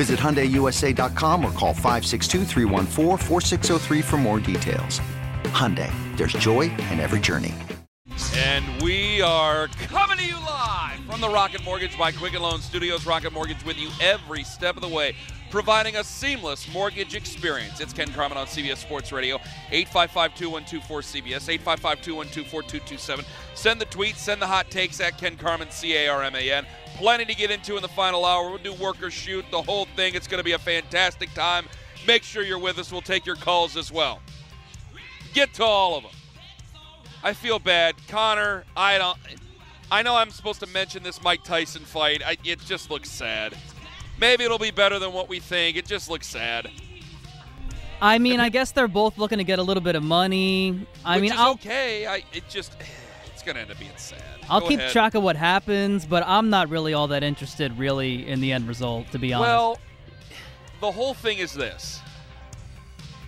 Visit 0.00 0.18
HyundaiUSA.com 0.18 1.44
or 1.44 1.52
call 1.52 1.74
562 1.74 2.46
for 4.02 4.16
more 4.16 4.40
details. 4.40 4.98
Hyundai, 5.52 5.92
there's 6.16 6.32
joy 6.32 6.70
in 6.90 7.00
every 7.00 7.20
journey. 7.20 7.54
And 8.34 8.64
we 8.80 9.20
are 9.20 9.68
coming 9.88 10.16
to 10.16 10.24
you 10.24 10.36
live 10.36 11.00
from 11.04 11.20
the 11.20 11.28
Rocket 11.28 11.62
Mortgage 11.64 11.98
by 11.98 12.12
Quicken 12.12 12.40
Loan 12.40 12.62
Studios. 12.62 13.04
Rocket 13.04 13.30
Mortgage 13.34 13.62
with 13.62 13.76
you 13.76 13.90
every 14.00 14.42
step 14.42 14.74
of 14.74 14.80
the 14.80 14.88
way, 14.88 15.14
providing 15.50 15.96
a 15.96 16.04
seamless 16.04 16.72
mortgage 16.72 17.14
experience. 17.14 17.80
It's 17.80 17.92
Ken 17.92 18.10
Carman 18.12 18.38
on 18.38 18.46
CBS 18.46 18.78
Sports 18.78 19.12
Radio, 19.12 19.36
855-2124-CBS, 19.70 21.58
855-212-4227. 21.58 23.24
Send 23.54 23.78
the 23.78 23.86
tweets, 23.86 24.16
send 24.16 24.40
the 24.40 24.46
hot 24.46 24.70
takes 24.70 24.98
at 25.00 25.18
Ken 25.18 25.36
Carman, 25.36 25.70
C-A-R-M-A-N. 25.70 26.64
Plenty 27.00 27.24
to 27.24 27.34
get 27.34 27.50
into 27.50 27.76
in 27.76 27.82
the 27.82 27.88
final 27.88 28.26
hour. 28.26 28.50
We'll 28.50 28.58
do 28.58 28.74
worker 28.74 29.10
shoot, 29.10 29.46
the 29.50 29.62
whole 29.62 29.86
thing. 29.96 30.14
It's 30.14 30.26
going 30.26 30.36
to 30.36 30.44
be 30.44 30.52
a 30.52 30.58
fantastic 30.58 31.32
time. 31.32 31.64
Make 32.06 32.22
sure 32.22 32.42
you're 32.42 32.58
with 32.58 32.78
us. 32.78 32.92
We'll 32.92 33.00
take 33.00 33.24
your 33.24 33.36
calls 33.36 33.74
as 33.78 33.90
well. 33.90 34.20
Get 35.32 35.54
to 35.54 35.64
all 35.64 35.96
of 35.96 36.02
them. 36.02 36.12
I 37.22 37.32
feel 37.32 37.58
bad. 37.58 37.94
Connor, 38.08 38.66
I 38.76 38.98
don't. 38.98 39.16
I 39.90 40.02
know 40.02 40.14
I'm 40.14 40.30
supposed 40.30 40.60
to 40.60 40.66
mention 40.66 41.02
this 41.02 41.22
Mike 41.22 41.42
Tyson 41.42 41.86
fight. 41.86 42.20
I, 42.22 42.36
it 42.44 42.60
just 42.66 42.90
looks 42.90 43.08
sad. 43.08 43.56
Maybe 44.20 44.44
it'll 44.44 44.58
be 44.58 44.70
better 44.70 44.98
than 44.98 45.14
what 45.14 45.26
we 45.26 45.40
think. 45.40 45.78
It 45.78 45.86
just 45.86 46.10
looks 46.10 46.26
sad. 46.26 46.70
I 48.02 48.18
mean, 48.18 48.40
I 48.40 48.50
guess 48.50 48.72
they're 48.72 48.88
both 48.88 49.16
looking 49.16 49.38
to 49.38 49.44
get 49.44 49.58
a 49.58 49.62
little 49.62 49.82
bit 49.82 49.96
of 49.96 50.02
money. 50.02 50.86
I 51.02 51.16
Which 51.16 51.30
mean, 51.30 51.32
I'll 51.32 51.52
okay. 51.52 52.06
I 52.06 52.24
it 52.34 52.44
just 52.50 52.76
it's 53.32 53.42
gonna 53.42 53.60
end 53.60 53.70
up 53.70 53.78
being 53.78 53.90
sad. 53.96 54.29
I'll 54.50 54.60
keep 54.66 54.78
ahead. 54.78 54.92
track 54.92 55.14
of 55.14 55.22
what 55.22 55.36
happens, 55.36 56.06
but 56.06 56.22
I'm 56.26 56.50
not 56.50 56.68
really 56.68 56.92
all 56.94 57.08
that 57.08 57.22
interested, 57.22 57.78
really, 57.78 58.26
in 58.28 58.40
the 58.40 58.52
end 58.52 58.66
result, 58.68 59.10
to 59.12 59.18
be 59.18 59.32
honest. 59.32 59.48
Well, 59.48 59.78
the 60.80 60.92
whole 60.92 61.14
thing 61.14 61.38
is 61.38 61.52
this. 61.52 62.00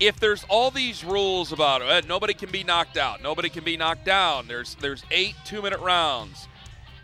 If 0.00 0.18
there's 0.18 0.44
all 0.48 0.70
these 0.70 1.04
rules 1.04 1.52
about 1.52 1.80
uh, 1.82 2.00
nobody 2.08 2.34
can 2.34 2.50
be 2.50 2.64
knocked 2.64 2.96
out, 2.96 3.22
nobody 3.22 3.48
can 3.48 3.62
be 3.62 3.76
knocked 3.76 4.04
down. 4.04 4.48
There's 4.48 4.74
there's 4.76 5.04
eight 5.12 5.36
two 5.44 5.62
minute 5.62 5.78
rounds, 5.80 6.48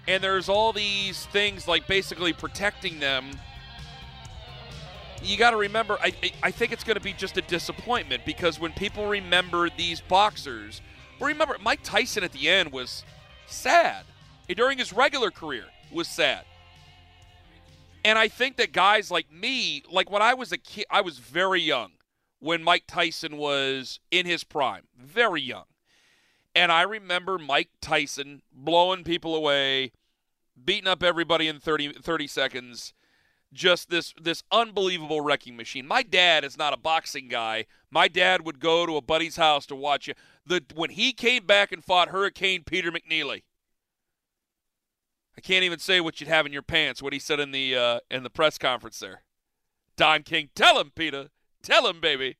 and 0.08 0.22
there's 0.22 0.48
all 0.48 0.72
these 0.72 1.26
things 1.26 1.68
like 1.68 1.86
basically 1.86 2.32
protecting 2.32 2.98
them. 2.98 3.30
You 5.22 5.36
got 5.36 5.50
to 5.50 5.56
remember, 5.56 5.98
I- 6.00 6.12
I 6.42 6.50
think 6.52 6.72
it's 6.72 6.84
going 6.84 6.94
to 6.96 7.02
be 7.02 7.12
just 7.12 7.36
a 7.36 7.42
disappointment 7.42 8.24
because 8.24 8.60
when 8.60 8.72
people 8.72 9.06
remember 9.06 9.68
these 9.68 10.00
boxers, 10.00 10.80
remember 11.20 11.56
Mike 11.60 11.80
Tyson 11.82 12.22
at 12.22 12.32
the 12.32 12.48
end 12.48 12.70
was 12.72 13.04
sad 13.48 14.04
during 14.56 14.78
his 14.78 14.92
regular 14.92 15.30
career 15.30 15.64
was 15.90 16.08
sad. 16.08 16.44
And 18.04 18.18
I 18.18 18.28
think 18.28 18.56
that 18.56 18.72
guys 18.72 19.10
like 19.10 19.30
me, 19.32 19.82
like 19.90 20.10
when 20.10 20.22
I 20.22 20.34
was 20.34 20.52
a 20.52 20.58
kid, 20.58 20.86
I 20.90 21.00
was 21.00 21.18
very 21.18 21.60
young 21.60 21.92
when 22.38 22.62
Mike 22.62 22.84
Tyson 22.86 23.36
was 23.36 24.00
in 24.10 24.24
his 24.24 24.44
prime, 24.44 24.84
very 24.96 25.42
young. 25.42 25.64
And 26.54 26.72
I 26.72 26.82
remember 26.82 27.38
Mike 27.38 27.70
Tyson 27.80 28.42
blowing 28.52 29.04
people 29.04 29.34
away, 29.34 29.92
beating 30.64 30.88
up 30.88 31.02
everybody 31.02 31.48
in 31.48 31.60
30, 31.60 31.94
30 31.94 32.26
seconds. 32.26 32.94
Just 33.52 33.88
this 33.88 34.12
this 34.20 34.42
unbelievable 34.52 35.22
wrecking 35.22 35.56
machine. 35.56 35.86
My 35.86 36.02
dad 36.02 36.44
is 36.44 36.58
not 36.58 36.74
a 36.74 36.76
boxing 36.76 37.28
guy. 37.28 37.64
My 37.90 38.06
dad 38.06 38.44
would 38.44 38.60
go 38.60 38.84
to 38.84 38.96
a 38.96 39.02
buddy's 39.02 39.36
house 39.36 39.64
to 39.66 39.74
watch 39.74 40.08
it. 40.08 40.18
The 40.44 40.62
when 40.74 40.90
he 40.90 41.12
came 41.12 41.46
back 41.46 41.72
and 41.72 41.82
fought 41.82 42.08
Hurricane 42.08 42.62
Peter 42.64 42.92
McNeeley. 42.92 43.44
I 45.36 45.40
can't 45.40 45.62
even 45.62 45.78
say 45.78 46.00
what 46.00 46.20
you'd 46.20 46.28
have 46.28 46.46
in 46.46 46.52
your 46.52 46.62
pants. 46.62 47.00
What 47.00 47.12
he 47.12 47.20
said 47.20 47.38
in 47.38 47.52
the 47.52 47.76
uh, 47.76 48.00
in 48.10 48.22
the 48.24 48.30
press 48.30 48.58
conference 48.58 48.98
there. 48.98 49.22
Don 49.96 50.22
King, 50.22 50.50
tell 50.54 50.80
him, 50.80 50.92
Peter, 50.94 51.28
tell 51.62 51.86
him, 51.86 52.00
baby. 52.00 52.36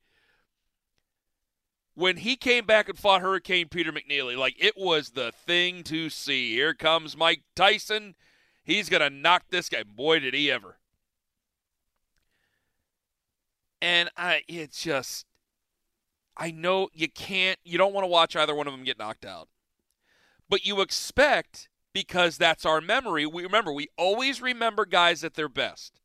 When 1.93 2.17
he 2.17 2.35
came 2.35 2.65
back 2.65 2.87
and 2.87 2.97
fought 2.97 3.21
Hurricane 3.21 3.67
Peter 3.67 3.91
McNeeley, 3.91 4.37
like 4.37 4.55
it 4.57 4.75
was 4.77 5.11
the 5.11 5.31
thing 5.31 5.83
to 5.83 6.09
see. 6.09 6.53
Here 6.53 6.73
comes 6.73 7.17
Mike 7.17 7.43
Tyson. 7.55 8.15
He's 8.63 8.89
gonna 8.89 9.09
knock 9.09 9.43
this 9.49 9.69
guy. 9.69 9.83
Boy, 9.83 10.19
did 10.19 10.33
he 10.33 10.51
ever! 10.51 10.78
And 13.81 14.09
I, 14.17 14.41
it's 14.47 14.81
just, 14.81 15.25
I 16.35 16.51
know 16.51 16.89
you 16.93 17.09
can't, 17.09 17.59
you 17.63 17.77
don't 17.77 17.93
want 17.93 18.03
to 18.03 18.09
watch 18.09 18.35
either 18.35 18.55
one 18.55 18.67
of 18.67 18.73
them 18.73 18.83
get 18.83 18.99
knocked 18.99 19.25
out, 19.25 19.47
but 20.49 20.65
you 20.65 20.81
expect 20.81 21.69
because 21.93 22.37
that's 22.37 22.65
our 22.65 22.81
memory. 22.81 23.25
We 23.25 23.43
remember, 23.43 23.71
we 23.71 23.87
always 23.97 24.41
remember 24.41 24.85
guys 24.85 25.23
at 25.23 25.35
their 25.35 25.49
best. 25.49 25.99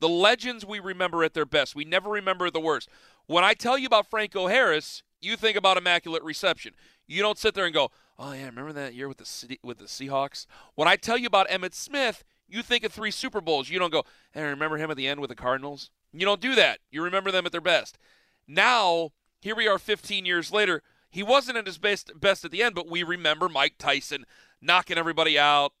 The 0.00 0.08
legends 0.08 0.66
we 0.66 0.80
remember 0.80 1.24
at 1.24 1.34
their 1.34 1.46
best. 1.46 1.74
We 1.74 1.84
never 1.84 2.10
remember 2.10 2.50
the 2.50 2.60
worst. 2.60 2.88
When 3.26 3.44
I 3.44 3.54
tell 3.54 3.78
you 3.78 3.86
about 3.86 4.10
Franco 4.10 4.48
Harris, 4.48 5.02
you 5.20 5.36
think 5.36 5.56
about 5.56 5.76
immaculate 5.76 6.22
reception. 6.22 6.74
You 7.06 7.22
don't 7.22 7.38
sit 7.38 7.54
there 7.54 7.64
and 7.64 7.72
go, 7.72 7.90
"Oh 8.18 8.32
yeah, 8.32 8.46
remember 8.46 8.72
that 8.72 8.94
year 8.94 9.08
with 9.08 9.18
the 9.18 9.24
city, 9.24 9.58
with 9.62 9.78
the 9.78 9.84
Seahawks?" 9.84 10.46
When 10.74 10.88
I 10.88 10.96
tell 10.96 11.16
you 11.16 11.26
about 11.26 11.48
Emmitt 11.48 11.74
Smith, 11.74 12.24
you 12.48 12.62
think 12.62 12.84
of 12.84 12.92
three 12.92 13.10
Super 13.10 13.40
Bowls. 13.40 13.70
You 13.70 13.78
don't 13.78 13.92
go, 13.92 14.04
"Hey, 14.32 14.42
remember 14.42 14.76
him 14.76 14.90
at 14.90 14.96
the 14.96 15.08
end 15.08 15.20
with 15.20 15.28
the 15.30 15.36
Cardinals?" 15.36 15.90
You 16.14 16.26
don't 16.26 16.40
do 16.40 16.54
that. 16.54 16.78
You 16.90 17.02
remember 17.02 17.30
them 17.30 17.46
at 17.46 17.52
their 17.52 17.60
best. 17.60 17.98
Now, 18.46 19.10
here 19.40 19.56
we 19.56 19.66
are 19.66 19.78
15 19.78 20.24
years 20.24 20.52
later. 20.52 20.82
He 21.10 21.22
wasn't 21.22 21.58
at 21.58 21.66
his 21.66 21.78
best 21.78 22.12
best 22.18 22.44
at 22.44 22.50
the 22.50 22.62
end, 22.62 22.74
but 22.74 22.88
we 22.88 23.02
remember 23.02 23.48
Mike 23.48 23.74
Tyson 23.78 24.24
knocking 24.60 24.98
everybody 24.98 25.38
out, 25.38 25.72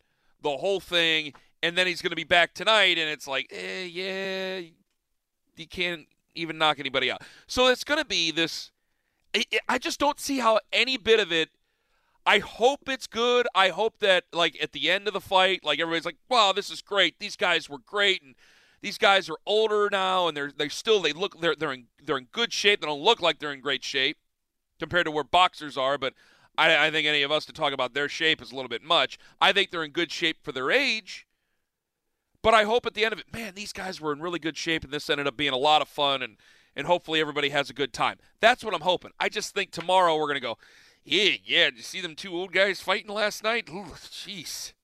the 0.42 0.56
whole 0.58 0.80
thing, 0.80 1.32
and 1.62 1.76
then 1.76 1.86
he's 1.86 2.02
going 2.02 2.10
to 2.10 2.16
be 2.16 2.24
back 2.24 2.52
tonight, 2.54 2.98
and 2.98 3.08
it's 3.08 3.26
like, 3.26 3.46
eh, 3.50 3.84
yeah, 3.84 4.60
you 5.56 5.66
can't 5.66 6.06
even 6.34 6.58
knock 6.58 6.78
anybody 6.78 7.10
out. 7.10 7.22
So 7.46 7.68
it's 7.68 7.84
going 7.84 7.98
to 7.98 8.04
be 8.04 8.30
this. 8.30 8.70
I- 9.68 9.78
just 9.78 9.98
don't 9.98 10.20
see 10.20 10.38
how 10.38 10.60
any 10.72 10.96
bit 10.96 11.20
of 11.20 11.32
it. 11.32 11.50
I 12.26 12.38
hope 12.38 12.88
it's 12.88 13.06
good. 13.06 13.46
I 13.54 13.68
hope 13.68 13.98
that 13.98 14.24
like 14.32 14.56
at 14.62 14.72
the 14.72 14.90
end 14.90 15.08
of 15.08 15.14
the 15.14 15.20
fight, 15.20 15.64
like 15.64 15.78
everybody's 15.78 16.06
like, 16.06 16.16
"Wow, 16.28 16.52
this 16.52 16.70
is 16.70 16.80
great. 16.80 17.18
These 17.18 17.36
guys 17.36 17.68
were 17.68 17.78
great." 17.78 18.22
And 18.22 18.34
these 18.84 18.98
guys 18.98 19.30
are 19.30 19.38
older 19.46 19.88
now, 19.90 20.28
and 20.28 20.36
they're 20.36 20.52
they 20.54 20.68
still 20.68 21.00
they 21.00 21.14
look 21.14 21.40
they're 21.40 21.56
they're 21.56 21.72
in 21.72 21.86
they're 22.04 22.18
in 22.18 22.28
good 22.32 22.52
shape. 22.52 22.82
They 22.82 22.86
don't 22.86 23.00
look 23.00 23.22
like 23.22 23.38
they're 23.38 23.50
in 23.54 23.62
great 23.62 23.82
shape 23.82 24.18
compared 24.78 25.06
to 25.06 25.10
where 25.10 25.24
boxers 25.24 25.78
are. 25.78 25.96
But 25.96 26.12
I, 26.58 26.88
I 26.88 26.90
think 26.90 27.06
any 27.06 27.22
of 27.22 27.32
us 27.32 27.46
to 27.46 27.52
talk 27.54 27.72
about 27.72 27.94
their 27.94 28.10
shape 28.10 28.42
is 28.42 28.52
a 28.52 28.54
little 28.54 28.68
bit 28.68 28.82
much. 28.82 29.16
I 29.40 29.52
think 29.52 29.70
they're 29.70 29.84
in 29.84 29.92
good 29.92 30.12
shape 30.12 30.36
for 30.42 30.52
their 30.52 30.70
age. 30.70 31.26
But 32.42 32.52
I 32.52 32.64
hope 32.64 32.84
at 32.84 32.92
the 32.92 33.06
end 33.06 33.14
of 33.14 33.18
it, 33.18 33.32
man, 33.32 33.54
these 33.54 33.72
guys 33.72 34.02
were 34.02 34.12
in 34.12 34.20
really 34.20 34.38
good 34.38 34.58
shape, 34.58 34.84
and 34.84 34.92
this 34.92 35.08
ended 35.08 35.26
up 35.26 35.36
being 35.38 35.54
a 35.54 35.56
lot 35.56 35.80
of 35.80 35.88
fun, 35.88 36.20
and 36.22 36.36
and 36.76 36.86
hopefully 36.86 37.22
everybody 37.22 37.48
has 37.48 37.70
a 37.70 37.74
good 37.74 37.94
time. 37.94 38.18
That's 38.40 38.62
what 38.62 38.74
I'm 38.74 38.82
hoping. 38.82 39.12
I 39.18 39.30
just 39.30 39.54
think 39.54 39.70
tomorrow 39.70 40.14
we're 40.18 40.28
gonna 40.28 40.40
go. 40.40 40.58
Yeah, 41.04 41.36
yeah. 41.42 41.70
Did 41.70 41.78
you 41.78 41.82
see 41.84 42.02
them 42.02 42.16
two 42.16 42.34
old 42.34 42.52
guys 42.52 42.82
fighting 42.82 43.10
last 43.10 43.42
night? 43.42 43.64
Jeez. 43.64 44.74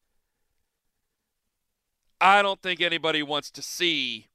I 2.20 2.43
don't 2.43 2.61
think 2.61 2.81
anybody 2.81 3.22
wants 3.22 3.50
to 3.52 3.62
see 3.62 4.28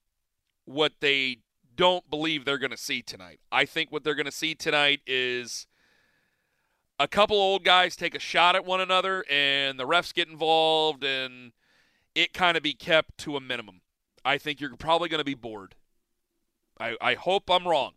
what 0.66 0.94
they 1.02 1.40
don't 1.76 2.10
believe 2.10 2.46
they're 2.46 2.58
going 2.58 2.72
to 2.72 2.78
see 2.78 3.02
tonight. 3.02 3.40
I 3.52 3.66
think 3.66 3.92
what 3.92 4.04
they're 4.04 4.16
going 4.16 4.26
to 4.26 4.32
see 4.32 4.56
tonight 4.56 5.02
is 5.06 5.68
a 7.00 7.08
couple 7.08 7.38
old 7.38 7.64
guys 7.64 7.96
take 7.96 8.16
a 8.16 8.20
shot 8.20 8.56
at 8.56 8.66
one 8.66 8.82
another 8.82 9.26
and 9.30 9.80
the 9.80 9.86
refs 9.86 10.14
get 10.14 10.30
involved 10.30 11.04
and 11.04 11.52
it 12.16 12.34
kind 12.34 12.56
of 12.58 12.64
be 12.64 12.74
kept 12.74 13.18
to 13.20 13.36
a 13.36 13.42
minimum. 13.42 13.82
I 14.24 14.38
think 14.38 14.60
you're 14.60 14.76
probably 14.78 15.10
going 15.10 15.20
to 15.20 15.26
be 15.26 15.36
bored. 15.36 15.76
I, 16.80 16.96
I 17.00 17.14
hope 17.14 17.50
I'm 17.50 17.68
wrong. 17.68 17.94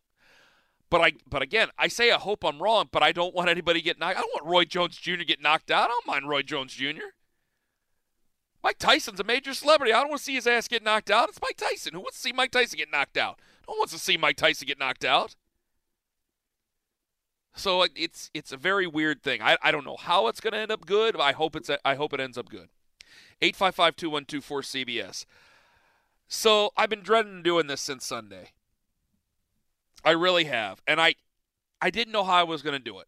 But 0.91 1.01
I 1.03 1.13
but 1.29 1.43
again, 1.43 1.69
I 1.79 1.89
say 1.89 2.11
I 2.11 2.17
hope 2.17 2.45
I'm 2.45 2.63
wrong, 2.63 2.89
but 2.91 3.03
I 3.03 3.13
don't 3.13 3.35
want 3.35 3.51
anybody 3.51 3.83
get 3.83 3.99
knocked. 3.99 4.17
I 4.17 4.21
don't 4.21 4.33
want 4.33 4.47
Roy 4.47 4.65
Jones 4.65 4.97
Jr. 4.97 5.17
get 5.17 5.43
knocked 5.43 5.71
out. 5.71 5.85
I 5.85 5.89
don't 5.89 6.07
mind 6.07 6.29
Roy 6.29 6.41
Jones 6.41 6.73
Jr. 6.73 7.13
Mike 8.69 8.79
Tyson's 8.79 9.19
a 9.19 9.25
major 9.25 9.55
celebrity. 9.55 9.95
I 9.95 10.01
don't 10.01 10.11
want 10.11 10.19
to 10.19 10.25
see 10.27 10.35
his 10.35 10.47
ass 10.47 10.69
get 10.69 10.85
knocked 10.85 11.11
out. 11.11 11.31
It's 11.31 11.41
Mike 11.41 11.57
Tyson. 11.57 11.95
Who 11.95 12.01
wants 12.01 12.19
to 12.19 12.21
see 12.21 12.33
Mike 12.35 12.51
Tyson 12.51 12.77
get 12.77 12.91
knocked 12.93 13.17
out? 13.17 13.41
No 13.67 13.73
one 13.73 13.79
wants 13.79 13.95
to 13.95 13.99
see 13.99 14.19
Mike 14.19 14.37
Tyson 14.37 14.67
get 14.67 14.79
knocked 14.79 15.07
out. 15.07 15.37
So 17.55 17.87
it's 17.97 18.31
it's 18.35 18.53
a 18.53 18.59
very 18.59 18.87
weird 18.87 19.23
thing. 19.23 19.41
I, 19.41 19.57
I 19.63 19.71
don't 19.71 19.87
know 19.87 19.97
how 19.97 20.27
it's 20.27 20.43
going 20.43 20.53
to 20.53 20.59
end 20.59 20.71
up 20.71 20.85
good. 20.85 21.19
I 21.19 21.33
hope 21.33 21.57
it's 21.57 21.71
I 21.83 21.95
hope 21.95 22.13
it 22.13 22.21
ends 22.21 22.37
up 22.37 22.51
good. 22.51 22.69
855-2124 23.41 24.85
CBS. 24.85 25.25
So 26.29 26.71
I've 26.77 26.91
been 26.91 27.03
dreading 27.03 27.43
doing 27.43 27.69
this 27.69 27.81
since 27.81 28.05
Sunday. 28.05 28.51
I 30.05 30.11
really 30.11 30.45
have. 30.45 30.83
And 30.87 31.01
I 31.01 31.15
I 31.81 31.89
didn't 31.89 32.13
know 32.13 32.25
how 32.25 32.35
I 32.35 32.43
was 32.43 32.61
going 32.61 32.77
to 32.77 32.79
do 32.79 32.99
it. 32.99 33.07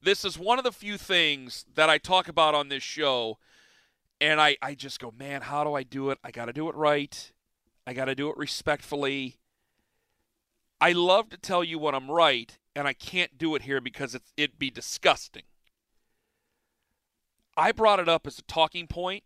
This 0.00 0.24
is 0.24 0.38
one 0.38 0.58
of 0.58 0.64
the 0.64 0.70
few 0.70 0.98
things 0.98 1.66
that 1.74 1.90
I 1.90 1.98
talk 1.98 2.28
about 2.28 2.54
on 2.54 2.68
this 2.68 2.84
show 2.84 3.38
and 4.24 4.40
I 4.40 4.56
I 4.62 4.74
just 4.74 5.00
go, 5.00 5.12
"Man, 5.16 5.42
how 5.42 5.64
do 5.64 5.74
I 5.74 5.82
do 5.82 6.10
it? 6.10 6.18
I 6.24 6.30
got 6.30 6.46
to 6.46 6.52
do 6.52 6.68
it 6.68 6.74
right. 6.74 7.32
I 7.86 7.92
got 7.92 8.06
to 8.06 8.14
do 8.14 8.30
it 8.30 8.36
respectfully." 8.36 9.36
I 10.80 10.92
love 10.92 11.28
to 11.30 11.36
tell 11.36 11.62
you 11.62 11.78
when 11.78 11.94
I'm 11.94 12.10
right, 12.10 12.58
and 12.74 12.88
I 12.88 12.94
can't 12.94 13.38
do 13.38 13.54
it 13.54 13.62
here 13.62 13.80
because 13.80 14.14
it's, 14.14 14.32
it'd 14.36 14.58
be 14.58 14.70
disgusting. 14.70 15.44
I 17.56 17.72
brought 17.72 18.00
it 18.00 18.08
up 18.08 18.26
as 18.26 18.38
a 18.38 18.42
talking 18.42 18.86
point. 18.86 19.24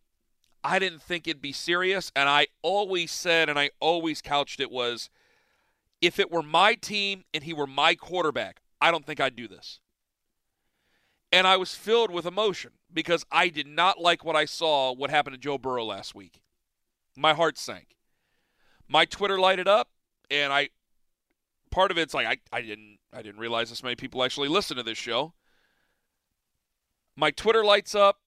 I 0.63 0.79
didn't 0.79 1.03
think 1.03 1.27
it'd 1.27 1.43
be 1.43 1.53
serious, 1.53 2.13
and 2.15 2.29
I 2.29 2.49
always 2.63 3.11
said, 3.11 3.49
and 3.49 3.59
I 3.59 3.71
always 3.81 4.21
couched 4.21 4.61
it 4.61 4.71
was, 4.71 5.09
if 6.01 6.19
it 6.19 6.31
were 6.31 6.43
my 6.43 6.75
team 6.75 7.25
and 7.33 7.43
he 7.43 7.53
were 7.53 7.67
my 7.67 7.95
quarterback, 7.95 8.61
I 8.81 8.91
don't 8.91 9.07
think 9.07 9.19
I'd 9.19 9.35
do 9.35 9.49
this. 9.49 9.81
And 11.33 11.47
I 11.47 11.57
was 11.57 11.75
filled 11.75 12.11
with 12.11 12.27
emotion 12.27 12.73
because 12.93 13.25
I 13.31 13.49
did 13.49 13.67
not 13.67 14.01
like 14.01 14.25
what 14.25 14.37
I 14.37 14.45
saw, 14.45 14.93
what 14.93 15.11
happened 15.11 15.35
to 15.35 15.41
Joe 15.41 15.59
Burrow 15.59 15.85
last 15.85 16.15
week. 16.15 16.41
My 17.17 17.35
heart 17.35 17.59
sank. 17.59 17.97
My 18.89 19.05
Twitter 19.05 19.39
lighted 19.39 19.69
up, 19.69 19.91
and 20.31 20.53
I 20.53 20.71
part 21.71 21.91
of 21.91 21.99
it's 21.99 22.15
like 22.15 22.27
I, 22.27 22.57
I 22.57 22.63
didn't 22.63 22.99
I 23.13 23.23
didn't 23.23 23.41
realize 23.41 23.71
this 23.71 23.83
many 23.83 23.97
people 23.97 24.25
actually 24.25 24.49
listen 24.49 24.77
to 24.77 24.83
this 24.83 24.99
show. 24.99 25.35
My 27.17 27.31
Twitter 27.31 27.65
lights 27.65 27.95
up, 27.95 28.21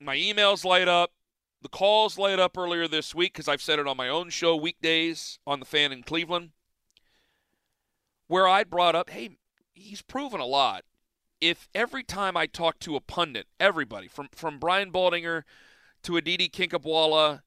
my 0.00 0.16
emails 0.16 0.64
light 0.64 0.88
up, 0.88 1.12
the 1.62 1.68
calls 1.68 2.16
light 2.16 2.38
up 2.38 2.56
earlier 2.56 2.88
this 2.88 3.14
week 3.14 3.32
because 3.32 3.48
I've 3.48 3.62
said 3.62 3.78
it 3.78 3.86
on 3.86 3.96
my 3.96 4.08
own 4.08 4.30
show 4.30 4.56
weekdays 4.56 5.38
on 5.46 5.60
the 5.60 5.66
fan 5.66 5.92
in 5.92 6.02
Cleveland, 6.02 6.50
where 8.28 8.48
I 8.48 8.64
brought 8.64 8.94
up, 8.94 9.10
hey, 9.10 9.30
he's 9.74 10.02
proven 10.02 10.40
a 10.40 10.46
lot. 10.46 10.84
If 11.40 11.68
every 11.74 12.02
time 12.02 12.36
I 12.36 12.46
talk 12.46 12.78
to 12.80 12.96
a 12.96 13.00
pundit, 13.00 13.46
everybody 13.58 14.08
from 14.08 14.28
from 14.32 14.58
Brian 14.58 14.92
Baldinger 14.92 15.44
to 16.02 16.16
Aditi 16.16 16.48
Kinkhabwala 16.48 17.42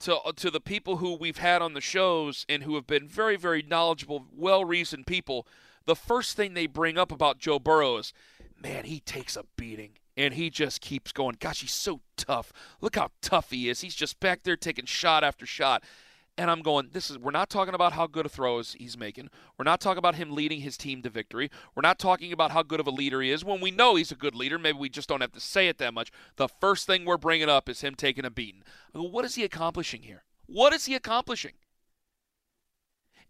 to 0.00 0.16
uh, 0.16 0.32
to 0.36 0.50
the 0.50 0.60
people 0.60 0.98
who 0.98 1.14
we've 1.14 1.38
had 1.38 1.60
on 1.60 1.74
the 1.74 1.80
shows 1.80 2.46
and 2.48 2.62
who 2.62 2.74
have 2.74 2.86
been 2.86 3.06
very 3.06 3.36
very 3.36 3.62
knowledgeable, 3.62 4.26
well-reasoned 4.32 5.06
people, 5.06 5.46
the 5.84 5.96
first 5.96 6.36
thing 6.36 6.54
they 6.54 6.66
bring 6.66 6.96
up 6.96 7.12
about 7.12 7.38
Joe 7.38 7.58
Burrow 7.58 7.96
is, 7.98 8.12
man, 8.60 8.84
he 8.84 9.00
takes 9.00 9.36
a 9.36 9.44
beating 9.56 9.92
and 10.16 10.34
he 10.34 10.50
just 10.50 10.80
keeps 10.80 11.12
going. 11.12 11.36
Gosh, 11.38 11.60
he's 11.60 11.72
so 11.72 12.00
tough. 12.16 12.52
Look 12.80 12.96
how 12.96 13.10
tough 13.22 13.50
he 13.50 13.68
is. 13.68 13.82
He's 13.82 13.94
just 13.94 14.20
back 14.20 14.42
there 14.42 14.56
taking 14.56 14.84
shot 14.86 15.22
after 15.22 15.46
shot. 15.46 15.84
And 16.38 16.52
I'm 16.52 16.62
going, 16.62 16.90
this 16.92 17.10
is 17.10 17.18
we're 17.18 17.32
not 17.32 17.50
talking 17.50 17.74
about 17.74 17.94
how 17.94 18.06
good 18.06 18.24
a 18.24 18.28
throws 18.28 18.76
he's 18.78 18.96
making. 18.96 19.28
We're 19.58 19.64
not 19.64 19.80
talking 19.80 19.98
about 19.98 20.14
him 20.14 20.30
leading 20.30 20.60
his 20.60 20.76
team 20.76 21.02
to 21.02 21.10
victory. 21.10 21.50
We're 21.74 21.82
not 21.82 21.98
talking 21.98 22.32
about 22.32 22.52
how 22.52 22.62
good 22.62 22.78
of 22.78 22.86
a 22.86 22.92
leader 22.92 23.20
he 23.20 23.32
is. 23.32 23.44
When 23.44 23.60
we 23.60 23.72
know 23.72 23.96
he's 23.96 24.12
a 24.12 24.14
good 24.14 24.36
leader, 24.36 24.56
maybe 24.56 24.78
we 24.78 24.88
just 24.88 25.08
don't 25.08 25.20
have 25.20 25.32
to 25.32 25.40
say 25.40 25.66
it 25.66 25.78
that 25.78 25.94
much. 25.94 26.12
The 26.36 26.46
first 26.46 26.86
thing 26.86 27.04
we're 27.04 27.16
bringing 27.16 27.48
up 27.48 27.68
is 27.68 27.80
him 27.80 27.96
taking 27.96 28.24
a 28.24 28.30
beating. 28.30 28.62
Go, 28.94 29.02
what 29.02 29.24
is 29.24 29.34
he 29.34 29.42
accomplishing 29.42 30.02
here? 30.02 30.22
What 30.46 30.72
is 30.72 30.86
he 30.86 30.94
accomplishing? 30.94 31.54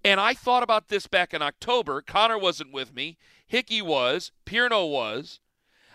And 0.05 0.21
I 0.21 0.35
thought 0.35 0.63
about 0.63 0.89
this 0.89 1.07
back 1.07 1.33
in 1.33 1.41
October. 1.41 2.03
Connor 2.03 2.39
wasn't 2.39 2.75
with 2.75 2.95
me. 2.95 3.17
Hickey 3.47 3.81
was. 3.81 4.33
Pierno 4.45 4.89
was. 4.89 5.41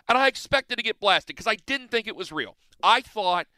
And 0.09 0.17
I 0.17 0.27
expected 0.27 0.77
to 0.77 0.83
get 0.83 0.99
blasted 0.99 1.35
because 1.35 1.47
I 1.47 1.57
didn't 1.67 1.91
think 1.91 2.07
it 2.07 2.15
was 2.15 2.31
real. 2.31 2.57
I 2.81 3.01
thought– 3.01 3.45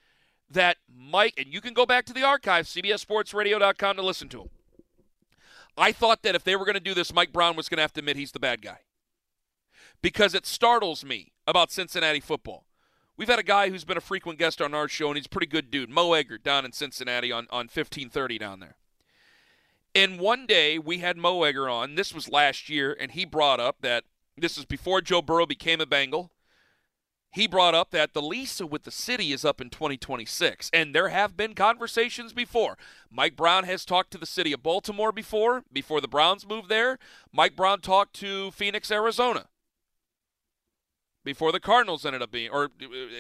that 0.50 0.78
Mike, 0.94 1.34
and 1.38 1.54
you 1.54 1.62
can 1.62 1.74
go 1.74 1.86
back 1.86 2.06
to 2.06 2.14
the 2.14 2.24
archive, 2.24 2.66
CBSSportsRadio.com 2.66 3.96
to 3.96 4.02
listen 4.02 4.30
to 4.30 4.42
him. 4.42 4.50
I 5.78 5.92
thought 5.92 6.24
that 6.24 6.36
if 6.36 6.44
they 6.44 6.56
were 6.56 6.66
going 6.66 6.76
to 6.76 6.80
do 6.80 6.94
this, 6.94 7.14
Mike 7.14 7.34
Brown 7.34 7.56
was 7.56 7.68
going 7.68 7.78
to 7.78 7.82
have 7.82 7.94
to 7.94 8.00
admit 8.00 8.16
he's 8.16 8.32
the 8.32 8.40
bad 8.40 8.62
guy. 8.62 8.80
Because 10.02 10.34
it 10.34 10.46
startles 10.46 11.04
me 11.04 11.34
about 11.48 11.72
Cincinnati 11.72 12.20
football. 12.20 12.66
We've 13.18 13.30
had 13.30 13.40
a 13.40 13.44
guy 13.44 13.70
who's 13.70 13.86
been 13.86 13.98
a 13.98 14.02
frequent 14.02 14.40
guest 14.40 14.62
on 14.62 14.74
our 14.74 14.88
show, 14.88 15.08
and 15.08 15.16
he's 15.16 15.26
a 15.26 15.30
pretty 15.30 15.48
good 15.48 15.72
dude, 15.72 15.90
Mo 15.90 16.14
Egger, 16.14 16.38
down 16.38 16.66
in 16.66 16.72
Cincinnati 16.72 17.32
on, 17.32 17.48
on 17.50 17.66
1530 17.66 18.38
down 18.38 18.60
there. 18.60 18.76
And 19.94 20.20
one 20.20 20.46
day 20.46 20.78
we 20.78 20.98
had 20.98 21.16
Mo 21.16 21.44
Egger 21.44 21.70
on. 21.70 21.96
This 21.96 22.14
was 22.14 22.30
last 22.30 22.70
year, 22.70 22.96
and 23.00 23.12
he 23.12 23.24
brought 23.24 23.62
up 23.62 23.78
that 23.82 24.04
this 24.38 24.58
is 24.58 24.66
before 24.66 25.00
Joe 25.00 25.22
Burrow 25.22 25.46
became 25.46 25.80
a 25.80 25.86
Bengal 25.86 26.32
he 27.36 27.48
brought 27.48 27.76
up 27.76 27.92
that 27.92 28.14
the 28.14 28.22
lease 28.22 28.62
with 28.62 28.84
the 28.84 28.92
city 28.92 29.34
is 29.34 29.44
up 29.44 29.60
in 29.60 29.70
2026, 29.70 30.70
and 30.72 30.96
there 30.96 31.10
have 31.10 31.36
been 31.36 31.54
conversations 31.54 32.32
before. 32.32 32.78
Mike 33.12 33.36
Brown 33.36 33.66
has 33.66 33.84
talked 33.84 34.12
to 34.12 34.18
the 34.18 34.26
city 34.26 34.54
of 34.54 34.64
Baltimore 34.64 35.12
before, 35.12 35.66
before 35.70 36.00
the 36.00 36.08
Browns 36.08 36.48
moved 36.48 36.70
there. 36.70 36.98
Mike 37.34 37.58
Brown 37.58 37.82
talked 37.82 38.14
to 38.22 38.52
Phoenix, 38.52 38.90
Arizona, 38.90 39.48
before 41.26 41.52
the 41.52 41.60
Cardinals 41.60 42.06
ended 42.06 42.22
up 42.22 42.32
being, 42.32 42.50
or 42.50 42.70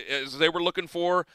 as 0.09 0.37
they 0.37 0.47
were 0.47 0.63
looking 0.63 0.87
for 0.87 1.27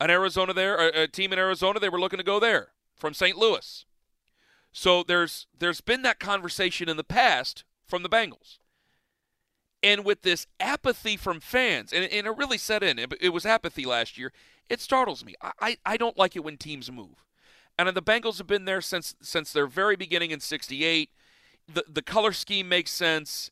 an 0.00 0.08
Arizona 0.08 0.54
there, 0.54 0.78
a 0.78 1.06
team 1.06 1.34
in 1.34 1.38
Arizona, 1.38 1.78
they 1.78 1.90
were 1.90 2.00
looking 2.00 2.18
to 2.18 2.24
go 2.24 2.40
there 2.40 2.68
from 2.96 3.12
St. 3.12 3.36
Louis. 3.36 3.84
So 4.72 5.02
there's 5.02 5.46
there's 5.58 5.82
been 5.82 6.00
that 6.00 6.18
conversation 6.18 6.88
in 6.88 6.96
the 6.96 7.04
past 7.04 7.64
from 7.86 8.02
the 8.02 8.08
Bengals. 8.08 8.56
And 9.82 10.04
with 10.04 10.22
this 10.22 10.46
apathy 10.60 11.16
from 11.16 11.40
fans, 11.40 11.92
and, 11.92 12.04
and 12.04 12.26
it 12.26 12.36
really 12.36 12.58
set 12.58 12.82
in, 12.82 12.98
it, 12.98 13.12
it, 13.20 13.30
was 13.30 13.44
apathy 13.44 13.84
last 13.84 14.16
year, 14.16 14.32
it 14.68 14.80
startles 14.80 15.24
me. 15.24 15.34
I, 15.42 15.52
I, 15.60 15.76
I 15.84 15.96
don't 15.96 16.16
like 16.16 16.36
it 16.36 16.44
when 16.44 16.56
teams 16.56 16.90
move. 16.90 17.24
And 17.78 17.88
the 17.88 18.02
Bengals 18.02 18.38
have 18.38 18.46
been 18.46 18.64
there 18.64 18.80
since 18.80 19.14
since 19.22 19.52
their 19.52 19.66
very 19.66 19.96
beginning 19.96 20.30
in 20.30 20.40
68. 20.40 21.10
The, 21.72 21.84
the 21.88 22.02
color 22.02 22.32
scheme 22.32 22.68
makes 22.68 22.90
sense. 22.90 23.50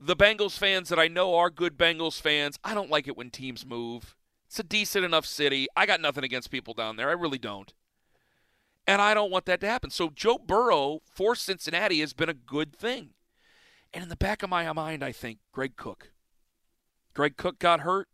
The 0.00 0.16
Bengals 0.16 0.56
fans 0.56 0.88
that 0.88 0.98
I 0.98 1.08
know 1.08 1.34
are 1.36 1.50
good 1.50 1.76
Bengals 1.76 2.20
fans, 2.20 2.58
I 2.62 2.72
don't 2.72 2.90
like 2.90 3.08
it 3.08 3.16
when 3.16 3.30
teams 3.30 3.66
move. 3.66 4.14
It's 4.46 4.60
a 4.60 4.62
decent 4.62 5.04
enough 5.04 5.26
city. 5.26 5.66
I 5.76 5.86
got 5.86 6.00
nothing 6.00 6.24
against 6.24 6.50
people 6.50 6.72
down 6.72 6.96
there. 6.96 7.08
I 7.08 7.12
really 7.12 7.38
don't. 7.38 7.74
And 8.86 9.02
I 9.02 9.12
don't 9.12 9.30
want 9.30 9.44
that 9.46 9.60
to 9.60 9.66
happen. 9.66 9.90
So 9.90 10.08
Joe 10.08 10.38
Burrow 10.38 11.02
for 11.04 11.34
Cincinnati 11.34 12.00
has 12.00 12.14
been 12.14 12.30
a 12.30 12.34
good 12.34 12.74
thing. 12.74 13.10
And 13.92 14.02
in 14.02 14.08
the 14.08 14.16
back 14.16 14.42
of 14.42 14.50
my 14.50 14.70
mind, 14.72 15.02
I 15.02 15.12
think 15.12 15.38
Greg 15.52 15.76
Cook. 15.76 16.10
Greg 17.14 17.36
Cook 17.36 17.58
got 17.58 17.80
hurt. 17.80 18.08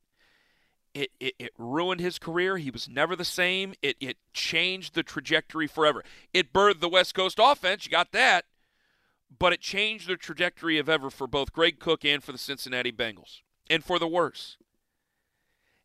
It, 0.95 1.11
it, 1.19 1.35
it, 1.41 1.51
ruined 1.59 2.01
his 2.01 2.21
career. 2.21 2.57
He 2.57 2.71
was 2.71 2.89
never 2.89 3.17
the 3.17 3.25
same. 3.25 3.75
It, 3.83 3.97
it 3.99 4.17
changed 4.33 4.95
the 4.95 5.03
trajectory 5.03 5.67
forever. 5.67 6.05
It 6.33 6.53
birthed 6.53 6.79
the 6.79 6.89
West 6.89 7.17
Coast 7.17 7.41
offense. 7.43 7.85
You 7.85 7.91
got 7.91 8.13
that. 8.13 8.45
But 9.37 9.53
it 9.53 9.61
changed 9.61 10.09
the 10.09 10.17
trajectory 10.17 10.79
of 10.79 10.89
ever 10.89 11.11
for 11.11 11.27
both 11.27 11.53
Greg 11.53 11.81
Cook 11.81 12.05
and 12.05 12.23
for 12.23 12.31
the 12.31 12.39
Cincinnati 12.39 12.93
Bengals, 12.93 13.41
and 13.69 13.83
for 13.83 13.99
the 13.99 14.07
worse. 14.07 14.57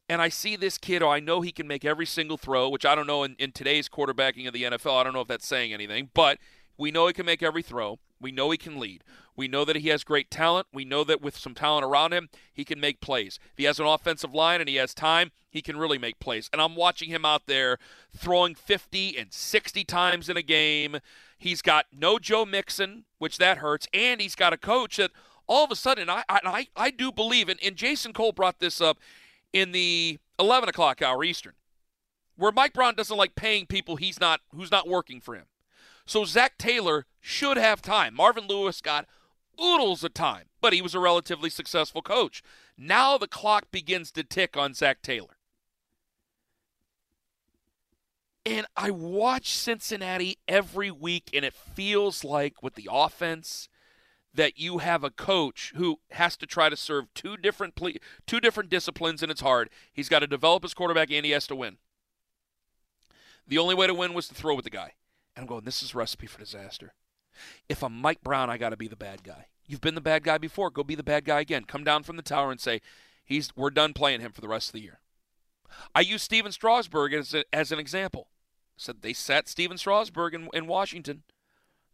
And 0.07 0.21
I 0.21 0.29
see 0.29 0.55
this 0.55 0.77
kid, 0.77 1.01
oh, 1.01 1.09
I 1.09 1.19
know 1.19 1.41
he 1.41 1.51
can 1.51 1.67
make 1.67 1.83
every 1.83 2.05
single 2.05 2.37
throw, 2.37 2.69
which 2.69 2.85
I 2.85 2.93
don't 2.93 3.07
know 3.07 3.23
in, 3.23 3.35
in 3.39 3.51
today's 3.51 3.89
quarterbacking 3.89 4.47
of 4.47 4.53
the 4.53 4.63
NFL. 4.63 4.99
I 4.99 5.03
don't 5.03 5.13
know 5.13 5.21
if 5.21 5.27
that's 5.27 5.47
saying 5.47 5.73
anything, 5.73 6.09
but 6.13 6.37
we 6.77 6.91
know 6.91 7.07
he 7.07 7.13
can 7.13 7.25
make 7.25 7.43
every 7.43 7.61
throw. 7.61 7.99
We 8.19 8.31
know 8.31 8.49
he 8.51 8.57
can 8.57 8.79
lead. 8.79 9.03
We 9.39 9.47
know 9.47 9.63
that 9.63 9.77
he 9.77 9.87
has 9.87 10.03
great 10.03 10.29
talent. 10.29 10.67
We 10.73 10.83
know 10.83 11.05
that 11.05 11.21
with 11.21 11.37
some 11.37 11.55
talent 11.55 11.85
around 11.85 12.11
him, 12.11 12.27
he 12.51 12.65
can 12.65 12.77
make 12.77 12.99
plays. 12.99 13.39
If 13.53 13.57
he 13.57 13.63
has 13.63 13.79
an 13.79 13.85
offensive 13.85 14.33
line 14.33 14.59
and 14.59 14.67
he 14.67 14.75
has 14.75 14.93
time, 14.93 15.31
he 15.49 15.61
can 15.61 15.77
really 15.77 15.97
make 15.97 16.19
plays. 16.19 16.49
And 16.51 16.61
I'm 16.61 16.75
watching 16.75 17.07
him 17.07 17.23
out 17.23 17.43
there 17.45 17.77
throwing 18.13 18.53
50 18.53 19.17
and 19.17 19.31
60 19.31 19.85
times 19.85 20.27
in 20.27 20.35
a 20.35 20.41
game. 20.41 20.97
He's 21.37 21.61
got 21.61 21.85
no 21.97 22.19
Joe 22.19 22.43
Mixon, 22.45 23.05
which 23.17 23.37
that 23.37 23.59
hurts, 23.59 23.87
and 23.93 24.19
he's 24.19 24.35
got 24.35 24.51
a 24.51 24.57
coach 24.57 24.97
that 24.97 25.11
all 25.47 25.63
of 25.63 25.71
a 25.71 25.75
sudden, 25.77 26.09
I 26.09 26.25
I, 26.27 26.67
I 26.75 26.91
do 26.91 27.09
believe, 27.09 27.47
and, 27.47 27.61
and 27.63 27.77
Jason 27.77 28.11
Cole 28.11 28.33
brought 28.33 28.59
this 28.59 28.81
up 28.81 28.97
in 29.53 29.71
the 29.71 30.19
11 30.37 30.67
o'clock 30.67 31.01
hour 31.01 31.23
Eastern, 31.23 31.53
where 32.35 32.51
Mike 32.51 32.73
Brown 32.73 32.93
doesn't 32.93 33.15
like 33.15 33.35
paying 33.35 33.67
people 33.67 33.95
he's 33.95 34.19
not 34.19 34.41
who's 34.53 34.69
not 34.69 34.85
working 34.85 35.21
for 35.21 35.33
him. 35.33 35.45
So 36.05 36.25
Zac 36.25 36.57
Taylor 36.57 37.05
should 37.21 37.55
have 37.55 37.81
time. 37.81 38.15
Marvin 38.15 38.45
Lewis 38.45 38.81
got 38.81 39.07
oodles 39.61 40.03
of 40.03 40.13
time, 40.13 40.45
but 40.61 40.73
he 40.73 40.81
was 40.81 40.95
a 40.95 40.99
relatively 40.99 41.49
successful 41.49 42.01
coach. 42.01 42.41
Now 42.77 43.17
the 43.17 43.27
clock 43.27 43.71
begins 43.71 44.11
to 44.13 44.23
tick 44.23 44.55
on 44.57 44.73
Zac 44.73 45.01
Taylor. 45.01 45.37
And 48.45 48.65
I 48.75 48.89
watch 48.89 49.49
Cincinnati 49.49 50.37
every 50.47 50.89
week, 50.89 51.29
and 51.33 51.43
it 51.43 51.53
feels 51.53 52.23
like 52.23 52.63
with 52.63 52.75
the 52.75 52.89
offense 52.91 53.69
that 54.33 54.57
you 54.57 54.77
have 54.77 55.03
a 55.03 55.09
coach 55.09 55.73
who 55.75 55.99
has 56.11 56.37
to 56.37 56.45
try 56.45 56.69
to 56.69 56.75
serve 56.77 57.13
two 57.13 57.35
different 57.35 57.75
ple- 57.75 57.91
two 58.25 58.39
different 58.39 58.69
disciplines, 58.69 59.21
and 59.21 59.31
it's 59.31 59.41
hard. 59.41 59.69
He's 59.91 60.09
got 60.09 60.19
to 60.19 60.27
develop 60.27 60.63
his 60.63 60.73
quarterback, 60.73 61.11
and 61.11 61.25
he 61.25 61.31
has 61.31 61.47
to 61.47 61.55
win. 61.55 61.77
The 63.47 63.57
only 63.57 63.75
way 63.75 63.87
to 63.87 63.93
win 63.93 64.13
was 64.13 64.27
to 64.29 64.35
throw 64.35 64.55
with 64.55 64.65
the 64.65 64.71
guy. 64.71 64.93
And 65.35 65.43
I'm 65.43 65.47
going, 65.47 65.65
this 65.65 65.83
is 65.83 65.95
recipe 65.95 66.27
for 66.27 66.39
disaster. 66.39 66.93
If 67.67 67.83
I'm 67.83 67.93
Mike 67.93 68.21
Brown, 68.23 68.49
I 68.49 68.57
got 68.57 68.69
to 68.69 68.77
be 68.77 68.87
the 68.87 68.95
bad 68.95 69.23
guy. 69.23 69.45
You've 69.65 69.81
been 69.81 69.95
the 69.95 70.01
bad 70.01 70.23
guy 70.23 70.37
before. 70.37 70.71
Go 70.71 70.83
be 70.83 70.95
the 70.95 71.03
bad 71.03 71.25
guy 71.25 71.41
again. 71.41 71.63
Come 71.65 71.83
down 71.83 72.03
from 72.03 72.17
the 72.17 72.23
tower 72.23 72.51
and 72.51 72.59
say, 72.59 72.81
he's 73.23 73.55
we're 73.55 73.69
done 73.69 73.93
playing 73.93 74.21
him 74.21 74.31
for 74.31 74.41
the 74.41 74.47
rest 74.47 74.69
of 74.69 74.73
the 74.73 74.81
year. 74.81 74.99
I 75.93 76.01
use 76.01 76.23
Stephen 76.23 76.51
Strasburg 76.51 77.13
as, 77.13 77.33
a, 77.33 77.43
as 77.53 77.71
an 77.71 77.79
example. 77.79 78.27
Said 78.77 79.01
they 79.01 79.13
sat 79.13 79.47
Stephen 79.47 79.77
Strasburg 79.77 80.33
in, 80.33 80.49
in 80.53 80.65
Washington. 80.65 81.23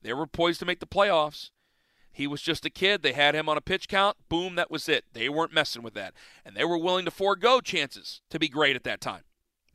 They 0.02 0.14
were 0.14 0.28
poised 0.28 0.60
to 0.60 0.66
make 0.66 0.80
the 0.80 0.86
playoffs. 0.86 1.50
He 2.12 2.28
was 2.28 2.42
just 2.42 2.66
a 2.66 2.70
kid. 2.70 3.02
They 3.02 3.12
had 3.12 3.36
him 3.36 3.50
on 3.50 3.58
a 3.58 3.62
pitch 3.62 3.90
count. 3.90 4.16
Boom, 4.30 4.56
that 4.56 4.72
was 4.72 4.88
it. 4.88 5.04
They 5.12 5.28
weren't 5.28 5.54
messing 5.54 5.84
with 5.84 5.96
that. 5.96 6.14
And 6.46 6.56
they 6.56 6.64
were 6.64 6.78
willing 6.78 7.04
to 7.06 7.12
forego 7.12 7.60
chances 7.60 8.22
to 8.30 8.40
be 8.40 8.48
great 8.48 8.78
at 8.78 8.86
that 8.86 9.02
time. 9.02 9.24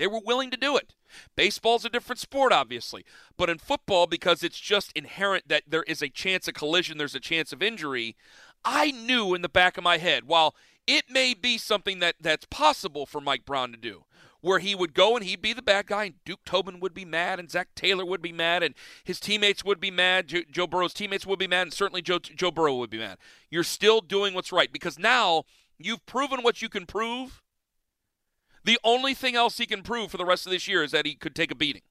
They 0.00 0.07
were 0.07 0.23
willing 0.25 0.50
to 0.50 0.57
do 0.57 0.78
it. 0.78 0.95
Baseball's 1.37 1.85
a 1.85 1.90
different 1.90 2.21
sport, 2.21 2.54
obviously. 2.54 3.04
But 3.37 3.50
in 3.50 3.59
football, 3.59 4.07
because 4.07 4.42
it's 4.42 4.59
just 4.59 4.92
inherent 4.97 5.49
that 5.49 5.64
there 5.69 5.83
is 5.83 6.00
a 6.00 6.09
chance 6.09 6.49
of 6.49 6.54
collision, 6.54 6.97
there's 6.97 7.14
a 7.14 7.21
chance 7.21 7.52
of 7.52 7.62
injury, 7.62 8.16
I 8.64 8.92
knew 8.92 9.35
in 9.35 9.42
the 9.42 9.49
back 9.50 9.76
of 9.76 9.85
my 9.85 9.99
head, 9.99 10.25
while 10.25 10.54
it 10.87 11.11
may 11.11 11.35
be 11.35 11.59
something 11.59 11.99
that, 11.99 12.14
that's 12.19 12.47
possible 12.47 13.04
for 13.04 13.21
Mike 13.21 13.45
Brown 13.45 13.73
to 13.73 13.76
do, 13.76 14.04
where 14.40 14.59
he 14.59 14.75
would 14.75 14.95
go 14.95 15.16
and 15.16 15.25
he'd 15.26 15.42
be 15.42 15.52
the 15.52 15.61
bad 15.61 15.88
guy, 15.88 16.04
and 16.04 16.14
Duke 16.25 16.47
Tobin 16.47 16.80
would 16.80 16.95
be 16.95 17.04
mad, 17.04 17.38
and 17.38 17.50
Zac 17.50 17.69
Taylor 17.75 18.07
would 18.07 18.23
be 18.23 18.33
mad, 18.33 18.62
and 18.62 18.75
his 19.04 19.21
teammates 19.21 19.66
would 19.66 19.80
be 19.80 19.90
mad, 19.90 20.28
Joe, 20.28 20.45
Joe 20.50 20.66
Burrow's 20.66 20.95
teammates 20.95 21.26
would 21.26 21.38
be 21.38 21.47
mad, 21.47 21.62
and 21.62 21.75
certainly 21.75 22.00
Joe, 22.00 22.21
Joe 22.21 22.50
Burrow 22.50 22.76
would 22.76 22.88
be 22.88 22.97
mad. 22.97 23.19
You're 23.50 23.64
still 23.64 24.00
doing 24.00 24.33
what's 24.33 24.50
right 24.50 24.73
because 24.73 24.99
now 24.99 25.45
you've 25.78 26.07
proven 26.07 26.40
what 26.40 26.62
you 26.62 26.71
can 26.71 26.87
prove. 26.87 27.42
The 28.71 28.79
only 28.85 29.15
thing 29.15 29.35
else 29.35 29.59
he 29.59 29.67
can 29.67 29.83
prove 29.83 30.12
for 30.12 30.17
the 30.17 30.25
rest 30.25 30.47
of 30.47 30.53
this 30.53 30.69
year 30.69 30.85
is 30.85 30.93
that 30.93 31.05
he 31.05 31.17
could 31.17 31.35
take 31.35 31.50
a 31.50 31.57
beating. 31.57 31.83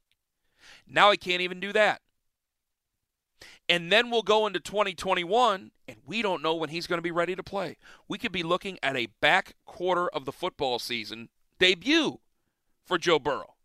Now 0.87 1.11
he 1.11 1.17
can't 1.17 1.41
even 1.41 1.59
do 1.59 1.73
that. 1.73 1.99
And 3.67 3.91
then 3.91 4.09
we'll 4.09 4.21
go 4.21 4.47
into 4.47 4.61
2021, 4.61 5.71
and 5.89 5.97
we 6.05 6.21
don't 6.21 6.41
know 6.41 6.55
when 6.55 6.69
he's 6.69 6.87
going 6.87 6.99
to 6.99 7.03
be 7.03 7.11
ready 7.11 7.35
to 7.35 7.43
play. 7.43 7.75
We 8.07 8.17
could 8.17 8.31
be 8.31 8.43
looking 8.43 8.79
at 8.81 8.95
a 8.95 9.09
back 9.19 9.55
quarter 9.65 10.07
of 10.07 10.23
the 10.23 10.31
football 10.31 10.79
season 10.79 11.27
debut 11.59 12.21
for 12.85 12.97
Joe 12.97 13.19
Burrow. 13.19 13.55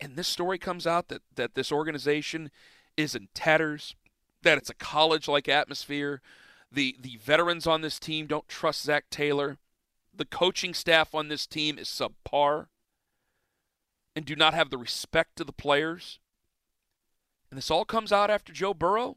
And 0.00 0.16
this 0.16 0.26
story 0.26 0.58
comes 0.58 0.84
out 0.84 1.10
that, 1.10 1.22
that 1.36 1.54
this 1.54 1.70
organization 1.70 2.50
is 2.96 3.14
in 3.14 3.28
tatters, 3.34 3.94
that 4.42 4.58
it's 4.58 4.70
a 4.70 4.74
college 4.74 5.28
like 5.28 5.48
atmosphere. 5.48 6.22
The, 6.72 6.96
the 7.00 7.18
veterans 7.18 7.68
on 7.68 7.82
this 7.82 8.00
team 8.00 8.26
don't 8.26 8.48
trust 8.48 8.82
Zac 8.82 9.10
Taylor. 9.10 9.58
The 10.14 10.24
coaching 10.24 10.74
staff 10.74 11.14
on 11.14 11.28
this 11.28 11.46
team 11.46 11.78
is 11.78 11.88
subpar 11.88 12.66
and 14.16 14.24
do 14.24 14.34
not 14.36 14.54
have 14.54 14.70
the 14.70 14.78
respect 14.78 15.36
to 15.36 15.44
the 15.44 15.52
players. 15.52 16.18
And 17.50 17.58
this 17.58 17.70
all 17.70 17.84
comes 17.84 18.12
out 18.12 18.30
after 18.30 18.52
Joe 18.52 18.74
Burrow. 18.74 19.16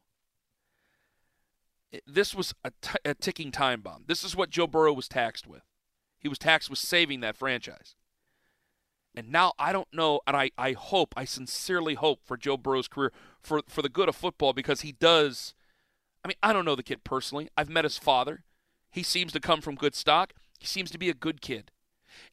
This 2.08 2.34
was 2.34 2.54
a, 2.64 2.72
t- 2.82 2.98
a 3.06 3.14
ticking 3.14 3.52
time 3.52 3.82
bomb. 3.82 4.04
This 4.08 4.24
is 4.24 4.36
what 4.36 4.50
Joe 4.50 4.68
Burrow 4.68 4.94
was 4.94 5.08
taxed 5.08 5.46
with. 5.46 5.64
He 6.20 6.28
was 6.28 6.40
taxed 6.40 6.70
with 6.70 6.80
saving 6.80 7.20
that 7.20 7.36
franchise. 7.36 7.96
And 9.16 9.32
now 9.32 9.54
I 9.60 9.72
don't 9.74 9.94
know, 9.94 10.22
and 10.26 10.36
I, 10.36 10.52
I 10.58 10.72
hope, 10.72 11.14
I 11.16 11.26
sincerely 11.26 11.94
hope 11.94 12.22
for 12.24 12.36
Joe 12.36 12.58
Burrow's 12.58 12.88
career, 12.88 13.12
for, 13.42 13.62
for 13.68 13.84
the 13.84 13.90
good 13.90 14.10
of 14.10 14.16
football, 14.16 14.54
because 14.54 14.82
he 14.82 14.92
does. 14.92 15.54
I 16.26 16.30
mean, 16.30 16.38
I 16.42 16.52
don't 16.54 16.66
know 16.66 16.76
the 16.76 16.82
kid 16.82 17.04
personally. 17.04 17.50
I've 17.56 17.70
met 17.70 17.84
his 17.84 18.00
father. 18.00 18.44
He 18.90 19.04
seems 19.04 19.32
to 19.34 19.40
come 19.40 19.62
from 19.62 19.76
good 19.76 19.94
stock. 19.94 20.34
He 20.64 20.68
seems 20.68 20.92
to 20.92 20.98
be 20.98 21.10
a 21.10 21.14
good 21.14 21.42
kid 21.42 21.72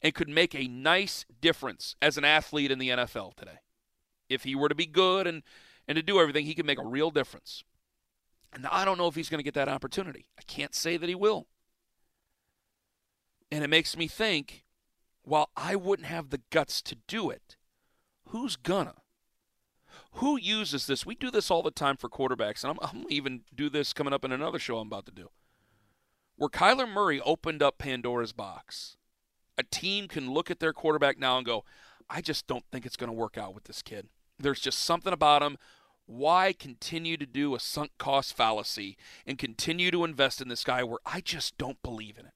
and 0.01 0.15
could 0.15 0.29
make 0.29 0.55
a 0.55 0.65
nice 0.65 1.25
difference 1.41 1.97
as 2.01 2.17
an 2.17 2.23
athlete 2.23 2.71
in 2.71 2.79
the 2.79 2.87
NFL 2.87 3.35
today. 3.35 3.59
If 4.29 4.45
he 4.45 4.55
were 4.55 4.69
to 4.69 4.75
be 4.75 4.85
good 4.85 5.27
and, 5.27 5.43
and 5.85 5.97
to 5.97 6.01
do 6.01 6.17
everything, 6.17 6.45
he 6.45 6.55
could 6.55 6.65
make 6.65 6.79
a 6.79 6.85
real 6.85 7.11
difference. 7.11 7.65
And 8.53 8.65
I 8.67 8.85
don't 8.85 8.97
know 8.97 9.07
if 9.07 9.15
he's 9.15 9.27
going 9.27 9.39
to 9.39 9.43
get 9.43 9.55
that 9.55 9.67
opportunity. 9.67 10.27
I 10.39 10.43
can't 10.43 10.73
say 10.73 10.95
that 10.95 11.09
he 11.09 11.13
will. 11.13 11.47
And 13.51 13.65
it 13.65 13.69
makes 13.69 13.97
me 13.97 14.07
think 14.07 14.63
while 15.23 15.49
I 15.57 15.75
wouldn't 15.75 16.07
have 16.07 16.29
the 16.29 16.39
guts 16.51 16.81
to 16.83 16.95
do 17.09 17.29
it, 17.29 17.57
who's 18.29 18.55
gonna? 18.55 18.95
Who 20.13 20.37
uses 20.37 20.87
this? 20.87 21.05
We 21.05 21.15
do 21.15 21.31
this 21.31 21.51
all 21.51 21.63
the 21.63 21.69
time 21.69 21.97
for 21.97 22.07
quarterbacks, 22.07 22.63
and 22.63 22.71
I'm, 22.71 22.79
I'm 22.81 23.05
even 23.09 23.41
do 23.53 23.69
this 23.69 23.91
coming 23.91 24.13
up 24.13 24.23
in 24.23 24.31
another 24.31 24.57
show 24.57 24.77
I'm 24.77 24.87
about 24.87 25.05
to 25.07 25.11
do. 25.11 25.31
Where 26.41 26.49
Kyler 26.49 26.91
Murray 26.91 27.21
opened 27.21 27.61
up 27.61 27.77
Pandora's 27.77 28.33
box. 28.33 28.97
A 29.59 29.63
team 29.63 30.07
can 30.07 30.31
look 30.31 30.49
at 30.49 30.59
their 30.59 30.73
quarterback 30.73 31.19
now 31.19 31.37
and 31.37 31.45
go, 31.45 31.63
I 32.09 32.21
just 32.21 32.47
don't 32.47 32.63
think 32.71 32.83
it's 32.83 32.97
going 32.97 33.11
to 33.11 33.15
work 33.15 33.37
out 33.37 33.53
with 33.53 33.65
this 33.65 33.83
kid. 33.83 34.07
There's 34.39 34.59
just 34.59 34.79
something 34.79 35.13
about 35.13 35.43
him. 35.43 35.59
Why 36.07 36.51
continue 36.51 37.15
to 37.17 37.27
do 37.27 37.53
a 37.53 37.59
sunk 37.59 37.91
cost 37.99 38.35
fallacy 38.35 38.97
and 39.27 39.37
continue 39.37 39.91
to 39.91 40.03
invest 40.03 40.41
in 40.41 40.47
this 40.47 40.63
guy 40.63 40.81
where 40.81 40.97
I 41.05 41.21
just 41.21 41.59
don't 41.59 41.79
believe 41.83 42.17
in 42.17 42.25
it? 42.25 42.33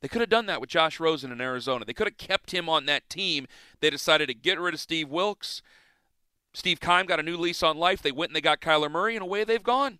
They 0.00 0.06
could 0.06 0.20
have 0.20 0.30
done 0.30 0.46
that 0.46 0.60
with 0.60 0.70
Josh 0.70 1.00
Rosen 1.00 1.32
in 1.32 1.40
Arizona. 1.40 1.84
They 1.84 1.94
could 1.94 2.06
have 2.06 2.16
kept 2.16 2.52
him 2.52 2.68
on 2.68 2.86
that 2.86 3.10
team. 3.10 3.48
They 3.80 3.90
decided 3.90 4.28
to 4.28 4.34
get 4.34 4.60
rid 4.60 4.74
of 4.74 4.78
Steve 4.78 5.08
Wilks. 5.08 5.62
Steve 6.54 6.78
Keim 6.78 7.06
got 7.06 7.18
a 7.18 7.24
new 7.24 7.36
lease 7.36 7.64
on 7.64 7.76
life. 7.76 8.02
They 8.02 8.12
went 8.12 8.30
and 8.30 8.36
they 8.36 8.40
got 8.40 8.60
Kyler 8.60 8.88
Murray, 8.88 9.16
and 9.16 9.24
away 9.24 9.42
they've 9.42 9.60
gone. 9.60 9.98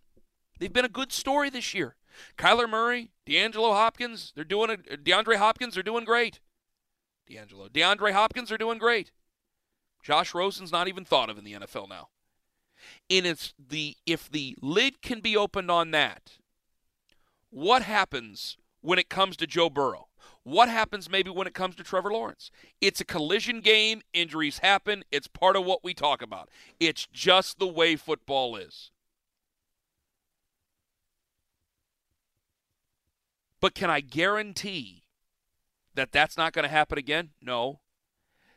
They've 0.61 0.73
been 0.73 0.85
a 0.85 0.89
good 0.89 1.11
story 1.11 1.51
this 1.51 1.75
year. 1.75 1.97
Kyler 2.37 2.69
Murray, 2.69 3.11
DeAngelo 3.27 3.73
Hopkins, 3.73 4.33
they're 4.35 4.45
doing 4.45 4.71
it. 4.71 5.05
DeAndre 5.05 5.37
Hopkins, 5.37 5.75
they're 5.75 5.83
doing 5.83 6.05
great. 6.05 6.41
D'Angelo, 7.29 7.69
DeAndre 7.69 8.13
Hopkins 8.13 8.51
are 8.51 8.59
doing 8.59 8.79
great. 8.79 9.13
Josh 10.03 10.35
Rosen's 10.35 10.73
not 10.73 10.89
even 10.89 11.05
thought 11.05 11.29
of 11.29 11.39
in 11.39 11.45
the 11.45 11.53
NFL 11.53 11.89
now. 11.89 12.09
And 13.11 13.27
it's 13.27 13.55
the 13.59 13.97
if 14.07 14.31
the 14.31 14.57
lid 14.63 15.03
can 15.03 15.21
be 15.21 15.37
opened 15.37 15.71
on 15.71 15.91
that, 15.91 16.39
what 17.51 17.83
happens 17.83 18.57
when 18.81 18.99
it 18.99 19.09
comes 19.09 19.37
to 19.37 19.47
Joe 19.47 19.69
Burrow? 19.69 20.07
What 20.45 20.69
happens 20.69 21.11
maybe 21.11 21.31
when 21.31 21.47
it 21.47 21.55
comes 21.55 21.77
to 21.77 21.83
Trevor 21.83 22.13
Lawrence? 22.13 22.51
It's 22.81 23.01
a 23.01 23.05
collision 23.05 23.61
game. 23.61 24.03
Injuries 24.15 24.59
happen. 24.59 25.05
It's 25.11 25.27
part 25.27 25.57
of 25.57 25.65
what 25.65 25.85
we 25.85 25.93
talk 25.93 26.23
about. 26.23 26.49
It's 26.81 27.07
just 27.07 27.59
the 27.59 27.67
way 27.67 27.97
football 27.97 28.57
is. 28.57 28.91
But 33.61 33.75
can 33.75 33.91
I 33.91 34.01
guarantee 34.01 35.05
that 35.95 36.13
that's 36.13 36.37
not 36.37 36.53
going 36.53 36.63
to 36.63 36.69
happen 36.69 36.99
again? 36.99 37.31
No. 37.43 37.81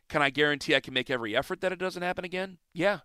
Can 0.07 0.21
I 0.21 0.29
guarantee 0.29 0.75
I 0.75 0.79
can 0.79 0.93
make 0.93 1.09
every 1.09 1.35
effort 1.35 1.61
that 1.61 1.71
it 1.71 1.79
doesn't 1.79 2.03
happen 2.03 2.23
again? 2.23 2.59
Yeah. 2.73 2.99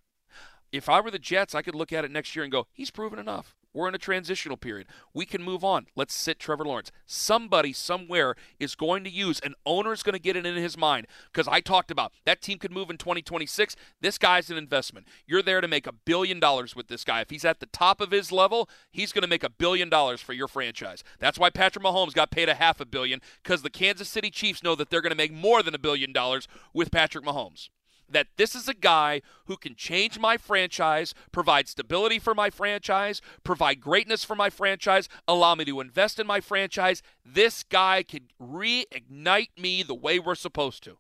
If 0.73 0.89
I 0.89 1.01
were 1.01 1.11
the 1.11 1.19
Jets, 1.19 1.55
I 1.55 1.63
could 1.63 1.75
look 1.75 1.93
at 1.93 2.05
it 2.05 2.11
next 2.11 2.37
year 2.37 2.43
and 2.43 2.53
go, 2.53 2.67
he's 2.73 2.91
proven 2.91 3.19
enough. 3.19 3.56
We're 3.77 3.89
in 3.89 3.95
a 3.95 3.99
transitional 3.99 4.57
period. 4.57 4.87
We 5.13 5.27
can 5.27 5.43
move 5.43 5.63
on. 5.63 5.87
Let's 5.95 6.15
sit 6.15 6.39
Trevor 6.39 6.65
Lawrence. 6.65 6.91
Somebody 7.05 7.75
somewhere 7.75 8.35
is 8.59 8.75
going 8.75 9.05
to 9.05 9.11
use, 9.11 9.39
an 9.41 9.55
owner 9.67 9.93
is 9.93 10.03
going 10.03 10.15
to 10.15 10.19
get 10.19 10.35
it 10.35 10.47
in 10.47 10.57
his 10.57 10.79
mind 10.79 11.07
because 11.31 11.47
I 11.47 11.61
talked 11.61 11.91
about 11.91 12.13
that 12.25 12.41
team 12.41 12.57
could 12.57 12.73
move 12.73 12.89
in 12.89 12.97
2026. 12.97 13.77
This 14.01 14.17
guy's 14.17 14.49
an 14.49 14.57
investment. 14.57 15.07
You're 15.27 15.43
there 15.43 15.61
to 15.61 15.69
make 15.69 15.87
a 15.87 15.93
billion 15.93 16.41
dollars 16.41 16.75
with 16.75 16.89
this 16.89 17.05
guy. 17.05 17.21
If 17.21 17.29
he's 17.29 17.45
at 17.45 17.61
the 17.61 17.67
top 17.67 18.01
of 18.01 18.13
his 18.13 18.33
level, 18.33 18.71
he's 18.91 19.13
going 19.13 19.21
to 19.25 19.29
make 19.29 19.45
a 19.45 19.51
billion 19.51 19.91
dollars 19.91 20.23
for 20.23 20.33
your 20.33 20.49
franchise. 20.49 21.05
That's 21.19 21.39
why 21.39 21.51
Patrick 21.51 21.85
Mahomes 21.85 22.15
got 22.15 22.31
paid 22.31 22.49
a 22.49 22.55
half 22.55 22.81
a 22.81 22.87
billion 22.87 23.21
because 23.43 23.61
the 23.61 23.69
Kansas 23.69 24.09
City 24.09 24.31
Chiefs 24.31 24.63
know 24.63 24.75
that 24.75 24.89
they're 24.89 25.03
going 25.03 25.11
to 25.11 25.17
make 25.17 25.35
more 25.35 25.63
than 25.63 25.75
a 25.75 25.79
billion 25.79 26.15
dollars 26.15 26.49
with 26.73 26.91
Patrick 26.91 27.27
Mahomes 27.27 27.69
that 28.09 28.29
this 28.37 28.55
is 28.55 28.69
a 28.69 28.75
guy 28.75 29.23
who 29.47 29.57
can 29.57 29.75
change 29.75 30.19
my 30.19 30.37
franchise, 30.37 31.15
provide 31.33 31.69
stability 31.69 32.19
for 32.19 32.35
my 32.35 32.51
franchise, 32.51 33.21
provide 33.45 33.81
greatness 33.81 34.25
for 34.25 34.37
my 34.37 34.51
franchise, 34.51 35.09
allow 35.27 35.55
me 35.55 35.65
to 35.65 35.81
invest 35.81 36.19
in 36.19 36.27
my 36.27 36.41
franchise. 36.41 37.03
This 37.25 37.63
guy 37.63 38.03
can 38.03 38.29
reignite 38.41 39.59
me 39.59 39.83
the 39.83 39.95
way 39.95 40.19
we're 40.19 40.35
supposed 40.35 40.85
to. 40.85 40.99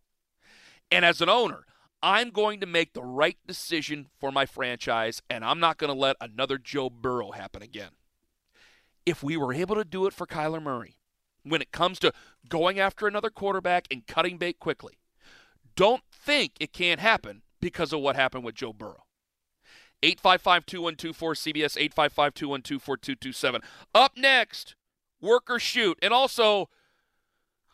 And 0.90 1.04
as 1.04 1.20
an 1.20 1.28
owner, 1.28 1.64
I'm 2.02 2.30
going 2.30 2.60
to 2.60 2.66
make 2.66 2.92
the 2.92 3.02
right 3.02 3.38
decision 3.46 4.08
for 4.20 4.30
my 4.30 4.46
franchise, 4.46 5.22
and 5.30 5.44
I'm 5.44 5.60
not 5.60 5.78
going 5.78 5.92
to 5.92 5.98
let 5.98 6.16
another 6.20 6.58
Joe 6.58 6.90
Burrow 6.90 7.32
happen 7.32 7.62
again. 7.62 7.90
If 9.04 9.22
we 9.22 9.36
were 9.36 9.54
able 9.54 9.76
to 9.76 9.84
do 9.84 10.06
it 10.06 10.12
for 10.12 10.26
Kyler 10.26 10.62
Murray, 10.62 10.98
when 11.42 11.62
it 11.62 11.72
comes 11.72 11.98
to 12.00 12.12
going 12.48 12.78
after 12.78 13.06
another 13.06 13.30
quarterback 13.30 13.86
and 13.90 14.06
cutting 14.06 14.36
bait 14.36 14.58
quickly, 14.58 14.98
don't 15.74 16.02
think 16.26 16.54
it 16.58 16.72
can't 16.72 17.00
happen 17.00 17.42
because 17.60 17.92
of 17.92 18.00
what 18.00 18.16
happened 18.16 18.44
with 18.44 18.56
Joe 18.56 18.72
Burrow. 18.72 19.04
855 20.02 20.66
2124 20.66 21.34
CBS, 21.34 21.76
855 21.78 22.34
212 22.34 22.82
4227. 22.82 23.60
Up 23.94 24.12
next, 24.16 24.74
work 25.20 25.48
or 25.48 25.58
shoot. 25.58 25.98
And 26.02 26.12
also, 26.12 26.68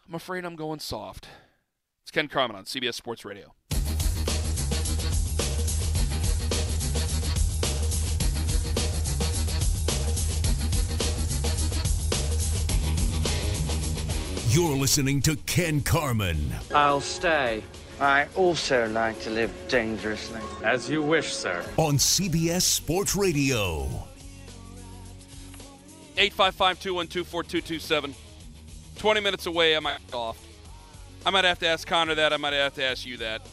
I'm 0.07 0.15
afraid 0.15 0.45
I'm 0.45 0.55
going 0.55 0.79
soft. 0.79 1.27
It's 2.03 2.11
Ken 2.11 2.29
Carman 2.29 2.57
on 2.57 2.65
CBS 2.65 2.95
Sports 2.95 3.25
Radio. 3.25 3.55
You're 14.49 14.77
listening 14.77 15.23
to 15.23 15.37
Ken 15.47 15.81
Carman. 15.81 16.53
I'll 16.75 17.01
stay. 17.01 17.65
I 18.03 18.27
also 18.35 18.89
like 18.89 19.21
to 19.21 19.31
live 19.31 19.53
dangerously. 19.69 20.41
As 20.65 20.91
you 20.91 21.03
wish, 21.03 21.33
sir. 21.33 21.65
on 21.77 21.99
CBS 21.99 22.63
Sports 22.63 23.15
Radio. 23.15 23.85
855 26.19 26.81
212 26.81 27.29
4227. 27.29 28.15
20 28.97 29.21
minutes 29.21 29.47
away, 29.47 29.77
I 29.77 29.79
might 29.79 30.01
off. 30.13 30.37
I 31.25 31.31
might 31.31 31.45
have 31.45 31.61
to 31.61 31.69
ask 31.69 31.87
Connor 31.87 32.17
that. 32.17 32.33
I 32.33 32.39
might 32.39 32.53
have 32.55 32.75
to 32.75 32.83
ask 32.83 33.07
you 33.07 33.19
that. 33.19 33.47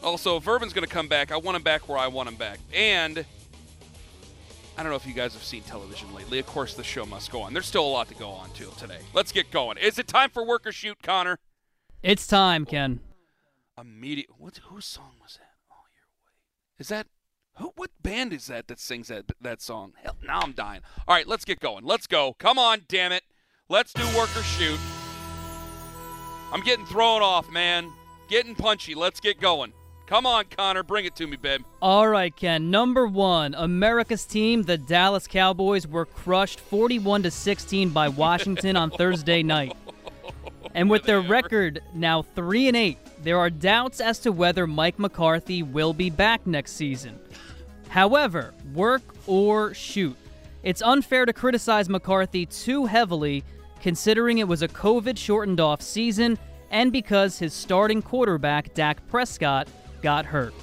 Also, 0.00 0.36
if 0.36 0.46
Urban's 0.46 0.72
going 0.72 0.86
to 0.86 0.94
come 0.94 1.08
back, 1.08 1.32
I 1.32 1.38
want 1.38 1.56
him 1.56 1.64
back 1.64 1.88
where 1.88 1.98
I 1.98 2.06
want 2.06 2.28
him 2.28 2.36
back. 2.36 2.60
And 2.72 3.24
I 4.76 4.82
don't 4.84 4.90
know 4.92 4.96
if 4.96 5.08
you 5.08 5.12
guys 5.12 5.32
have 5.32 5.42
seen 5.42 5.62
television 5.62 6.14
lately. 6.14 6.38
Of 6.38 6.46
course, 6.46 6.74
the 6.74 6.84
show 6.84 7.04
must 7.04 7.32
go 7.32 7.40
on. 7.40 7.52
There's 7.52 7.66
still 7.66 7.84
a 7.84 7.90
lot 7.90 8.06
to 8.10 8.14
go 8.14 8.28
on 8.28 8.52
to 8.52 8.70
today. 8.78 9.00
Let's 9.12 9.32
get 9.32 9.50
going. 9.50 9.76
Is 9.78 9.98
it 9.98 10.06
time 10.06 10.30
for 10.30 10.46
work 10.46 10.68
or 10.68 10.70
shoot, 10.70 11.02
Connor? 11.02 11.40
It's 12.00 12.24
time, 12.28 12.64
Ken. 12.64 13.00
Immediate. 13.80 14.28
What? 14.36 14.58
Whose 14.68 14.84
song 14.84 15.12
was 15.22 15.34
that? 15.34 15.50
Oh, 15.70 15.84
your 15.94 16.06
way. 16.06 16.32
Is 16.78 16.88
that 16.88 17.06
who? 17.54 17.72
What 17.76 17.90
band 18.02 18.32
is 18.32 18.46
that 18.46 18.68
that 18.68 18.80
sings 18.80 19.08
that 19.08 19.24
that 19.40 19.60
song? 19.60 19.92
Hell, 20.02 20.16
now 20.24 20.40
I'm 20.40 20.52
dying. 20.52 20.80
All 21.06 21.14
right, 21.14 21.26
let's 21.26 21.44
get 21.44 21.60
going. 21.60 21.84
Let's 21.84 22.06
go. 22.06 22.34
Come 22.38 22.58
on, 22.58 22.82
damn 22.88 23.12
it. 23.12 23.24
Let's 23.68 23.92
do 23.92 24.04
work 24.16 24.34
or 24.36 24.42
shoot. 24.42 24.78
I'm 26.52 26.62
getting 26.62 26.86
thrown 26.86 27.22
off, 27.22 27.50
man. 27.50 27.92
Getting 28.28 28.54
punchy. 28.54 28.94
Let's 28.94 29.20
get 29.20 29.40
going. 29.40 29.72
Come 30.06 30.24
on, 30.24 30.46
Connor. 30.46 30.82
Bring 30.82 31.04
it 31.04 31.14
to 31.16 31.26
me, 31.26 31.36
babe. 31.36 31.60
All 31.82 32.08
right, 32.08 32.34
Ken. 32.34 32.70
Number 32.70 33.06
one, 33.06 33.54
America's 33.54 34.24
team, 34.24 34.62
the 34.62 34.78
Dallas 34.78 35.26
Cowboys, 35.26 35.86
were 35.86 36.06
crushed 36.06 36.60
41 36.60 37.24
to 37.24 37.30
16 37.30 37.90
by 37.90 38.08
Washington 38.08 38.74
on 38.76 38.90
Thursday 38.98 39.42
night. 39.42 39.76
And 40.74 40.88
with 40.88 41.02
their 41.02 41.20
record 41.20 41.82
now 41.94 42.22
three 42.22 42.68
and 42.68 42.76
eight, 42.76 42.98
there 43.22 43.38
are 43.38 43.50
doubts 43.50 44.00
as 44.00 44.18
to 44.20 44.32
whether 44.32 44.66
Mike 44.66 44.98
McCarthy 44.98 45.62
will 45.62 45.92
be 45.92 46.10
back 46.10 46.46
next 46.46 46.72
season. 46.72 47.18
However, 47.88 48.54
work 48.74 49.02
or 49.26 49.74
shoot. 49.74 50.16
It's 50.62 50.82
unfair 50.82 51.26
to 51.26 51.32
criticize 51.32 51.88
McCarthy 51.88 52.46
too 52.46 52.86
heavily, 52.86 53.44
considering 53.80 54.38
it 54.38 54.48
was 54.48 54.62
a 54.62 54.68
COVID 54.68 55.16
shortened 55.16 55.60
off 55.60 55.80
season 55.80 56.38
and 56.70 56.92
because 56.92 57.38
his 57.38 57.54
starting 57.54 58.02
quarterback, 58.02 58.74
Dak 58.74 59.06
Prescott, 59.08 59.68
got 60.02 60.26
hurt. 60.26 60.54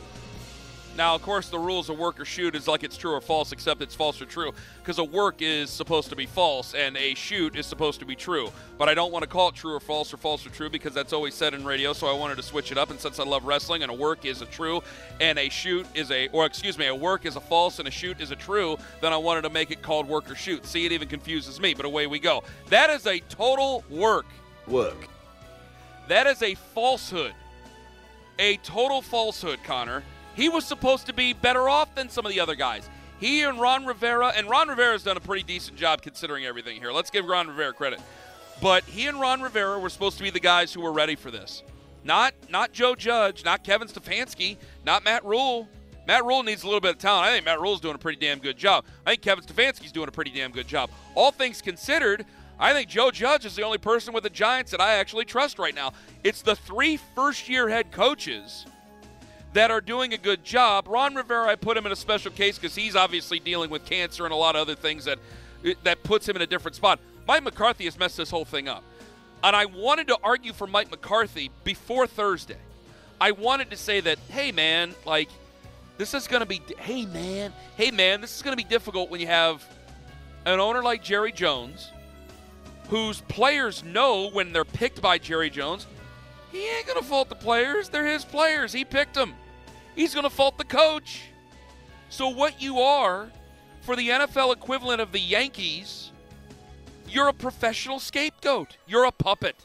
Now, 0.98 1.14
of 1.14 1.22
course, 1.24 1.50
the 1.50 1.60
rules 1.60 1.90
of 1.90 1.98
work 1.98 2.22
or 2.22 2.26
shoot 2.26 2.56
is 2.56 2.70
like 2.70 2.84
it's 2.84 2.96
true 2.96 3.12
or 3.12 3.20
false, 3.20 3.52
except 3.52 3.82
it's 3.82 3.94
false 3.94 4.22
or 4.22 4.26
true. 4.26 4.54
Because 4.80 4.98
a 4.98 5.04
work 5.04 5.42
is 5.42 5.70
supposed 5.70 6.10
to 6.10 6.16
be 6.16 6.26
false 6.26 6.74
and 6.74 6.96
a 6.96 7.14
shoot 7.16 7.58
is 7.58 7.66
supposed 7.66 8.00
to 8.00 8.06
be 8.06 8.16
true. 8.16 8.50
But 8.78 8.88
I 8.88 8.94
don't 8.94 9.12
want 9.12 9.24
to 9.24 9.30
call 9.30 9.50
it 9.50 9.56
true 9.56 9.74
or 9.74 9.82
false 9.82 10.14
or 10.14 10.18
false 10.18 10.46
or 10.46 10.52
true 10.52 10.70
because 10.70 10.94
that's 10.94 11.12
always 11.12 11.34
said 11.34 11.54
in 11.54 11.66
radio. 11.66 11.92
So 11.92 12.08
I 12.08 12.14
wanted 12.14 12.38
to 12.38 12.44
switch 12.44 12.72
it 12.72 12.78
up. 12.78 12.92
And 12.92 13.00
since 13.00 13.20
I 13.20 13.26
love 13.26 13.44
wrestling 13.44 13.84
and 13.84 13.92
a 13.92 13.96
work 13.96 14.24
is 14.24 14.42
a 14.42 14.46
true 14.46 14.82
and 15.20 15.38
a 15.38 15.50
shoot 15.50 15.86
is 15.94 16.12
a, 16.12 16.30
or 16.30 16.46
excuse 16.46 16.78
me, 16.78 16.88
a 16.88 16.96
work 16.96 17.26
is 17.26 17.36
a 17.36 17.42
false 17.42 17.80
and 17.80 17.88
a 17.90 17.92
shoot 17.92 18.22
is 18.22 18.32
a 18.32 18.36
true, 18.38 18.78
then 19.02 19.12
I 19.12 19.18
wanted 19.18 19.42
to 19.42 19.50
make 19.50 19.72
it 19.72 19.82
called 19.82 20.08
work 20.08 20.32
or 20.32 20.36
shoot. 20.36 20.66
See, 20.66 20.86
it 20.86 20.94
even 20.94 21.10
confuses 21.10 21.60
me, 21.60 21.74
but 21.74 21.86
away 21.86 22.08
we 22.08 22.20
go. 22.20 22.44
That 22.70 22.90
is 22.90 23.06
a 23.06 23.20
total 23.20 23.84
work. 23.90 24.28
Work. 24.66 25.10
That 26.08 26.26
is 26.26 26.42
a 26.42 26.56
falsehood. 26.56 27.34
A 28.40 28.58
total 28.58 29.02
falsehood, 29.02 29.60
Connor. 29.64 30.04
He 30.36 30.50
was 30.50 30.66
supposed 30.66 31.06
to 31.08 31.14
be 31.14 31.34
better 31.34 31.70
off 31.70 31.96
than 31.96 32.10
some 32.10 32.26
of 32.26 32.32
the 32.32 32.40
other 32.40 32.56
guys. 32.56 32.90
He 33.20 33.44
and 33.44 33.60
Ron 33.60 33.86
Rivera, 33.86 34.34
and 34.36 34.50
Ron 34.50 34.68
Rivera's 34.68 35.04
done 35.04 35.18
a 35.18 35.22
pretty 35.22 35.44
decent 35.44 35.78
job 35.78 36.02
considering 36.02 36.46
everything 36.46 36.80
here. 36.80 36.92
Let's 36.92 37.10
give 37.10 37.26
Ron 37.26 37.48
Rivera 37.48 37.74
credit. 37.74 38.02
But 38.62 38.84
he 38.84 39.08
and 39.08 39.20
Ron 39.20 39.42
Rivera 39.42 39.80
were 39.80 39.90
supposed 39.90 40.18
to 40.18 40.24
be 40.24 40.30
the 40.30 40.40
guys 40.40 40.74
who 40.74 40.82
were 40.82 40.92
ready 40.92 41.16
for 41.16 41.32
this. 41.32 41.64
Not 42.04 42.34
not 42.50 42.72
Joe 42.72 42.96
Judge, 42.96 43.44
not 43.44 43.64
Kevin 43.64 43.88
Stefanski, 43.88 44.58
not 44.86 45.04
Matt 45.04 45.26
Rhule. 45.26 45.68
Matt 46.08 46.24
Rhule 46.24 46.44
needs 46.44 46.62
a 46.62 46.68
little 46.68 46.82
bit 46.82 46.92
of 46.92 46.98
talent. 47.00 47.28
I 47.28 47.32
think 47.32 47.46
Matt 47.46 47.60
Rhule's 47.60 47.82
doing 47.82 47.96
a 47.96 47.98
pretty 47.98 48.20
damn 48.20 48.38
good 48.38 48.58
job. 48.58 48.86
I 49.06 49.12
think 49.12 49.24
Kevin 49.24 49.44
Stefanski's 49.44 49.92
doing 49.92 50.08
a 50.08 50.12
pretty 50.12 50.30
damn 50.30 50.52
good 50.52 50.68
job. 50.68 50.92
All 51.16 51.32
things 51.32 51.64
considered, 51.64 52.26
I 52.60 52.74
think 52.74 52.90
Joe 52.90 53.10
Judge 53.10 53.44
is 53.46 53.56
the 53.56 53.64
only 53.64 53.80
person 53.80 54.14
with 54.14 54.24
the 54.24 54.30
Giants 54.30 54.70
that 54.72 54.80
I 54.80 54.96
actually 54.96 55.26
trust 55.26 55.58
right 55.58 55.74
now. 55.74 55.94
It's 56.24 56.44
the 56.44 56.56
three 56.56 56.98
first 57.16 57.50
year 57.50 57.68
head 57.70 57.92
coaches 57.92 58.68
that 59.56 59.72
are 59.72 59.80
doing 59.80 60.14
a 60.14 60.18
good 60.18 60.44
job. 60.44 60.86
Ron 60.86 61.16
Rivera, 61.16 61.48
I 61.48 61.56
put 61.56 61.78
him 61.78 61.86
in 61.86 61.92
a 61.94 61.96
special 61.96 62.30
case 62.30 62.60
because 62.60 62.76
he's 62.76 62.94
obviously 62.94 63.40
dealing 63.40 63.70
with 63.70 63.86
cancer 63.86 64.26
and 64.26 64.34
a 64.34 64.36
lot 64.38 64.56
of 64.56 64.62
other 64.62 64.76
things 64.76 65.06
that 65.06 65.18
that 65.84 66.04
puts 66.04 66.28
him 66.28 66.36
in 66.36 66.42
a 66.42 66.48
different 66.48 66.76
spot. 66.76 67.00
Mike 67.26 67.42
McCarthy 67.42 67.86
has 67.86 67.98
messed 67.98 68.18
this 68.18 68.30
whole 68.30 68.46
thing 68.46 68.68
up. 68.68 68.84
And 69.44 69.56
I 69.56 69.66
wanted 69.66 70.08
to 70.10 70.18
argue 70.24 70.52
for 70.52 70.68
Mike 70.68 70.92
McCarthy 70.92 71.52
before 71.64 72.06
Thursday. 72.06 72.58
I 73.20 73.32
wanted 73.32 73.72
to 73.72 73.78
say 73.78 74.02
that, 74.02 74.20
hey 74.30 74.52
man, 74.52 74.94
like 75.06 75.30
this 75.98 76.14
is 76.14 76.28
going 76.28 76.42
to 76.42 76.46
be 76.46 76.62
hey 76.78 77.06
man, 77.06 77.54
hey 77.78 77.92
man, 77.92 78.20
this 78.20 78.36
is 78.36 78.42
going 78.42 78.56
to 78.56 78.62
be 78.62 78.70
difficult 78.70 79.10
when 79.10 79.22
you 79.22 79.28
have 79.28 79.64
an 80.46 80.60
owner 80.60 80.84
like 80.84 81.02
Jerry 81.02 81.32
Jones 81.32 81.92
whose 82.90 83.22
players 83.22 83.86
know 83.86 84.30
when 84.30 84.52
they're 84.52 84.66
picked 84.66 85.02
by 85.02 85.18
Jerry 85.18 85.50
Jones, 85.50 85.88
he 86.52 86.68
ain't 86.70 86.86
going 86.86 87.00
to 87.00 87.06
fault 87.06 87.30
the 87.30 87.36
players. 87.36 87.90
They're 87.90 88.06
his 88.06 88.24
players. 88.24 88.72
He 88.72 88.86
picked 88.86 89.16
them. 89.16 89.34
He's 89.96 90.14
going 90.14 90.24
to 90.24 90.30
fault 90.30 90.58
the 90.58 90.66
coach. 90.66 91.24
So, 92.10 92.30
what 92.30 92.62
you 92.62 92.80
are 92.80 93.30
for 93.82 93.96
the 93.96 94.10
NFL 94.10 94.54
equivalent 94.54 95.02
of 95.02 95.12
the 95.12 95.20
Yankees, 95.20 96.12
you're 97.08 97.28
a 97.28 97.34
professional 97.34 98.00
scapegoat. 98.00 98.78
You're 98.88 99.06
a 99.06 99.12
puppet. 99.12 99.56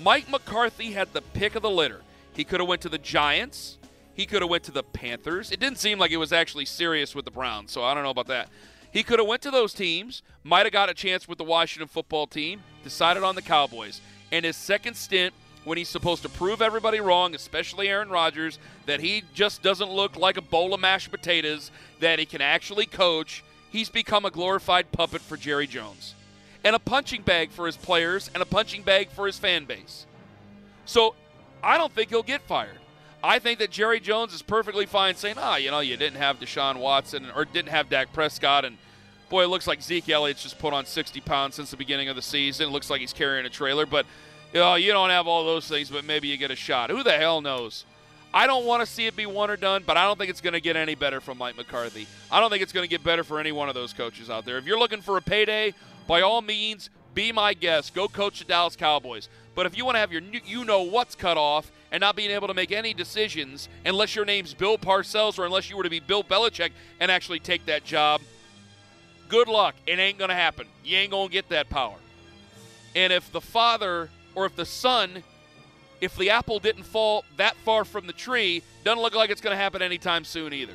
Mike 0.00 0.28
McCarthy 0.28 0.92
had 0.92 1.12
the 1.12 1.22
pick 1.22 1.54
of 1.54 1.62
the 1.62 1.70
litter. 1.70 2.02
He 2.34 2.44
could 2.44 2.60
have 2.60 2.68
went 2.68 2.82
to 2.82 2.88
the 2.88 2.98
Giants. 2.98 3.78
He 4.14 4.26
could 4.26 4.42
have 4.42 4.50
went 4.50 4.64
to 4.64 4.72
the 4.72 4.82
Panthers. 4.82 5.50
It 5.50 5.60
didn't 5.60 5.78
seem 5.78 5.98
like 5.98 6.10
it 6.10 6.16
was 6.16 6.32
actually 6.32 6.64
serious 6.64 7.14
with 7.14 7.24
the 7.24 7.30
Browns, 7.30 7.72
so 7.72 7.82
I 7.82 7.94
don't 7.94 8.04
know 8.04 8.10
about 8.10 8.28
that. 8.28 8.48
He 8.92 9.02
could 9.02 9.18
have 9.18 9.26
went 9.26 9.42
to 9.42 9.50
those 9.50 9.74
teams, 9.74 10.22
might 10.44 10.66
have 10.66 10.72
got 10.72 10.88
a 10.88 10.94
chance 10.94 11.26
with 11.26 11.38
the 11.38 11.44
Washington 11.44 11.88
football 11.88 12.28
team, 12.28 12.62
decided 12.84 13.24
on 13.24 13.34
the 13.34 13.42
Cowboys. 13.42 14.00
And 14.30 14.44
his 14.44 14.56
second 14.56 14.94
stint 14.94 15.34
when 15.64 15.78
he's 15.78 15.88
supposed 15.88 16.22
to 16.22 16.28
prove 16.28 16.62
everybody 16.62 17.00
wrong, 17.00 17.34
especially 17.34 17.88
Aaron 17.88 18.08
Rodgers, 18.08 18.58
that 18.86 19.00
he 19.00 19.22
just 19.34 19.62
doesn't 19.62 19.90
look 19.90 20.16
like 20.16 20.36
a 20.36 20.42
bowl 20.42 20.74
of 20.74 20.80
mashed 20.80 21.10
potatoes, 21.10 21.70
that 22.00 22.18
he 22.18 22.26
can 22.26 22.40
actually 22.40 22.86
coach, 22.86 23.42
he's 23.70 23.88
become 23.88 24.24
a 24.24 24.30
glorified 24.30 24.92
puppet 24.92 25.20
for 25.20 25.36
Jerry 25.36 25.66
Jones. 25.66 26.14
And 26.62 26.76
a 26.76 26.78
punching 26.78 27.22
bag 27.22 27.50
for 27.50 27.66
his 27.66 27.76
players 27.76 28.30
and 28.34 28.42
a 28.42 28.46
punching 28.46 28.82
bag 28.82 29.10
for 29.10 29.26
his 29.26 29.38
fan 29.38 29.64
base. 29.64 30.06
So 30.86 31.14
I 31.62 31.78
don't 31.78 31.92
think 31.92 32.10
he'll 32.10 32.22
get 32.22 32.42
fired. 32.42 32.78
I 33.22 33.38
think 33.38 33.58
that 33.60 33.70
Jerry 33.70 34.00
Jones 34.00 34.34
is 34.34 34.42
perfectly 34.42 34.84
fine 34.84 35.14
saying, 35.14 35.36
ah, 35.38 35.56
you 35.56 35.70
know, 35.70 35.80
you 35.80 35.96
didn't 35.96 36.18
have 36.18 36.38
Deshaun 36.38 36.76
Watson 36.76 37.26
or 37.34 37.46
didn't 37.46 37.70
have 37.70 37.88
Dak 37.88 38.12
Prescott, 38.12 38.66
and 38.66 38.76
boy, 39.30 39.44
it 39.44 39.48
looks 39.48 39.66
like 39.66 39.82
Zeke 39.82 40.10
Elliott's 40.10 40.42
just 40.42 40.58
put 40.58 40.74
on 40.74 40.84
60 40.84 41.20
pounds 41.22 41.54
since 41.54 41.70
the 41.70 41.78
beginning 41.78 42.10
of 42.10 42.16
the 42.16 42.22
season. 42.22 42.68
It 42.68 42.70
looks 42.70 42.90
like 42.90 43.00
he's 43.00 43.14
carrying 43.14 43.46
a 43.46 43.50
trailer, 43.50 43.86
but 43.86 44.04
you 44.54 44.74
you 44.76 44.92
don't 44.92 45.10
have 45.10 45.26
all 45.26 45.44
those 45.44 45.68
things, 45.68 45.90
but 45.90 46.04
maybe 46.04 46.28
you 46.28 46.36
get 46.36 46.50
a 46.50 46.56
shot. 46.56 46.90
Who 46.90 47.02
the 47.02 47.12
hell 47.12 47.40
knows? 47.40 47.84
I 48.32 48.48
don't 48.48 48.64
want 48.64 48.80
to 48.80 48.86
see 48.86 49.06
it 49.06 49.14
be 49.14 49.26
one 49.26 49.48
or 49.48 49.56
done, 49.56 49.84
but 49.86 49.96
I 49.96 50.02
don't 50.04 50.18
think 50.18 50.28
it's 50.28 50.40
going 50.40 50.54
to 50.54 50.60
get 50.60 50.74
any 50.74 50.96
better 50.96 51.20
from 51.20 51.38
Mike 51.38 51.56
McCarthy. 51.56 52.08
I 52.32 52.40
don't 52.40 52.50
think 52.50 52.62
it's 52.62 52.72
going 52.72 52.82
to 52.84 52.90
get 52.90 53.04
better 53.04 53.22
for 53.22 53.38
any 53.38 53.52
one 53.52 53.68
of 53.68 53.76
those 53.76 53.92
coaches 53.92 54.28
out 54.28 54.44
there. 54.44 54.58
If 54.58 54.66
you're 54.66 54.78
looking 54.78 55.02
for 55.02 55.16
a 55.16 55.22
payday, 55.22 55.72
by 56.08 56.22
all 56.22 56.42
means, 56.42 56.90
be 57.14 57.30
my 57.30 57.54
guest. 57.54 57.94
Go 57.94 58.08
coach 58.08 58.40
the 58.40 58.44
Dallas 58.44 58.74
Cowboys. 58.74 59.28
But 59.54 59.66
if 59.66 59.76
you 59.76 59.84
want 59.84 59.94
to 59.94 60.00
have 60.00 60.10
your 60.10 60.22
you 60.44 60.64
know 60.64 60.82
what's 60.82 61.14
cut 61.14 61.36
off 61.36 61.70
and 61.92 62.00
not 62.00 62.16
being 62.16 62.32
able 62.32 62.48
to 62.48 62.54
make 62.54 62.72
any 62.72 62.92
decisions 62.92 63.68
unless 63.84 64.16
your 64.16 64.24
name's 64.24 64.52
Bill 64.52 64.78
Parcells 64.78 65.38
or 65.38 65.46
unless 65.46 65.70
you 65.70 65.76
were 65.76 65.84
to 65.84 65.90
be 65.90 66.00
Bill 66.00 66.24
Belichick 66.24 66.70
and 66.98 67.12
actually 67.12 67.38
take 67.38 67.66
that 67.66 67.84
job, 67.84 68.20
good 69.28 69.46
luck. 69.46 69.76
It 69.86 70.00
ain't 70.00 70.18
going 70.18 70.30
to 70.30 70.34
happen. 70.34 70.66
You 70.84 70.96
ain't 70.96 71.12
going 71.12 71.28
to 71.28 71.32
get 71.32 71.50
that 71.50 71.70
power. 71.70 71.96
And 72.96 73.12
if 73.12 73.30
the 73.30 73.40
father 73.40 74.10
or 74.34 74.46
if 74.46 74.56
the 74.56 74.64
sun, 74.64 75.22
if 76.00 76.16
the 76.16 76.30
apple 76.30 76.58
didn't 76.58 76.84
fall 76.84 77.24
that 77.36 77.56
far 77.56 77.84
from 77.84 78.06
the 78.06 78.12
tree, 78.12 78.62
doesn't 78.84 79.02
look 79.02 79.14
like 79.14 79.30
it's 79.30 79.40
going 79.40 79.56
to 79.56 79.62
happen 79.62 79.82
anytime 79.82 80.24
soon 80.24 80.52
either. 80.52 80.74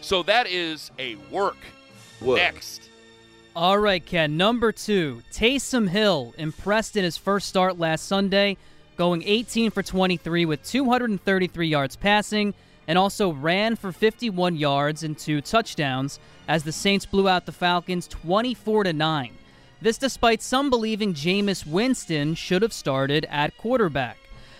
So 0.00 0.22
that 0.24 0.46
is 0.46 0.90
a 0.98 1.16
work. 1.30 1.56
Work. 2.20 2.38
Next. 2.38 2.90
All 3.54 3.78
right, 3.78 4.04
Ken. 4.04 4.36
Number 4.36 4.70
two, 4.70 5.22
Taysom 5.32 5.88
Hill 5.88 6.34
impressed 6.36 6.96
in 6.96 7.04
his 7.04 7.16
first 7.16 7.48
start 7.48 7.78
last 7.78 8.06
Sunday, 8.06 8.56
going 8.96 9.22
18 9.24 9.70
for 9.70 9.82
23 9.82 10.44
with 10.44 10.62
233 10.62 11.66
yards 11.66 11.96
passing, 11.96 12.54
and 12.86 12.98
also 12.98 13.32
ran 13.32 13.74
for 13.74 13.92
51 13.92 14.56
yards 14.56 15.02
and 15.02 15.18
two 15.18 15.40
touchdowns 15.40 16.20
as 16.46 16.64
the 16.64 16.72
Saints 16.72 17.06
blew 17.06 17.28
out 17.28 17.46
the 17.46 17.52
Falcons 17.52 18.06
24 18.06 18.84
to 18.84 18.92
9. 18.92 19.30
This 19.80 19.98
despite 19.98 20.42
some 20.42 20.70
believing 20.70 21.14
Jameis 21.14 21.66
Winston 21.66 22.34
should 22.34 22.62
have 22.62 22.72
started 22.72 23.26
at 23.30 23.56
quarterback. 23.56 24.18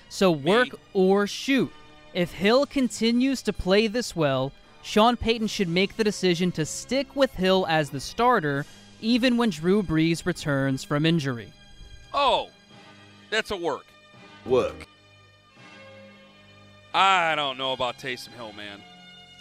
So 0.09 0.31
work 0.31 0.69
or 0.93 1.27
shoot. 1.27 1.73
If 2.15 2.33
Hill 2.33 2.67
continues 2.67 3.43
to 3.43 3.53
play 3.53 3.87
this 3.87 4.15
well, 4.15 4.53
Sean 4.83 5.17
Payton 5.17 5.49
should 5.49 5.69
make 5.69 5.97
the 5.97 6.05
decision 6.05 6.53
to 6.53 6.65
stick 6.65 7.17
with 7.17 7.35
Hill 7.35 7.67
as 7.69 7.91
the 7.91 8.01
starter 8.01 8.65
even 9.01 9.37
when 9.37 9.51
Drew 9.51 9.83
Brees 9.83 10.25
returns 10.25 10.85
from 10.85 11.05
injury. 11.05 11.53
Oh, 12.15 12.49
that's 13.31 13.51
a 13.51 13.57
work. 13.57 13.85
Work. 14.45 14.87
I 16.95 17.35
don't 17.35 17.59
know 17.59 17.73
about 17.73 17.99
Taysom 17.99 18.33
Hill, 18.37 18.53
man. 18.53 18.81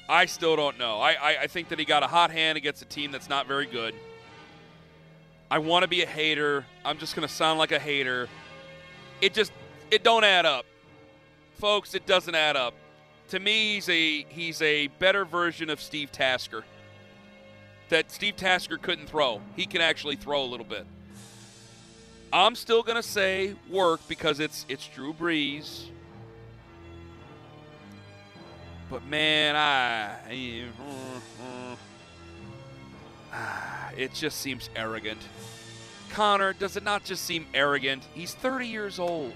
I 0.10 0.26
still 0.26 0.56
don't 0.56 0.78
know. 0.78 1.00
I, 1.00 1.12
I, 1.14 1.38
I 1.44 1.48
think 1.48 1.70
that 1.70 1.80
he 1.80 1.86
got 1.86 2.04
a 2.04 2.08
hot 2.08 2.32
hand 2.32 2.58
against 2.58 2.82
a 2.82 2.86
team 2.86 3.12
that's 3.12 3.30
not 3.30 3.48
very 3.48 3.66
good. 3.66 3.96
I 5.50 5.60
want 5.60 5.84
to 5.84 5.88
be 5.88 6.02
a 6.02 6.08
hater. 6.08 6.66
I'm 6.84 6.98
just 6.98 7.16
going 7.16 7.28
to 7.28 7.34
sound 7.34 7.60
like 7.60 7.72
a 7.72 7.80
hater. 7.80 8.28
It 9.22 9.34
just 9.34 9.52
it 9.92 10.04
don't 10.04 10.24
add 10.24 10.46
up. 10.46 10.66
Folks, 11.60 11.96
it 11.96 12.06
doesn't 12.06 12.36
add 12.36 12.56
up. 12.56 12.74
To 13.30 13.40
me, 13.40 13.76
he's 13.76 13.90
a 13.90 14.26
he's 14.30 14.62
a 14.62 14.88
better 14.88 15.26
version 15.26 15.70
of 15.70 15.80
Steve 15.80 16.12
Tasker. 16.12 16.64
That 17.90 18.12
Steve 18.12 18.36
Tasker 18.36 18.78
couldn't 18.78 19.08
throw. 19.08 19.42
He 19.56 19.66
can 19.66 19.82
actually 19.82 20.16
throw 20.16 20.44
a 20.44 20.46
little 20.48 20.66
bit. 20.66 20.86
I'm 22.34 22.56
still 22.56 22.84
going 22.84 22.98
to 22.98 23.04
say 23.04 23.54
work 23.70 24.02
because 24.08 24.40
it's 24.40 24.66
it's 24.68 24.88
Drew 24.88 25.14
Brees. 25.14 25.86
But 28.90 29.06
man, 29.06 29.56
I 29.56 30.66
it 33.98 34.14
just 34.14 34.40
seems 34.40 34.70
arrogant. 34.76 35.22
Connor, 36.10 36.54
does 36.54 36.78
it 36.78 36.84
not 36.84 37.04
just 37.04 37.26
seem 37.26 37.46
arrogant? 37.54 38.04
He's 38.14 38.34
30 38.34 38.68
years 38.68 39.00
old. 39.00 39.34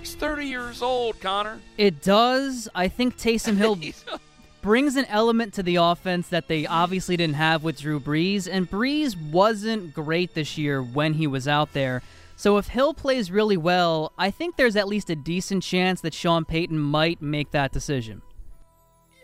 He's 0.00 0.14
30 0.14 0.46
years 0.46 0.82
old, 0.82 1.20
Connor. 1.20 1.60
It 1.78 2.02
does. 2.02 2.68
I 2.74 2.88
think 2.88 3.16
Taysom 3.16 3.56
Hill 3.56 3.78
brings 4.62 4.96
an 4.96 5.04
element 5.06 5.52
to 5.54 5.62
the 5.62 5.76
offense 5.76 6.28
that 6.28 6.48
they 6.48 6.66
obviously 6.66 7.16
didn't 7.16 7.36
have 7.36 7.62
with 7.62 7.80
Drew 7.80 8.00
Brees, 8.00 8.48
and 8.50 8.70
Brees 8.70 9.14
wasn't 9.30 9.92
great 9.94 10.34
this 10.34 10.56
year 10.56 10.82
when 10.82 11.14
he 11.14 11.26
was 11.26 11.46
out 11.46 11.72
there. 11.72 12.02
So 12.36 12.56
if 12.56 12.68
Hill 12.68 12.94
plays 12.94 13.30
really 13.30 13.56
well, 13.56 14.12
I 14.18 14.30
think 14.30 14.56
there's 14.56 14.76
at 14.76 14.88
least 14.88 15.10
a 15.10 15.16
decent 15.16 15.62
chance 15.62 16.00
that 16.00 16.14
Sean 16.14 16.44
Payton 16.44 16.78
might 16.78 17.22
make 17.22 17.50
that 17.52 17.72
decision. 17.72 18.22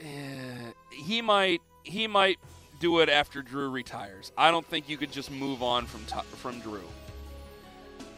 Uh, 0.01 0.73
he 0.91 1.21
might 1.21 1.61
he 1.83 2.07
might 2.07 2.39
do 2.81 2.99
it 2.99 3.09
after 3.09 3.43
Drew 3.43 3.71
retires. 3.71 4.33
I 4.37 4.51
don't 4.51 4.67
think 4.67 4.89
you 4.89 4.97
could 4.97 5.13
just 5.13 5.31
move 5.31 5.63
on 5.63 5.87
from 5.87 6.01
from 6.37 6.61
Drew. 6.61 6.83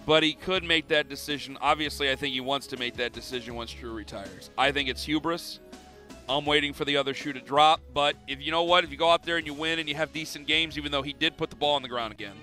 But 0.06 0.22
he 0.22 0.32
could 0.32 0.64
make 0.64 0.88
that 0.88 1.08
decision. 1.08 1.58
Obviously, 1.60 2.10
I 2.10 2.16
think 2.16 2.32
he 2.32 2.40
wants 2.40 2.66
to 2.68 2.76
make 2.76 2.96
that 2.96 3.12
decision 3.12 3.54
once 3.54 3.72
Drew 3.72 3.92
retires. 3.92 4.50
I 4.56 4.72
think 4.72 4.88
it's 4.88 5.04
hubris. 5.04 5.60
I'm 6.28 6.46
waiting 6.46 6.72
for 6.72 6.84
the 6.84 6.96
other 6.96 7.14
shoe 7.14 7.32
to 7.32 7.40
drop. 7.40 7.80
But 7.92 8.16
if 8.26 8.40
you 8.40 8.50
know 8.50 8.62
what, 8.62 8.84
if 8.84 8.90
you 8.90 8.96
go 8.96 9.10
out 9.10 9.24
there 9.24 9.36
and 9.36 9.46
you 9.46 9.54
win 9.54 9.78
and 9.78 9.88
you 9.88 9.94
have 9.94 10.12
decent 10.12 10.46
games, 10.46 10.78
even 10.78 10.90
though 10.90 11.02
he 11.02 11.12
did 11.12 11.36
put 11.36 11.50
the 11.50 11.56
ball 11.56 11.74
on 11.74 11.82
the 11.82 11.88
ground 11.88 12.12
again, 12.12 12.34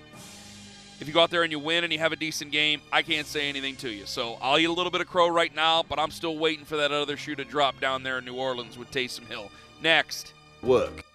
if 0.99 1.07
you 1.07 1.13
go 1.13 1.21
out 1.21 1.31
there 1.31 1.43
and 1.43 1.51
you 1.51 1.59
win 1.59 1.83
and 1.83 1.93
you 1.93 1.99
have 1.99 2.11
a 2.11 2.17
decent 2.17 2.51
game, 2.51 2.81
I 2.91 3.01
can't 3.01 3.25
say 3.25 3.47
anything 3.47 3.77
to 3.77 3.89
you. 3.89 4.05
So 4.05 4.37
I'll 4.41 4.59
eat 4.59 4.65
a 4.65 4.71
little 4.71 4.91
bit 4.91 5.01
of 5.01 5.07
crow 5.07 5.29
right 5.29 5.53
now, 5.53 5.83
but 5.83 5.97
I'm 5.97 6.11
still 6.11 6.37
waiting 6.37 6.65
for 6.65 6.77
that 6.77 6.91
other 6.91 7.15
shoe 7.15 7.35
to 7.35 7.45
drop 7.45 7.79
down 7.79 8.03
there 8.03 8.17
in 8.17 8.25
New 8.25 8.35
Orleans 8.35 8.77
with 8.77 8.91
Taysom 8.91 9.25
Hill. 9.27 9.49
Next. 9.81 10.33
Work. 10.61 11.05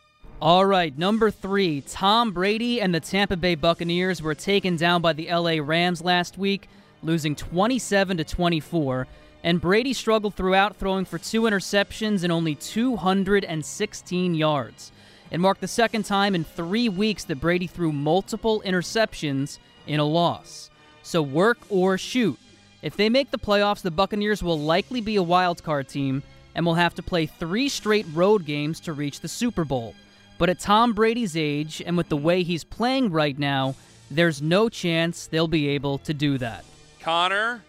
All 0.43 0.67
right, 0.67 0.97
number 0.99 1.31
three, 1.31 1.81
Tom 1.81 2.33
Brady 2.33 2.81
and 2.81 2.95
the 2.95 3.01
Tampa 3.01 3.37
Bay 3.37 3.55
Buccaneers 3.55 4.21
were 4.21 4.35
taken 4.35 4.77
down 4.77 5.01
by 5.01 5.13
the 5.13 5.33
LA 5.33 5.57
Rams 5.63 6.03
last 6.03 6.37
week, 6.37 6.69
losing 7.03 7.35
27 7.35 8.17
to 8.19 8.25
24. 8.25 9.07
And 9.43 9.61
Brady 9.61 9.93
struggled 9.93 10.35
throughout, 10.35 10.77
throwing 10.77 11.05
for 11.05 11.19
two 11.19 11.43
interceptions 11.43 12.25
and 12.25 12.33
only 12.33 12.57
216 12.57 14.35
yards. 14.35 14.93
It 15.31 15.39
marked 15.39 15.61
the 15.61 15.69
second 15.69 16.05
time 16.05 16.35
in 16.35 16.45
three 16.45 16.89
weeks 16.89 17.25
that 17.25 17.41
Brady 17.41 17.67
threw 17.67 17.93
multiple 17.93 18.63
interceptions 18.67 19.59
in 19.87 20.01
a 20.01 20.05
loss. 20.05 20.69
So 21.03 21.23
work 21.23 21.59
or 21.71 21.97
shoot. 21.97 22.39
If 22.83 22.97
they 22.97 23.09
make 23.09 23.31
the 23.31 23.39
playoffs, 23.39 23.83
the 23.83 23.91
Buccaneers 23.91 24.43
will 24.43 24.59
likely 24.59 25.01
be 25.01 25.17
a 25.17 25.23
wild 25.23 25.63
card 25.63 25.89
team 25.89 26.23
and 26.55 26.67
will 26.67 26.75
have 26.75 26.95
to 26.97 27.03
play 27.03 27.25
three 27.27 27.69
straight 27.69 28.07
road 28.13 28.45
games 28.45 28.81
to 28.81 28.93
reach 28.93 29.21
the 29.21 29.29
Super 29.29 29.65
Bowl. 29.65 29.95
But 30.39 30.49
at 30.49 30.59
Tom 30.59 30.93
Brady's 30.93 31.37
age 31.37 31.83
and 31.85 31.97
with 31.97 32.09
the 32.09 32.17
way 32.17 32.43
he's 32.43 32.65
playing 32.65 33.11
right 33.11 33.39
now, 33.39 33.75
there's 34.11 34.43
no 34.43 34.69
chance 34.69 35.27
they'll 35.27 35.49
be 35.49 35.69
able 35.69 35.99
to 35.99 36.15
do 36.15 36.39
that. 36.39 36.65
Connor, 37.01 37.63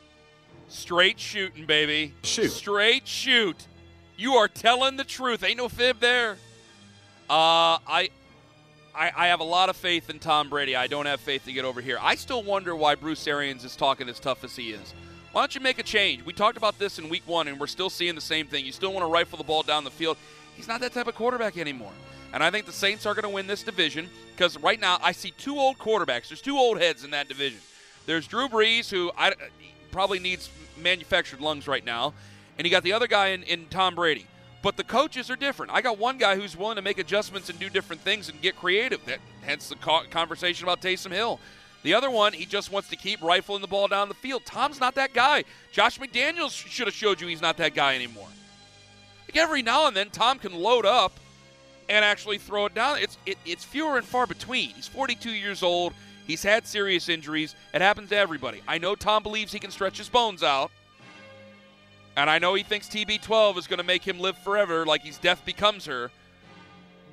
straight 0.67 1.19
shooting, 1.19 1.65
baby. 1.65 2.13
Shoot. 2.23 2.51
Straight 2.51 3.07
shoot. 3.07 3.67
You 4.17 4.33
are 4.35 4.47
telling 4.47 4.97
the 4.97 5.03
truth. 5.03 5.43
Ain't 5.43 5.57
no 5.57 5.69
fib 5.69 5.99
there. 5.99 6.37
Uh, 7.29 7.81
I, 7.87 8.09
I, 8.95 9.11
I 9.15 9.27
have 9.27 9.39
a 9.39 9.45
lot 9.45 9.69
of 9.69 9.75
faith 9.75 10.09
in 10.09 10.19
Tom 10.19 10.49
Brady. 10.49 10.75
I 10.75 10.87
don't 10.87 11.05
have 11.05 11.19
faith 11.19 11.45
to 11.45 11.51
get 11.51 11.65
over 11.65 11.81
here. 11.81 11.97
I 12.01 12.15
still 12.15 12.43
wonder 12.43 12.75
why 12.75 12.95
Bruce 12.95 13.27
Arians 13.27 13.63
is 13.63 13.75
talking 13.75 14.07
as 14.09 14.19
tough 14.19 14.43
as 14.43 14.55
he 14.55 14.71
is. 14.71 14.93
Why 15.31 15.41
don't 15.41 15.53
you 15.53 15.61
make 15.61 15.79
a 15.79 15.83
change? 15.83 16.23
We 16.23 16.31
talked 16.31 16.55
about 16.55 16.79
this 16.79 16.97
in 16.97 17.09
week 17.09 17.23
one, 17.25 17.49
and 17.49 17.59
we're 17.59 17.67
still 17.67 17.89
seeing 17.89 18.15
the 18.15 18.21
same 18.21 18.47
thing. 18.47 18.65
You 18.65 18.71
still 18.71 18.93
want 18.93 19.05
to 19.05 19.11
rifle 19.11 19.37
the 19.37 19.43
ball 19.43 19.63
down 19.63 19.83
the 19.83 19.91
field. 19.91 20.15
He's 20.55 20.67
not 20.67 20.79
that 20.79 20.93
type 20.93 21.07
of 21.07 21.15
quarterback 21.15 21.57
anymore. 21.57 21.91
And 22.35 22.43
I 22.43 22.51
think 22.51 22.65
the 22.65 22.73
Saints 22.73 23.05
are 23.05 23.13
going 23.13 23.23
to 23.23 23.29
win 23.29 23.47
this 23.47 23.63
division 23.63 24.09
because 24.35 24.59
right 24.59 24.79
now 24.79 24.99
I 25.01 25.13
see 25.13 25.31
two 25.31 25.57
old 25.57 25.79
quarterbacks. 25.79 26.27
There's 26.27 26.41
two 26.41 26.57
old 26.57 26.77
heads 26.77 27.05
in 27.05 27.11
that 27.11 27.29
division. 27.29 27.59
There's 28.05 28.27
Drew 28.27 28.49
Brees, 28.49 28.89
who 28.89 29.09
I, 29.17 29.33
probably 29.89 30.19
needs 30.19 30.49
manufactured 30.77 31.39
lungs 31.39 31.65
right 31.65 31.85
now, 31.85 32.13
and 32.57 32.67
you 32.67 32.71
got 32.71 32.83
the 32.83 32.91
other 32.91 33.07
guy 33.07 33.27
in, 33.27 33.43
in 33.43 33.67
Tom 33.67 33.95
Brady. 33.95 34.27
But 34.61 34.75
the 34.75 34.83
coaches 34.83 35.31
are 35.31 35.37
different. 35.37 35.71
I 35.71 35.79
got 35.81 35.97
one 35.97 36.17
guy 36.17 36.35
who's 36.35 36.57
willing 36.57 36.75
to 36.75 36.81
make 36.81 36.99
adjustments 36.99 37.49
and 37.49 37.57
do 37.57 37.69
different 37.69 38.01
things 38.01 38.27
and 38.27 38.41
get 38.41 38.57
creative. 38.57 39.03
That 39.05 39.19
hence 39.43 39.69
the 39.69 39.77
conversation 39.77 40.65
about 40.65 40.81
Taysom 40.81 41.13
Hill. 41.13 41.39
The 41.83 41.93
other 41.93 42.11
one, 42.11 42.33
he 42.33 42.45
just 42.45 42.69
wants 42.69 42.89
to 42.89 42.97
keep 42.97 43.21
rifling 43.21 43.61
the 43.61 43.67
ball 43.67 43.87
down 43.87 44.09
the 44.09 44.13
field. 44.13 44.43
Tom's 44.45 44.81
not 44.81 44.95
that 44.95 45.13
guy. 45.13 45.45
Josh 45.71 45.99
McDaniels 45.99 46.51
should 46.51 46.87
have 46.87 46.95
showed 46.95 47.21
you 47.21 47.27
he's 47.27 47.41
not 47.41 47.55
that 47.57 47.73
guy 47.73 47.95
anymore. 47.95 48.27
Like 49.25 49.37
every 49.37 49.61
now 49.61 49.87
and 49.87 49.95
then, 49.95 50.09
Tom 50.09 50.37
can 50.37 50.53
load 50.53 50.85
up 50.85 51.13
and 51.89 52.03
actually 52.03 52.37
throw 52.37 52.65
it 52.65 52.73
down. 52.73 52.97
It's 52.99 53.17
it, 53.25 53.37
it's 53.45 53.63
fewer 53.63 53.97
and 53.97 54.05
far 54.05 54.27
between. 54.27 54.69
He's 54.69 54.87
42 54.87 55.31
years 55.31 55.63
old. 55.63 55.93
He's 56.25 56.43
had 56.43 56.65
serious 56.65 57.07
injuries. 57.09 57.55
It 57.73 57.81
happens 57.81 58.09
to 58.09 58.17
everybody. 58.17 58.61
I 58.67 58.77
know 58.79 58.95
Tom 58.95 59.21
believes 59.23 59.51
he 59.51 59.59
can 59.59 59.71
stretch 59.71 59.97
his 59.97 60.09
bones 60.09 60.41
out. 60.41 60.71
And 62.17 62.29
I 62.29 62.39
know 62.39 62.53
he 62.53 62.63
thinks 62.63 62.87
TB12 62.87 63.57
is 63.57 63.67
going 63.67 63.77
to 63.77 63.83
make 63.83 64.03
him 64.03 64.19
live 64.19 64.37
forever 64.37 64.85
like 64.85 65.01
he's 65.01 65.17
death 65.17 65.45
becomes 65.45 65.85
her. 65.85 66.11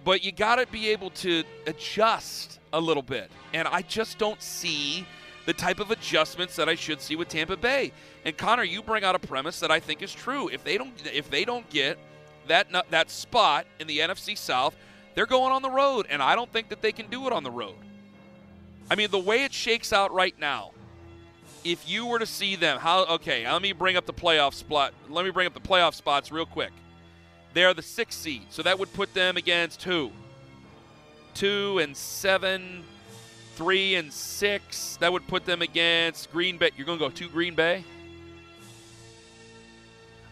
But 0.04 0.24
you 0.24 0.32
got 0.32 0.56
to 0.56 0.66
be 0.66 0.88
able 0.90 1.10
to 1.10 1.44
adjust 1.66 2.60
a 2.72 2.80
little 2.80 3.02
bit. 3.02 3.30
And 3.52 3.68
I 3.68 3.82
just 3.82 4.18
don't 4.18 4.40
see 4.40 5.06
the 5.44 5.52
type 5.52 5.80
of 5.80 5.90
adjustments 5.90 6.56
that 6.56 6.68
I 6.68 6.74
should 6.74 7.00
see 7.00 7.16
with 7.16 7.28
Tampa 7.28 7.56
Bay. 7.56 7.92
And 8.24 8.36
Connor, 8.36 8.62
you 8.62 8.82
bring 8.82 9.04
out 9.04 9.14
a 9.14 9.18
premise 9.18 9.60
that 9.60 9.70
I 9.70 9.80
think 9.80 10.02
is 10.02 10.12
true. 10.12 10.48
If 10.48 10.64
they 10.64 10.78
don't 10.78 10.92
if 11.12 11.30
they 11.30 11.44
don't 11.44 11.68
get 11.68 11.98
that 12.48 12.68
that 12.90 13.10
spot 13.10 13.66
in 13.78 13.86
the 13.86 13.98
NFC 13.98 14.36
South, 14.36 14.76
they're 15.14 15.26
going 15.26 15.52
on 15.52 15.62
the 15.62 15.70
road, 15.70 16.06
and 16.08 16.22
I 16.22 16.34
don't 16.34 16.52
think 16.52 16.68
that 16.70 16.82
they 16.82 16.92
can 16.92 17.08
do 17.08 17.26
it 17.26 17.32
on 17.32 17.42
the 17.42 17.50
road. 17.50 17.76
I 18.90 18.94
mean, 18.94 19.10
the 19.10 19.18
way 19.18 19.44
it 19.44 19.52
shakes 19.52 19.92
out 19.92 20.12
right 20.12 20.34
now, 20.38 20.72
if 21.64 21.88
you 21.88 22.06
were 22.06 22.18
to 22.18 22.26
see 22.26 22.56
them, 22.56 22.78
how 22.78 23.04
okay, 23.04 23.50
let 23.50 23.62
me 23.62 23.72
bring 23.72 23.96
up 23.96 24.06
the 24.06 24.12
playoff 24.12 24.54
spot. 24.54 24.92
Let 25.08 25.24
me 25.24 25.30
bring 25.30 25.46
up 25.46 25.54
the 25.54 25.60
playoff 25.60 25.94
spots 25.94 26.32
real 26.32 26.46
quick. 26.46 26.72
They're 27.54 27.74
the 27.74 27.82
sixth 27.82 28.20
seed, 28.20 28.46
so 28.50 28.62
that 28.62 28.78
would 28.78 28.92
put 28.92 29.12
them 29.14 29.36
against 29.36 29.82
who? 29.82 30.10
Two 31.34 31.78
and 31.78 31.96
seven, 31.96 32.84
three 33.54 33.94
and 33.94 34.12
six. 34.12 34.96
That 34.96 35.12
would 35.12 35.26
put 35.26 35.44
them 35.44 35.62
against 35.62 36.32
Green 36.32 36.56
Bay. 36.56 36.70
You're 36.76 36.86
going 36.86 36.98
to 36.98 37.04
go 37.04 37.10
to 37.10 37.28
Green 37.28 37.54
Bay? 37.54 37.84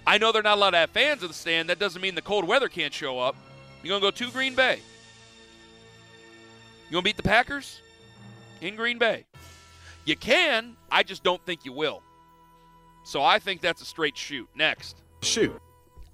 I 0.06 0.18
know 0.18 0.32
they're 0.32 0.42
not 0.42 0.56
allowed 0.56 0.70
to 0.70 0.78
have 0.78 0.90
fans 0.90 1.22
in 1.22 1.28
the 1.28 1.34
stand. 1.34 1.68
That 1.68 1.78
doesn't 1.78 2.00
mean 2.00 2.14
the 2.14 2.22
cold 2.22 2.46
weather 2.46 2.68
can't 2.68 2.92
show 2.92 3.18
up. 3.18 3.36
You're 3.82 3.98
going 3.98 4.00
to 4.00 4.06
go 4.06 4.26
to 4.26 4.32
Green 4.32 4.54
Bay. 4.54 4.80
You 6.86 6.92
going 6.92 7.02
to 7.02 7.08
beat 7.08 7.16
the 7.16 7.22
Packers 7.22 7.80
in 8.60 8.76
Green 8.76 8.98
Bay? 8.98 9.24
You 10.04 10.16
can. 10.16 10.76
I 10.90 11.02
just 11.02 11.22
don't 11.22 11.44
think 11.46 11.64
you 11.64 11.72
will. 11.72 12.02
So 13.04 13.22
I 13.22 13.38
think 13.38 13.60
that's 13.60 13.82
a 13.82 13.84
straight 13.84 14.16
shoot. 14.16 14.48
Next. 14.54 14.96
Shoot. 15.22 15.60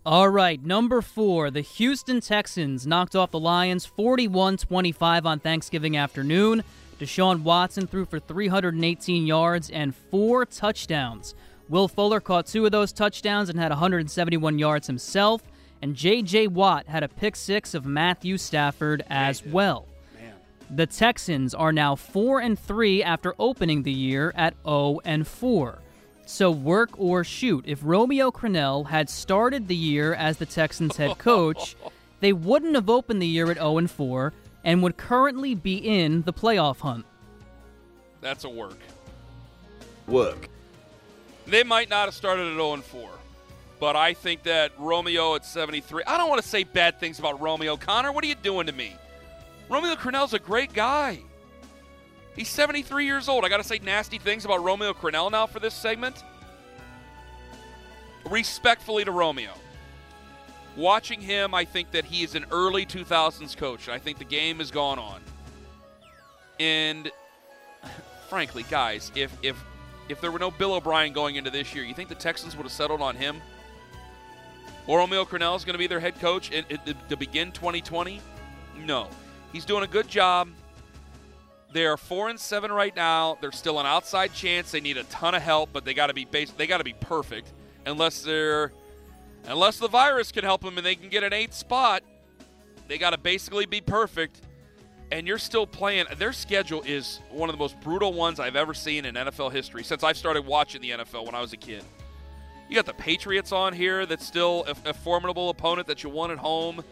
All 0.04 0.28
right, 0.28 0.64
number 0.64 1.02
four, 1.02 1.50
the 1.50 1.62
Houston 1.62 2.20
Texans 2.20 2.86
knocked 2.86 3.16
off 3.16 3.32
the 3.32 3.40
Lions 3.40 3.84
41 3.86 4.56
25 4.58 5.26
on 5.26 5.40
Thanksgiving 5.40 5.96
afternoon. 5.96 6.62
Deshaun 7.00 7.42
Watson 7.42 7.88
threw 7.88 8.04
for 8.04 8.20
318 8.20 9.26
yards 9.26 9.68
and 9.68 9.96
four 9.96 10.46
touchdowns. 10.46 11.34
Will 11.68 11.88
Fuller 11.88 12.20
caught 12.20 12.46
two 12.46 12.64
of 12.64 12.72
those 12.72 12.92
touchdowns 12.92 13.48
and 13.48 13.58
had 13.58 13.70
171 13.70 14.58
yards 14.58 14.86
himself, 14.86 15.42
and 15.82 15.94
J.J. 15.94 16.48
Watt 16.48 16.86
had 16.86 17.02
a 17.02 17.08
pick 17.08 17.36
six 17.36 17.74
of 17.74 17.84
Matthew 17.84 18.38
Stafford 18.38 19.04
as 19.08 19.44
well. 19.44 19.86
The 20.70 20.86
Texans 20.86 21.54
are 21.54 21.72
now 21.72 21.94
4 21.94 22.40
and 22.40 22.58
3 22.58 23.02
after 23.02 23.34
opening 23.38 23.84
the 23.84 23.92
year 23.92 24.32
at 24.34 24.54
0 24.64 24.98
and 25.04 25.26
4. 25.26 25.78
So 26.26 26.50
work 26.50 26.90
or 26.98 27.22
shoot. 27.22 27.64
If 27.68 27.80
Romeo 27.84 28.32
Crennel 28.32 28.86
had 28.88 29.08
started 29.08 29.68
the 29.68 29.76
year 29.76 30.12
as 30.14 30.38
the 30.38 30.46
Texans 30.46 30.96
head 30.96 31.18
coach, 31.18 31.76
they 32.18 32.32
wouldn't 32.32 32.74
have 32.74 32.90
opened 32.90 33.22
the 33.22 33.28
year 33.28 33.48
at 33.50 33.58
0 33.58 33.78
and 33.78 33.90
4 33.90 34.32
and 34.64 34.82
would 34.82 34.96
currently 34.96 35.54
be 35.54 35.76
in 35.76 36.22
the 36.22 36.32
playoff 36.32 36.80
hunt. 36.80 37.06
That's 38.20 38.42
a 38.42 38.48
work. 38.48 38.78
Work. 40.08 40.48
They 41.46 41.62
might 41.62 41.88
not 41.88 42.06
have 42.06 42.14
started 42.14 42.46
at 42.48 42.54
0 42.54 42.76
4, 42.78 43.10
but 43.78 43.94
I 43.96 44.14
think 44.14 44.42
that 44.44 44.72
Romeo 44.78 45.36
at 45.36 45.44
73. 45.44 46.02
I 46.06 46.18
don't 46.18 46.28
want 46.28 46.42
to 46.42 46.48
say 46.48 46.64
bad 46.64 46.98
things 46.98 47.18
about 47.18 47.40
Romeo. 47.40 47.76
Connor, 47.76 48.12
what 48.12 48.24
are 48.24 48.26
you 48.26 48.34
doing 48.34 48.66
to 48.66 48.72
me? 48.72 48.94
Romeo 49.68 49.94
Crennel's 49.94 50.34
a 50.34 50.38
great 50.38 50.72
guy. 50.72 51.20
He's 52.34 52.48
73 52.48 53.06
years 53.06 53.28
old. 53.28 53.44
I 53.44 53.48
got 53.48 53.56
to 53.58 53.64
say 53.64 53.78
nasty 53.78 54.18
things 54.18 54.44
about 54.44 54.62
Romeo 54.62 54.92
Crennel 54.92 55.30
now 55.30 55.46
for 55.46 55.58
this 55.58 55.74
segment. 55.74 56.22
Respectfully 58.28 59.04
to 59.04 59.12
Romeo. 59.12 59.52
Watching 60.76 61.20
him, 61.20 61.54
I 61.54 61.64
think 61.64 61.92
that 61.92 62.04
he 62.04 62.22
is 62.22 62.34
an 62.34 62.44
early 62.50 62.84
2000s 62.84 63.56
coach. 63.56 63.88
I 63.88 63.98
think 63.98 64.18
the 64.18 64.24
game 64.24 64.58
has 64.58 64.70
gone 64.70 64.98
on. 64.98 65.22
And 66.60 67.10
frankly, 68.28 68.64
guys, 68.68 69.10
if 69.14 69.32
if 69.42 69.56
if 70.08 70.20
there 70.20 70.30
were 70.30 70.38
no 70.38 70.50
Bill 70.50 70.74
O'Brien 70.74 71.12
going 71.12 71.36
into 71.36 71.50
this 71.50 71.74
year, 71.74 71.84
you 71.84 71.94
think 71.94 72.08
the 72.08 72.14
Texans 72.14 72.56
would 72.56 72.64
have 72.64 72.72
settled 72.72 73.00
on 73.00 73.16
him? 73.16 73.40
Or 74.86 74.98
Romeo 74.98 75.24
Crennel 75.24 75.56
is 75.56 75.64
going 75.64 75.74
to 75.74 75.78
be 75.78 75.86
their 75.86 76.00
head 76.00 76.18
coach 76.20 76.50
in, 76.52 76.64
in, 76.68 76.94
to 77.08 77.16
begin 77.16 77.50
2020? 77.52 78.20
No. 78.84 79.08
He's 79.52 79.64
doing 79.64 79.82
a 79.82 79.88
good 79.88 80.06
job. 80.06 80.48
They 81.72 81.86
are 81.86 81.96
four 81.96 82.28
and 82.28 82.38
seven 82.38 82.70
right 82.70 82.94
now. 82.94 83.36
They're 83.40 83.52
still 83.52 83.80
an 83.80 83.86
outside 83.86 84.32
chance. 84.32 84.70
They 84.70 84.80
need 84.80 84.96
a 84.96 85.04
ton 85.04 85.34
of 85.34 85.42
help, 85.42 85.70
but 85.72 85.84
they 85.84 85.94
got 85.94 86.06
to 86.06 86.14
be 86.14 86.24
base, 86.24 86.50
They 86.52 86.66
got 86.66 86.78
to 86.78 86.84
be 86.84 86.94
perfect, 86.94 87.52
unless 87.84 88.22
they're 88.22 88.72
unless 89.48 89.78
the 89.78 89.88
virus 89.88 90.32
can 90.32 90.42
help 90.42 90.62
them 90.62 90.76
and 90.76 90.86
they 90.86 90.94
can 90.94 91.08
get 91.08 91.22
an 91.22 91.32
eighth 91.32 91.54
spot. 91.54 92.02
They 92.88 92.98
got 92.98 93.10
to 93.10 93.18
basically 93.18 93.66
be 93.66 93.80
perfect 93.80 94.40
and 95.12 95.26
you're 95.26 95.38
still 95.38 95.66
playing. 95.66 96.06
Their 96.18 96.32
schedule 96.32 96.82
is 96.82 97.20
one 97.30 97.48
of 97.48 97.54
the 97.54 97.58
most 97.58 97.80
brutal 97.80 98.12
ones 98.12 98.40
I've 98.40 98.56
ever 98.56 98.74
seen 98.74 99.04
in 99.04 99.14
NFL 99.14 99.52
history 99.52 99.84
since 99.84 100.02
I've 100.02 100.16
started 100.16 100.46
watching 100.46 100.80
the 100.80 100.90
NFL 100.90 101.26
when 101.26 101.34
I 101.34 101.40
was 101.40 101.52
a 101.52 101.56
kid. 101.56 101.84
You 102.68 102.74
got 102.74 102.86
the 102.86 102.94
Patriots 102.94 103.52
on 103.52 103.72
here, 103.72 104.06
that's 104.06 104.26
still 104.26 104.64
a, 104.66 104.90
a 104.90 104.92
formidable 104.92 105.50
opponent 105.50 105.86
that 105.86 106.02
you 106.02 106.10
won 106.10 106.30
at 106.30 106.38
home. 106.38 106.82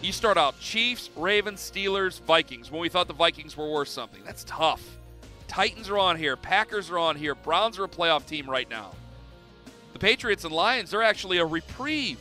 You 0.00 0.10
start 0.10 0.36
out 0.36 0.58
Chiefs, 0.58 1.10
Ravens, 1.14 1.60
Steelers, 1.60 2.20
Vikings. 2.22 2.72
When 2.72 2.80
we 2.80 2.88
thought 2.88 3.06
the 3.06 3.14
Vikings 3.14 3.56
were 3.56 3.70
worth 3.70 3.88
something, 3.88 4.22
that's 4.24 4.42
tough. 4.44 4.82
Titans 5.46 5.88
are 5.88 5.98
on 5.98 6.16
here, 6.16 6.36
Packers 6.36 6.90
are 6.90 6.98
on 6.98 7.14
here, 7.14 7.36
Browns 7.36 7.78
are 7.78 7.84
a 7.84 7.88
playoff 7.88 8.26
team 8.26 8.50
right 8.50 8.68
now. 8.68 8.92
The 9.92 9.98
Patriots 10.00 10.44
and 10.44 10.52
Lions, 10.52 10.90
they're 10.90 11.02
actually 11.02 11.38
a 11.38 11.46
reprieve 11.46 12.18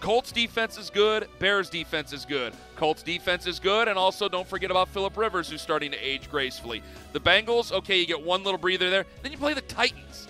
Colts 0.00 0.30
defense 0.30 0.78
is 0.78 0.90
good. 0.90 1.28
Bears 1.38 1.68
defense 1.68 2.12
is 2.12 2.24
good. 2.24 2.52
Colts 2.76 3.02
defense 3.02 3.46
is 3.46 3.58
good. 3.58 3.88
And 3.88 3.98
also, 3.98 4.28
don't 4.28 4.46
forget 4.46 4.70
about 4.70 4.88
Philip 4.88 5.16
Rivers, 5.16 5.50
who's 5.50 5.60
starting 5.60 5.90
to 5.90 5.98
age 5.98 6.30
gracefully. 6.30 6.82
The 7.12 7.20
Bengals, 7.20 7.72
okay, 7.72 7.98
you 7.98 8.06
get 8.06 8.22
one 8.22 8.44
little 8.44 8.58
breather 8.58 8.90
there. 8.90 9.06
Then 9.22 9.32
you 9.32 9.38
play 9.38 9.54
the 9.54 9.60
Titans. 9.62 10.28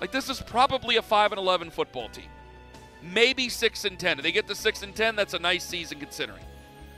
Like, 0.00 0.12
this 0.12 0.28
is 0.28 0.40
probably 0.40 0.96
a 0.96 1.02
5 1.02 1.32
and 1.32 1.38
11 1.40 1.70
football 1.70 2.08
team. 2.08 2.28
Maybe 3.02 3.48
6 3.48 3.84
and 3.84 3.98
10. 3.98 4.18
If 4.18 4.22
they 4.22 4.32
get 4.32 4.46
to 4.48 4.54
6 4.54 4.82
and 4.82 4.94
10, 4.94 5.16
that's 5.16 5.34
a 5.34 5.38
nice 5.38 5.64
season 5.64 5.98
considering. 5.98 6.42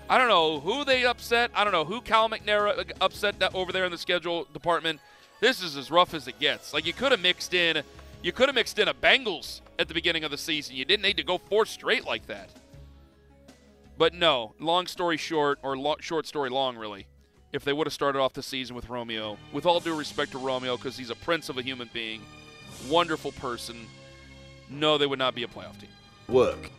I 0.08 0.18
don't 0.18 0.28
know 0.28 0.60
who 0.60 0.84
they 0.84 1.04
upset. 1.04 1.50
I 1.54 1.64
don't 1.64 1.72
know 1.72 1.84
who 1.84 2.00
Cal 2.00 2.28
McNair 2.28 2.78
uh, 2.78 2.84
upset 3.00 3.38
that 3.38 3.54
over 3.54 3.72
there 3.72 3.84
in 3.84 3.92
the 3.92 3.98
schedule 3.98 4.46
department. 4.52 5.00
This 5.40 5.62
is 5.62 5.76
as 5.76 5.90
rough 5.90 6.12
as 6.12 6.28
it 6.28 6.38
gets. 6.38 6.74
Like, 6.74 6.84
you 6.84 6.92
could 6.92 7.12
have 7.12 7.22
mixed 7.22 7.54
in 7.54 7.82
you 8.22 8.32
could 8.32 8.48
have 8.48 8.54
mixed 8.54 8.78
in 8.78 8.88
a 8.88 8.94
Bengals 8.94 9.60
at 9.78 9.88
the 9.88 9.94
beginning 9.94 10.24
of 10.24 10.30
the 10.30 10.38
season. 10.38 10.76
You 10.76 10.84
didn't 10.84 11.02
need 11.02 11.16
to 11.16 11.22
go 11.22 11.38
four 11.38 11.66
straight 11.66 12.04
like 12.04 12.26
that. 12.26 12.50
But 13.96 14.14
no, 14.14 14.54
long 14.58 14.86
story 14.86 15.16
short, 15.16 15.58
or 15.62 15.76
lo- 15.76 15.96
short 16.00 16.26
story 16.26 16.50
long, 16.50 16.76
really, 16.76 17.06
if 17.52 17.64
they 17.64 17.72
would 17.72 17.86
have 17.86 17.92
started 17.92 18.18
off 18.18 18.32
the 18.32 18.42
season 18.42 18.74
with 18.74 18.88
Romeo, 18.88 19.36
with 19.52 19.66
all 19.66 19.80
due 19.80 19.94
respect 19.96 20.32
to 20.32 20.38
Romeo, 20.38 20.76
because 20.76 20.96
he's 20.96 21.10
a 21.10 21.14
prince 21.16 21.48
of 21.48 21.58
a 21.58 21.62
human 21.62 21.90
being, 21.92 22.22
wonderful 22.88 23.32
person, 23.32 23.86
no, 24.70 24.96
they 24.96 25.06
would 25.06 25.18
not 25.18 25.34
be 25.34 25.42
a 25.42 25.48
playoff 25.48 25.78
team. 25.78 25.90
Work. 26.28 26.70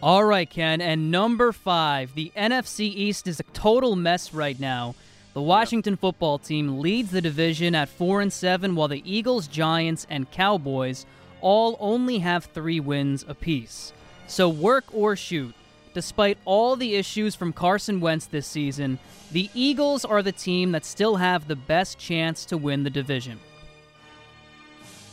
All 0.00 0.24
right, 0.24 0.48
Ken. 0.48 0.80
And 0.80 1.10
number 1.10 1.50
five, 1.52 2.14
the 2.14 2.30
NFC 2.36 2.80
East 2.80 3.26
is 3.26 3.40
a 3.40 3.42
total 3.42 3.96
mess 3.96 4.32
right 4.32 4.58
now. 4.58 4.94
The 5.38 5.42
Washington 5.42 5.96
football 5.96 6.40
team 6.40 6.80
leads 6.80 7.12
the 7.12 7.20
division 7.20 7.76
at 7.76 7.88
4 7.88 8.22
and 8.22 8.32
7 8.32 8.74
while 8.74 8.88
the 8.88 9.04
Eagles, 9.08 9.46
Giants, 9.46 10.04
and 10.10 10.28
Cowboys 10.32 11.06
all 11.40 11.76
only 11.78 12.18
have 12.18 12.46
3 12.46 12.80
wins 12.80 13.24
apiece. 13.28 13.92
So 14.26 14.48
work 14.48 14.86
or 14.92 15.14
shoot. 15.14 15.54
Despite 15.94 16.38
all 16.44 16.74
the 16.74 16.96
issues 16.96 17.36
from 17.36 17.52
Carson 17.52 18.00
Wentz 18.00 18.26
this 18.26 18.48
season, 18.48 18.98
the 19.30 19.48
Eagles 19.54 20.04
are 20.04 20.24
the 20.24 20.32
team 20.32 20.72
that 20.72 20.84
still 20.84 21.14
have 21.14 21.46
the 21.46 21.54
best 21.54 22.00
chance 22.00 22.44
to 22.46 22.56
win 22.56 22.82
the 22.82 22.90
division. 22.90 23.38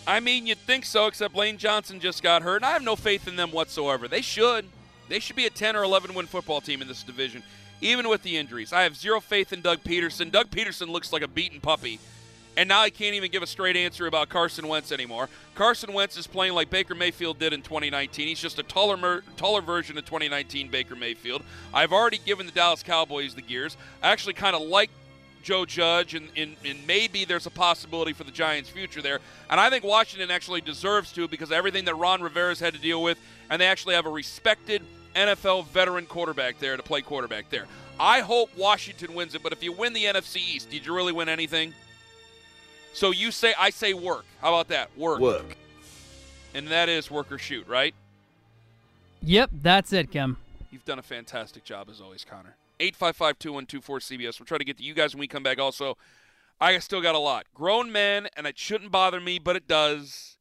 I 0.08 0.22
mean, 0.22 0.48
you'd 0.48 0.58
think 0.58 0.86
so, 0.86 1.06
except 1.06 1.36
Lane 1.36 1.60
Johnson 1.60 2.00
just 2.00 2.24
got 2.24 2.42
hurt, 2.42 2.56
and 2.56 2.66
I 2.66 2.72
have 2.72 2.82
no 2.82 2.96
faith 2.96 3.28
in 3.28 3.36
them 3.36 3.52
whatsoever. 3.52 4.08
They 4.08 4.22
should. 4.22 4.66
They 5.08 5.20
should 5.20 5.36
be 5.36 5.46
a 5.46 5.52
10 5.52 5.76
or 5.76 5.84
11 5.84 6.16
win 6.16 6.26
football 6.26 6.62
team 6.62 6.82
in 6.82 6.88
this 6.88 7.04
division 7.04 7.44
even 7.82 8.10
with 8.10 8.24
the 8.24 8.38
injuries. 8.38 8.74
I 8.74 8.84
have 8.84 8.96
zero 8.96 9.20
faith 9.20 9.54
in 9.54 9.62
Doug 9.62 9.84
Pederson. 9.84 10.32
Doug 10.32 10.50
Pederson 10.50 10.90
looks 10.90 11.12
like 11.12 11.22
a 11.22 11.28
beaten 11.28 11.60
puppy. 11.60 12.00
And 12.58 12.70
now 12.70 12.82
I 12.82 12.90
can't 12.90 13.16
even 13.16 13.32
give 13.32 13.44
a 13.44 13.48
straight 13.48 13.76
answer 13.76 14.08
about 14.08 14.30
Carson 14.30 14.68
Wentz 14.68 14.92
anymore. 14.92 15.30
Carson 15.56 15.92
Wentz 15.92 16.16
is 16.18 16.26
playing 16.26 16.54
like 16.54 16.70
Baker 16.70 16.96
Mayfield 16.96 17.38
did 17.38 17.52
in 17.52 17.62
2019. 17.62 18.28
He's 18.28 18.40
just 18.40 18.60
a 18.60 18.64
taller, 18.64 19.24
taller 19.36 19.62
version 19.62 19.98
of 19.98 20.06
2019 20.06 20.70
Baker 20.70 20.96
Mayfield. 20.96 21.44
I've 21.74 21.92
already 21.92 22.20
given 22.20 22.46
the 22.46 22.54
Dallas 22.54 22.82
Cowboys 22.82 23.36
the 23.36 23.42
gears. 23.42 23.76
I 24.02 24.10
actually 24.10 24.36
kind 24.36 24.56
of 24.56 24.62
like 24.62 24.90
Joe 25.44 25.66
Judge, 25.66 26.16
and, 26.16 26.30
and, 26.36 26.56
and, 26.66 26.88
maybe 26.88 27.24
there's 27.24 27.46
a 27.46 27.52
possibility 27.52 28.14
for 28.14 28.24
the 28.24 28.32
Giants' 28.32 28.68
future 28.68 29.00
there. 29.00 29.20
And 29.48 29.60
I 29.60 29.70
think 29.70 29.84
Washington 29.84 30.32
actually 30.32 30.62
deserves 30.62 31.12
to 31.12 31.28
because 31.28 31.52
everything 31.52 31.86
that 31.86 31.94
Ron 31.94 32.24
Rivera's 32.24 32.60
had 32.60 32.74
to 32.74 32.80
deal 32.80 33.04
with, 33.04 33.20
and 33.52 33.62
they 33.62 33.68
actually 33.68 33.94
have 33.94 34.08
a 34.08 34.10
respected 34.10 34.82
NFL 35.16 35.68
veteran 35.68 36.06
quarterback 36.06 36.60
there 36.60 36.78
to 36.78 36.84
play 36.84 37.02
quarterback 37.02 37.50
there. 37.50 37.66
I 38.00 38.20
hope 38.20 38.50
Washington 38.58 39.14
wins 39.14 39.36
it, 39.36 39.44
but 39.44 39.54
if 39.54 39.64
you 39.64 39.72
win 39.72 39.94
the 39.94 40.04
NFC 40.04 40.38
East, 40.38 40.70
did 40.70 40.86
you 40.86 40.94
really 40.94 41.14
win 41.14 41.30
anything? 41.30 41.74
So 42.94 43.12
you 43.12 43.32
say, 43.32 43.54
I 43.58 43.70
say 43.70 43.94
work. 43.94 44.26
How 44.42 44.50
about 44.50 44.68
that? 44.70 44.96
Work. 44.98 45.20
Work. 45.20 45.58
And 46.54 46.68
that 46.70 46.90
is 46.90 47.10
work 47.10 47.32
or 47.32 47.38
shoot, 47.38 47.68
right? 47.68 47.94
Yep, 49.22 49.50
that's 49.62 49.92
it, 49.92 50.12
Kim. 50.12 50.38
You've 50.72 50.86
done 50.86 51.00
a 51.00 51.04
fantastic 51.04 51.64
job 51.64 51.90
as 51.90 52.00
always, 52.00 52.26
Connor. 52.26 52.56
855 52.80 53.40
2124 53.40 54.00
CBS. 54.00 54.40
We'll 54.40 54.46
try 54.46 54.58
to 54.58 54.66
get 54.66 54.78
to 54.78 54.84
you 54.84 54.94
guys 54.94 55.14
when 55.14 55.20
we 55.20 55.28
come 55.28 55.44
back. 55.44 55.60
Also, 55.60 55.98
I 56.60 56.78
still 56.80 57.02
got 57.02 57.16
a 57.16 57.20
lot. 57.20 57.46
Grown 57.54 57.92
men, 57.92 58.28
and 58.36 58.46
it 58.46 58.58
shouldn't 58.58 58.92
bother 58.92 59.20
me, 59.20 59.40
but 59.40 59.56
it 59.56 59.68
does 59.68 60.35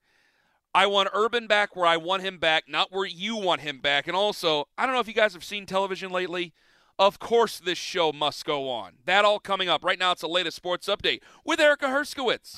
I 0.77 0.87
want 0.87 1.09
Urban 1.15 1.47
back 1.47 1.77
where 1.77 1.87
I 1.87 1.97
want 1.97 2.25
him 2.25 2.39
back, 2.39 2.65
not 2.69 2.91
where 2.91 3.07
you 3.07 3.37
want 3.37 3.61
him 3.61 3.79
back. 3.79 4.09
And 4.09 4.17
also, 4.17 4.67
I 4.77 4.85
don't 4.85 4.95
know 4.95 5.01
if 5.01 5.07
you 5.07 5.15
guys 5.15 5.33
have 5.33 5.45
seen 5.45 5.67
television 5.67 6.11
lately. 6.11 6.53
Of 6.99 7.21
course, 7.21 7.61
this 7.61 7.79
show 7.79 8.11
must 8.13 8.45
go 8.45 8.69
on. 8.69 8.95
That 9.05 9.25
all 9.25 9.39
coming 9.39 9.69
up. 9.69 9.85
Right 9.85 9.99
now, 9.99 10.11
it's 10.11 10.23
the 10.23 10.29
latest 10.29 10.57
sports 10.57 10.89
update 10.89 11.21
with 11.45 11.61
Erica 11.61 11.87
Herskowitz. 11.87 12.57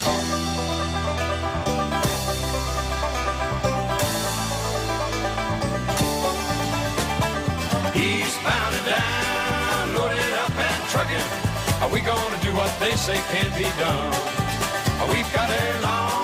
And 8.48 8.86
down, 8.86 9.94
loaded 9.94 10.32
up 10.34 10.50
and 10.56 10.88
trucking. 10.90 11.82
Are 11.82 11.90
we 11.92 12.00
gonna 12.00 12.42
do 12.42 12.54
what 12.54 12.72
they 12.80 12.96
say 12.96 13.16
can 13.30 13.50
be 13.58 13.64
done? 13.78 14.12
We've 15.10 15.32
got 15.32 15.50
a 15.50 15.80
long 15.82 16.15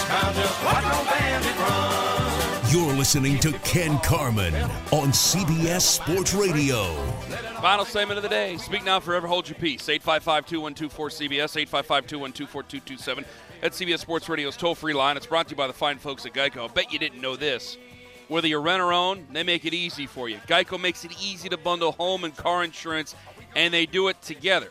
Just 0.00 0.62
no 0.62 1.04
bandit. 1.10 2.72
You're 2.72 2.92
listening 2.94 3.38
to 3.40 3.52
Ken 3.64 3.98
Carman 3.98 4.54
on 4.92 5.08
CBS 5.08 5.82
Sports 5.82 6.32
Radio. 6.32 6.94
Final 7.60 7.84
segment 7.84 8.16
of 8.16 8.22
the 8.22 8.28
day. 8.28 8.56
Speak 8.56 8.84
now, 8.84 9.00
forever 9.00 9.26
hold 9.26 9.48
your 9.48 9.58
peace. 9.58 9.88
855 9.88 10.46
2124 10.46 11.08
CBS, 11.08 11.56
855 11.56 12.06
2124 12.06 12.62
227. 12.62 13.24
At 13.62 13.72
CBS 13.72 13.98
Sports 13.98 14.28
Radio's 14.28 14.56
toll 14.56 14.74
free 14.74 14.94
line. 14.94 15.16
It's 15.16 15.26
brought 15.26 15.48
to 15.48 15.50
you 15.50 15.56
by 15.56 15.66
the 15.66 15.72
fine 15.72 15.98
folks 15.98 16.24
at 16.24 16.32
Geico. 16.32 16.70
I 16.70 16.72
bet 16.72 16.92
you 16.92 16.98
didn't 16.98 17.20
know 17.20 17.36
this. 17.36 17.76
Whether 18.28 18.48
you 18.48 18.58
rent 18.58 18.80
or 18.80 18.92
own, 18.92 19.26
they 19.32 19.42
make 19.42 19.66
it 19.66 19.74
easy 19.74 20.06
for 20.06 20.28
you. 20.28 20.38
Geico 20.46 20.80
makes 20.80 21.04
it 21.04 21.12
easy 21.20 21.48
to 21.48 21.58
bundle 21.58 21.92
home 21.92 22.24
and 22.24 22.34
car 22.34 22.64
insurance, 22.64 23.14
and 23.54 23.74
they 23.74 23.84
do 23.84 24.08
it 24.08 24.22
together. 24.22 24.70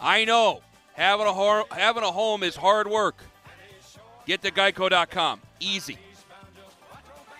I 0.00 0.24
know 0.24 0.62
Having 0.96 1.26
a, 1.26 1.64
having 1.74 2.02
a 2.02 2.10
home 2.10 2.42
is 2.42 2.56
hard 2.56 2.88
work. 2.88 3.16
Get 4.26 4.42
to 4.42 4.50
geico.com. 4.50 5.40
Easy. 5.60 5.98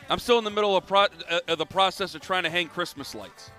I'm 0.08 0.18
still 0.18 0.38
in 0.38 0.44
the 0.44 0.50
middle 0.50 0.76
of, 0.76 0.86
pro- 0.86 1.08
uh, 1.28 1.40
of 1.48 1.58
the 1.58 1.66
process 1.66 2.14
of 2.14 2.20
trying 2.20 2.44
to 2.44 2.50
hang 2.50 2.68
Christmas 2.68 3.14
lights. 3.14 3.50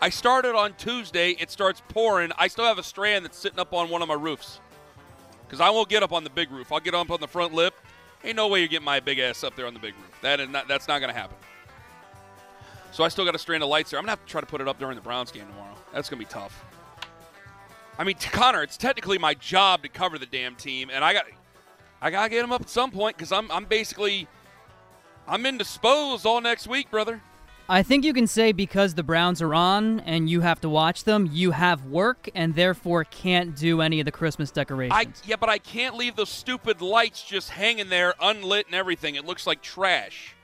I 0.00 0.08
started 0.08 0.54
on 0.54 0.74
Tuesday. 0.74 1.32
It 1.32 1.50
starts 1.50 1.82
pouring. 1.88 2.32
I 2.38 2.48
still 2.48 2.64
have 2.64 2.78
a 2.78 2.82
strand 2.82 3.24
that's 3.24 3.36
sitting 3.36 3.58
up 3.58 3.72
on 3.72 3.90
one 3.90 4.00
of 4.00 4.08
my 4.08 4.14
roofs. 4.14 4.60
Because 5.46 5.60
I 5.60 5.70
won't 5.70 5.88
get 5.88 6.02
up 6.02 6.12
on 6.12 6.24
the 6.24 6.30
big 6.30 6.50
roof. 6.50 6.72
I'll 6.72 6.80
get 6.80 6.94
up 6.94 7.10
on 7.10 7.20
the 7.20 7.28
front 7.28 7.52
lip. 7.52 7.74
Ain't 8.24 8.36
no 8.36 8.48
way 8.48 8.60
you're 8.60 8.68
getting 8.68 8.84
my 8.84 9.00
big 9.00 9.18
ass 9.18 9.44
up 9.44 9.54
there 9.54 9.66
on 9.66 9.74
the 9.74 9.80
big 9.80 9.94
roof. 9.94 10.18
That 10.22 10.40
is 10.40 10.48
not, 10.48 10.66
that's 10.66 10.88
not 10.88 11.00
going 11.00 11.12
to 11.12 11.18
happen. 11.18 11.36
So 12.90 13.04
I 13.04 13.08
still 13.08 13.24
got 13.24 13.34
a 13.34 13.38
strand 13.38 13.62
of 13.62 13.68
lights 13.68 13.90
there. 13.90 13.98
I'm 13.98 14.04
gonna 14.04 14.12
have 14.12 14.24
to 14.24 14.30
try 14.30 14.40
to 14.40 14.46
put 14.46 14.60
it 14.60 14.68
up 14.68 14.78
during 14.78 14.96
the 14.96 15.02
Browns 15.02 15.30
game 15.30 15.46
tomorrow. 15.46 15.74
That's 15.92 16.08
gonna 16.08 16.18
be 16.18 16.26
tough. 16.26 16.64
I 17.98 18.04
mean, 18.04 18.16
Connor, 18.32 18.62
it's 18.62 18.76
technically 18.76 19.18
my 19.18 19.34
job 19.34 19.82
to 19.82 19.88
cover 19.88 20.18
the 20.18 20.26
damn 20.26 20.54
team, 20.54 20.90
and 20.92 21.04
I 21.04 21.12
got, 21.12 21.24
I 22.00 22.10
gotta 22.10 22.28
get 22.30 22.42
them 22.42 22.52
up 22.52 22.62
at 22.62 22.70
some 22.70 22.90
point 22.90 23.16
because 23.16 23.32
I'm, 23.32 23.50
I'm 23.50 23.64
basically, 23.64 24.28
I'm 25.26 25.44
indisposed 25.46 26.24
all 26.26 26.40
next 26.40 26.66
week, 26.66 26.90
brother. 26.90 27.20
I 27.70 27.82
think 27.82 28.02
you 28.04 28.14
can 28.14 28.26
say 28.26 28.52
because 28.52 28.94
the 28.94 29.02
Browns 29.02 29.42
are 29.42 29.54
on 29.54 30.00
and 30.00 30.30
you 30.30 30.40
have 30.40 30.58
to 30.62 30.70
watch 30.70 31.04
them, 31.04 31.28
you 31.30 31.50
have 31.50 31.84
work 31.84 32.30
and 32.34 32.54
therefore 32.54 33.04
can't 33.04 33.54
do 33.54 33.82
any 33.82 34.00
of 34.00 34.06
the 34.06 34.12
Christmas 34.12 34.50
decorations. 34.50 34.98
I 34.98 35.08
yeah, 35.26 35.36
but 35.36 35.50
I 35.50 35.58
can't 35.58 35.94
leave 35.94 36.16
those 36.16 36.30
stupid 36.30 36.80
lights 36.80 37.22
just 37.22 37.50
hanging 37.50 37.90
there 37.90 38.14
unlit 38.20 38.66
and 38.66 38.74
everything. 38.74 39.16
It 39.16 39.26
looks 39.26 39.46
like 39.46 39.60
trash. 39.60 40.34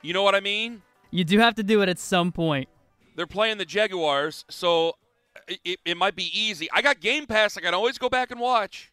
You 0.00 0.12
know 0.12 0.22
what 0.22 0.36
I 0.36 0.40
mean? 0.40 0.82
You 1.10 1.24
do 1.24 1.40
have 1.40 1.56
to 1.56 1.64
do 1.64 1.82
it 1.82 1.88
at 1.88 1.98
some 1.98 2.30
point. 2.30 2.68
They're 3.16 3.26
playing 3.26 3.58
the 3.58 3.64
Jaguars, 3.64 4.44
so 4.48 4.94
it, 5.48 5.80
it 5.84 5.96
might 5.96 6.14
be 6.14 6.30
easy. 6.38 6.68
I 6.72 6.82
got 6.82 7.00
Game 7.00 7.26
Pass. 7.26 7.56
I 7.56 7.62
can 7.62 7.74
always 7.74 7.98
go 7.98 8.08
back 8.08 8.30
and 8.30 8.38
watch. 8.38 8.92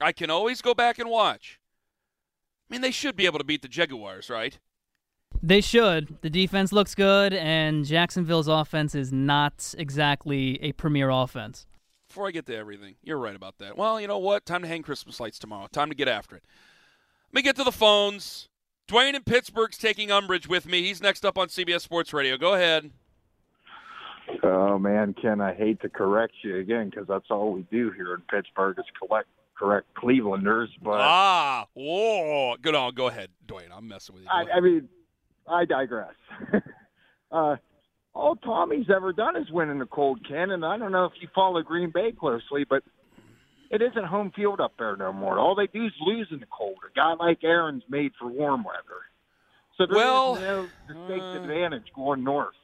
I 0.00 0.12
can 0.12 0.30
always 0.30 0.62
go 0.62 0.74
back 0.74 0.98
and 0.98 1.10
watch. 1.10 1.60
I 2.68 2.74
mean, 2.74 2.80
they 2.80 2.90
should 2.90 3.16
be 3.16 3.26
able 3.26 3.38
to 3.38 3.44
beat 3.44 3.62
the 3.62 3.68
Jaguars, 3.68 4.30
right? 4.30 4.58
They 5.42 5.60
should. 5.60 6.18
The 6.22 6.30
defense 6.30 6.72
looks 6.72 6.94
good, 6.94 7.32
and 7.32 7.84
Jacksonville's 7.84 8.48
offense 8.48 8.94
is 8.94 9.12
not 9.12 9.74
exactly 9.78 10.62
a 10.62 10.72
premier 10.72 11.10
offense. 11.10 11.66
Before 12.08 12.26
I 12.26 12.30
get 12.30 12.46
to 12.46 12.56
everything, 12.56 12.96
you're 13.02 13.18
right 13.18 13.36
about 13.36 13.58
that. 13.58 13.76
Well, 13.76 14.00
you 14.00 14.06
know 14.06 14.18
what? 14.18 14.44
Time 14.44 14.62
to 14.62 14.68
hang 14.68 14.82
Christmas 14.82 15.20
lights 15.20 15.38
tomorrow. 15.38 15.68
Time 15.70 15.88
to 15.88 15.94
get 15.94 16.08
after 16.08 16.36
it. 16.36 16.44
Let 17.32 17.38
me 17.38 17.42
get 17.42 17.56
to 17.56 17.64
the 17.64 17.72
phones. 17.72 18.48
Dwayne 18.88 19.14
in 19.14 19.22
Pittsburgh's 19.22 19.78
taking 19.78 20.10
umbrage 20.10 20.48
with 20.48 20.66
me. 20.66 20.82
He's 20.82 21.00
next 21.00 21.24
up 21.24 21.38
on 21.38 21.48
CBS 21.48 21.82
Sports 21.82 22.12
Radio. 22.12 22.36
Go 22.36 22.54
ahead. 22.54 22.90
Oh 24.42 24.78
man, 24.78 25.14
Ken, 25.14 25.40
I 25.40 25.54
hate 25.54 25.80
to 25.82 25.88
correct 25.88 26.34
you 26.42 26.56
again 26.56 26.90
because 26.90 27.06
that's 27.06 27.30
all 27.30 27.52
we 27.52 27.62
do 27.70 27.90
here 27.92 28.14
in 28.14 28.20
Pittsburgh 28.22 28.78
is 28.78 28.84
collect 28.98 29.28
correct 29.60 29.86
Clevelanders. 29.94 30.68
But 30.82 31.00
ah, 31.00 31.66
whoa, 31.74 32.56
good 32.60 32.74
on. 32.74 32.94
Go 32.94 33.08
ahead, 33.08 33.28
Dwayne. 33.46 33.68
I'm 33.72 33.86
messing 33.86 34.14
with 34.14 34.24
you. 34.24 34.30
I, 34.30 34.56
I 34.56 34.60
mean, 34.60 34.88
I 35.46 35.66
digress. 35.66 36.14
uh, 37.32 37.56
all 38.14 38.36
Tommy's 38.36 38.86
ever 38.94 39.12
done 39.12 39.36
is 39.36 39.50
win 39.50 39.68
in 39.68 39.78
the 39.78 39.86
cold, 39.86 40.26
Ken, 40.26 40.50
and 40.50 40.64
I 40.64 40.78
don't 40.78 40.92
know 40.92 41.04
if 41.04 41.12
you 41.20 41.28
follow 41.34 41.62
Green 41.62 41.90
Bay 41.94 42.12
closely, 42.18 42.64
but 42.68 42.82
it 43.70 43.82
isn't 43.82 44.04
home 44.04 44.32
field 44.34 44.60
up 44.60 44.72
there 44.78 44.96
no 44.96 45.12
more. 45.12 45.38
All 45.38 45.54
they 45.54 45.66
do 45.66 45.84
is 45.84 45.92
lose 46.00 46.28
in 46.32 46.40
the 46.40 46.46
cold. 46.46 46.78
A 46.90 46.94
guy 46.94 47.12
like 47.12 47.44
Aaron's 47.44 47.84
made 47.88 48.12
for 48.18 48.28
warm 48.28 48.64
weather. 48.64 49.02
So 49.76 49.86
there 49.86 49.96
well, 49.96 50.34
is 50.36 50.40
no 50.40 50.68
distinct 50.88 51.24
uh, 51.24 51.42
advantage 51.42 51.86
going 51.94 52.24
north. 52.24 52.54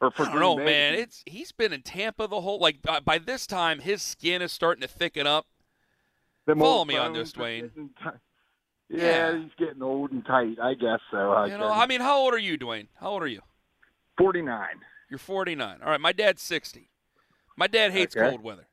Or 0.00 0.10
for 0.10 0.26
I 0.26 0.32
don't 0.32 0.40
know, 0.40 0.56
man. 0.56 0.94
It's 0.94 1.22
he's 1.26 1.52
been 1.52 1.72
in 1.72 1.82
Tampa 1.82 2.26
the 2.26 2.40
whole 2.40 2.58
like 2.58 2.82
by, 2.82 3.00
by 3.00 3.18
this 3.18 3.46
time 3.46 3.80
his 3.80 4.02
skin 4.02 4.40
is 4.42 4.52
starting 4.52 4.82
to 4.82 4.88
thicken 4.88 5.26
up. 5.26 5.46
Them 6.50 6.58
Follow 6.58 6.84
me 6.84 6.96
on 6.96 7.12
this, 7.12 7.32
Dwayne. 7.32 7.70
Yeah, 8.88 8.98
Yeah. 9.32 9.38
he's 9.38 9.52
getting 9.56 9.82
old 9.82 10.10
and 10.10 10.26
tight. 10.26 10.58
I 10.60 10.74
guess 10.74 10.98
so. 11.12 11.30
I 11.30 11.46
You 11.46 11.58
know. 11.58 11.68
I 11.70 11.86
mean, 11.86 12.00
how 12.00 12.18
old 12.18 12.34
are 12.34 12.38
you, 12.38 12.58
Dwayne? 12.58 12.88
How 12.98 13.10
old 13.10 13.22
are 13.22 13.28
you? 13.28 13.40
49. 14.18 14.66
You're 15.08 15.18
49. 15.20 15.78
All 15.80 15.90
right, 15.90 16.00
my 16.00 16.10
dad's 16.10 16.42
60. 16.42 16.90
My 17.56 17.68
dad 17.68 17.92
hates 17.92 18.16
Okay. 18.16 18.28
cold 18.28 18.42
weather. 18.42 18.66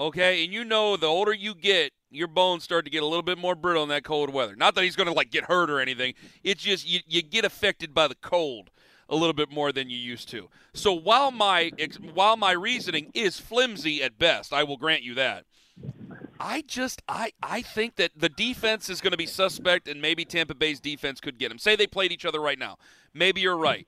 Okay, 0.00 0.42
and 0.42 0.52
you 0.52 0.64
know 0.64 0.96
the 0.96 1.06
older 1.06 1.32
you 1.32 1.54
get, 1.54 1.92
your 2.10 2.26
bones 2.26 2.64
start 2.64 2.84
to 2.86 2.90
get 2.90 3.04
a 3.04 3.06
little 3.06 3.22
bit 3.22 3.38
more 3.38 3.54
brittle 3.54 3.84
in 3.84 3.88
that 3.90 4.02
cold 4.02 4.30
weather. 4.30 4.56
Not 4.56 4.74
that 4.74 4.82
he's 4.82 4.96
going 4.96 5.06
to 5.06 5.12
like 5.12 5.30
get 5.30 5.44
hurt 5.44 5.70
or 5.70 5.78
anything. 5.78 6.14
It's 6.42 6.62
just 6.64 6.84
you, 6.88 6.98
you 7.06 7.22
get 7.22 7.44
affected 7.44 7.94
by 7.94 8.08
the 8.08 8.16
cold 8.16 8.70
a 9.08 9.14
little 9.14 9.32
bit 9.34 9.48
more 9.50 9.70
than 9.70 9.90
you 9.90 9.96
used 9.96 10.28
to. 10.30 10.48
So 10.74 10.92
while 10.92 11.30
my 11.30 11.70
while 12.14 12.36
my 12.36 12.50
reasoning 12.52 13.12
is 13.14 13.38
flimsy 13.38 14.02
at 14.02 14.18
best, 14.18 14.52
I 14.52 14.64
will 14.64 14.76
grant 14.76 15.02
you 15.04 15.14
that. 15.14 15.44
I 16.42 16.64
just 16.66 17.02
I 17.08 17.32
I 17.40 17.62
think 17.62 17.96
that 17.96 18.10
the 18.16 18.28
defense 18.28 18.90
is 18.90 19.00
going 19.00 19.12
to 19.12 19.16
be 19.16 19.26
suspect, 19.26 19.86
and 19.86 20.02
maybe 20.02 20.24
Tampa 20.24 20.56
Bay's 20.56 20.80
defense 20.80 21.20
could 21.20 21.38
get 21.38 21.52
him. 21.52 21.58
Say 21.58 21.76
they 21.76 21.86
played 21.86 22.10
each 22.10 22.26
other 22.26 22.40
right 22.40 22.58
now. 22.58 22.78
Maybe 23.14 23.40
you're 23.40 23.56
right. 23.56 23.86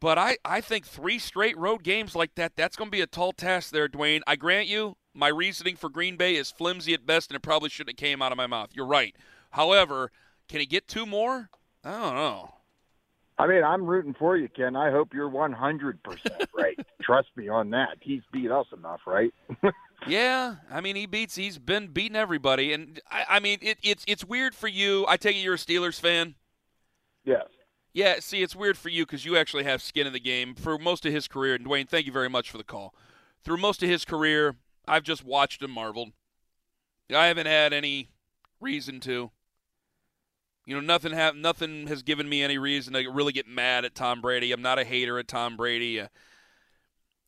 But 0.00 0.18
I, 0.18 0.38
I 0.44 0.60
think 0.60 0.86
three 0.86 1.18
straight 1.18 1.56
road 1.56 1.82
games 1.82 2.14
like 2.14 2.34
that, 2.34 2.56
that's 2.56 2.76
going 2.76 2.88
to 2.88 2.96
be 2.96 3.00
a 3.00 3.06
tall 3.06 3.32
task 3.32 3.70
there, 3.70 3.88
Dwayne. 3.88 4.20
I 4.26 4.36
grant 4.36 4.66
you, 4.66 4.96
my 5.14 5.28
reasoning 5.28 5.76
for 5.76 5.88
Green 5.88 6.16
Bay 6.16 6.34
is 6.36 6.50
flimsy 6.50 6.92
at 6.92 7.06
best, 7.06 7.30
and 7.30 7.36
it 7.36 7.42
probably 7.42 7.70
shouldn't 7.70 7.98
have 7.98 8.06
came 8.06 8.20
out 8.20 8.32
of 8.32 8.36
my 8.36 8.46
mouth. 8.46 8.70
You're 8.74 8.86
right. 8.86 9.16
However, 9.50 10.10
can 10.48 10.60
he 10.60 10.66
get 10.66 10.88
two 10.88 11.06
more? 11.06 11.48
I 11.82 11.92
don't 11.92 12.14
know. 12.16 12.54
I 13.38 13.46
mean, 13.46 13.64
I'm 13.64 13.84
rooting 13.84 14.14
for 14.18 14.36
you, 14.36 14.48
Ken. 14.48 14.76
I 14.76 14.90
hope 14.90 15.12
you're 15.12 15.30
100% 15.30 15.94
right. 16.54 16.78
Trust 17.02 17.28
me 17.36 17.48
on 17.48 17.70
that. 17.70 17.96
He's 18.00 18.22
beat 18.32 18.50
us 18.50 18.66
enough, 18.76 19.00
right? 19.06 19.32
Yeah, 20.06 20.56
I 20.70 20.80
mean 20.80 20.96
he 20.96 21.06
beats. 21.06 21.34
He's 21.34 21.58
been 21.58 21.88
beating 21.88 22.16
everybody, 22.16 22.72
and 22.72 23.00
I, 23.10 23.24
I 23.28 23.40
mean 23.40 23.58
it, 23.62 23.78
it's 23.82 24.04
it's 24.06 24.24
weird 24.24 24.54
for 24.54 24.68
you. 24.68 25.04
I 25.08 25.16
take 25.16 25.36
it 25.36 25.40
you're 25.40 25.54
a 25.54 25.58
Steelers 25.58 25.98
fan. 25.98 26.34
yes. 27.24 27.44
Yeah, 27.94 28.16
see, 28.18 28.42
it's 28.42 28.56
weird 28.56 28.76
for 28.76 28.88
you 28.88 29.06
because 29.06 29.24
you 29.24 29.36
actually 29.36 29.62
have 29.64 29.80
skin 29.80 30.04
in 30.04 30.12
the 30.12 30.18
game 30.18 30.56
for 30.56 30.78
most 30.78 31.06
of 31.06 31.12
his 31.12 31.28
career. 31.28 31.54
And 31.54 31.64
Dwayne, 31.64 31.88
thank 31.88 32.06
you 32.06 32.12
very 32.12 32.28
much 32.28 32.50
for 32.50 32.58
the 32.58 32.64
call. 32.64 32.92
Through 33.44 33.58
most 33.58 33.84
of 33.84 33.88
his 33.88 34.04
career, 34.04 34.56
I've 34.88 35.04
just 35.04 35.24
watched 35.24 35.62
and 35.62 35.72
marveled. 35.72 36.10
I 37.14 37.26
haven't 37.28 37.46
had 37.46 37.72
any 37.72 38.10
reason 38.60 38.98
to. 39.00 39.30
You 40.66 40.74
know, 40.74 40.80
nothing 40.80 41.12
have 41.12 41.36
nothing 41.36 41.86
has 41.86 42.02
given 42.02 42.28
me 42.28 42.42
any 42.42 42.58
reason 42.58 42.94
to 42.94 43.08
really 43.10 43.32
get 43.32 43.46
mad 43.46 43.84
at 43.84 43.94
Tom 43.94 44.20
Brady. 44.20 44.50
I'm 44.50 44.62
not 44.62 44.78
a 44.78 44.84
hater 44.84 45.18
at 45.18 45.28
Tom 45.28 45.56
Brady. 45.56 46.00
Uh, 46.00 46.08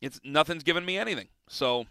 it's 0.00 0.18
nothing's 0.24 0.62
given 0.64 0.84
me 0.84 0.98
anything. 0.98 1.28
So, 1.48 1.86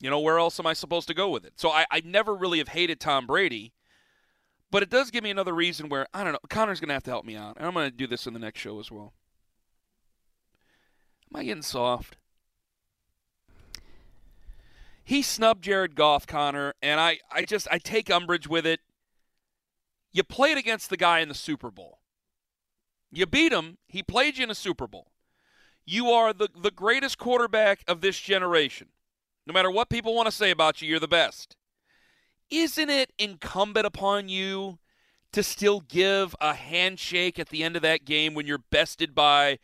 you 0.00 0.10
know, 0.10 0.20
where 0.20 0.38
else 0.38 0.58
am 0.60 0.66
I 0.66 0.72
supposed 0.72 1.08
to 1.08 1.14
go 1.14 1.28
with 1.28 1.44
it? 1.44 1.54
So 1.56 1.70
I, 1.70 1.86
I 1.90 2.02
never 2.04 2.34
really 2.34 2.58
have 2.58 2.68
hated 2.68 3.00
Tom 3.00 3.26
Brady. 3.26 3.72
But 4.70 4.82
it 4.82 4.90
does 4.90 5.10
give 5.10 5.24
me 5.24 5.30
another 5.30 5.54
reason 5.54 5.88
where 5.88 6.06
I 6.12 6.22
don't 6.24 6.34
know. 6.34 6.38
Connor's 6.50 6.78
gonna 6.78 6.92
have 6.92 7.04
to 7.04 7.10
help 7.10 7.24
me 7.24 7.36
out, 7.36 7.56
and 7.56 7.66
I'm 7.66 7.72
gonna 7.72 7.90
do 7.90 8.06
this 8.06 8.26
in 8.26 8.34
the 8.34 8.38
next 8.38 8.60
show 8.60 8.78
as 8.78 8.90
well. 8.90 9.14
Am 11.32 11.40
I 11.40 11.44
getting 11.44 11.62
soft? 11.62 12.16
He 15.02 15.22
snubbed 15.22 15.64
Jared 15.64 15.94
Goff, 15.94 16.26
Connor, 16.26 16.74
and 16.82 17.00
I, 17.00 17.18
I 17.32 17.46
just 17.46 17.66
I 17.70 17.78
take 17.78 18.10
umbrage 18.10 18.46
with 18.46 18.66
it. 18.66 18.80
You 20.12 20.22
played 20.22 20.58
against 20.58 20.90
the 20.90 20.98
guy 20.98 21.20
in 21.20 21.28
the 21.28 21.34
Super 21.34 21.70
Bowl. 21.70 22.00
You 23.10 23.24
beat 23.24 23.52
him. 23.52 23.78
He 23.86 24.02
played 24.02 24.36
you 24.36 24.44
in 24.44 24.50
a 24.50 24.54
Super 24.54 24.86
Bowl. 24.86 25.12
You 25.86 26.10
are 26.10 26.34
the, 26.34 26.50
the 26.54 26.70
greatest 26.70 27.16
quarterback 27.16 27.82
of 27.88 28.02
this 28.02 28.20
generation. 28.20 28.88
No 29.48 29.54
matter 29.54 29.70
what 29.70 29.88
people 29.88 30.14
want 30.14 30.26
to 30.26 30.32
say 30.32 30.50
about 30.50 30.80
you, 30.80 30.88
you're 30.88 31.00
the 31.00 31.08
best 31.08 31.56
isn't 32.50 32.90
it 32.90 33.12
incumbent 33.18 33.86
upon 33.86 34.28
you 34.28 34.78
to 35.32 35.42
still 35.42 35.80
give 35.80 36.34
a 36.40 36.54
handshake 36.54 37.38
at 37.38 37.50
the 37.50 37.62
end 37.62 37.76
of 37.76 37.82
that 37.82 38.04
game 38.04 38.34
when 38.34 38.46
you're 38.46 38.62
bested 38.70 39.14
by 39.14 39.58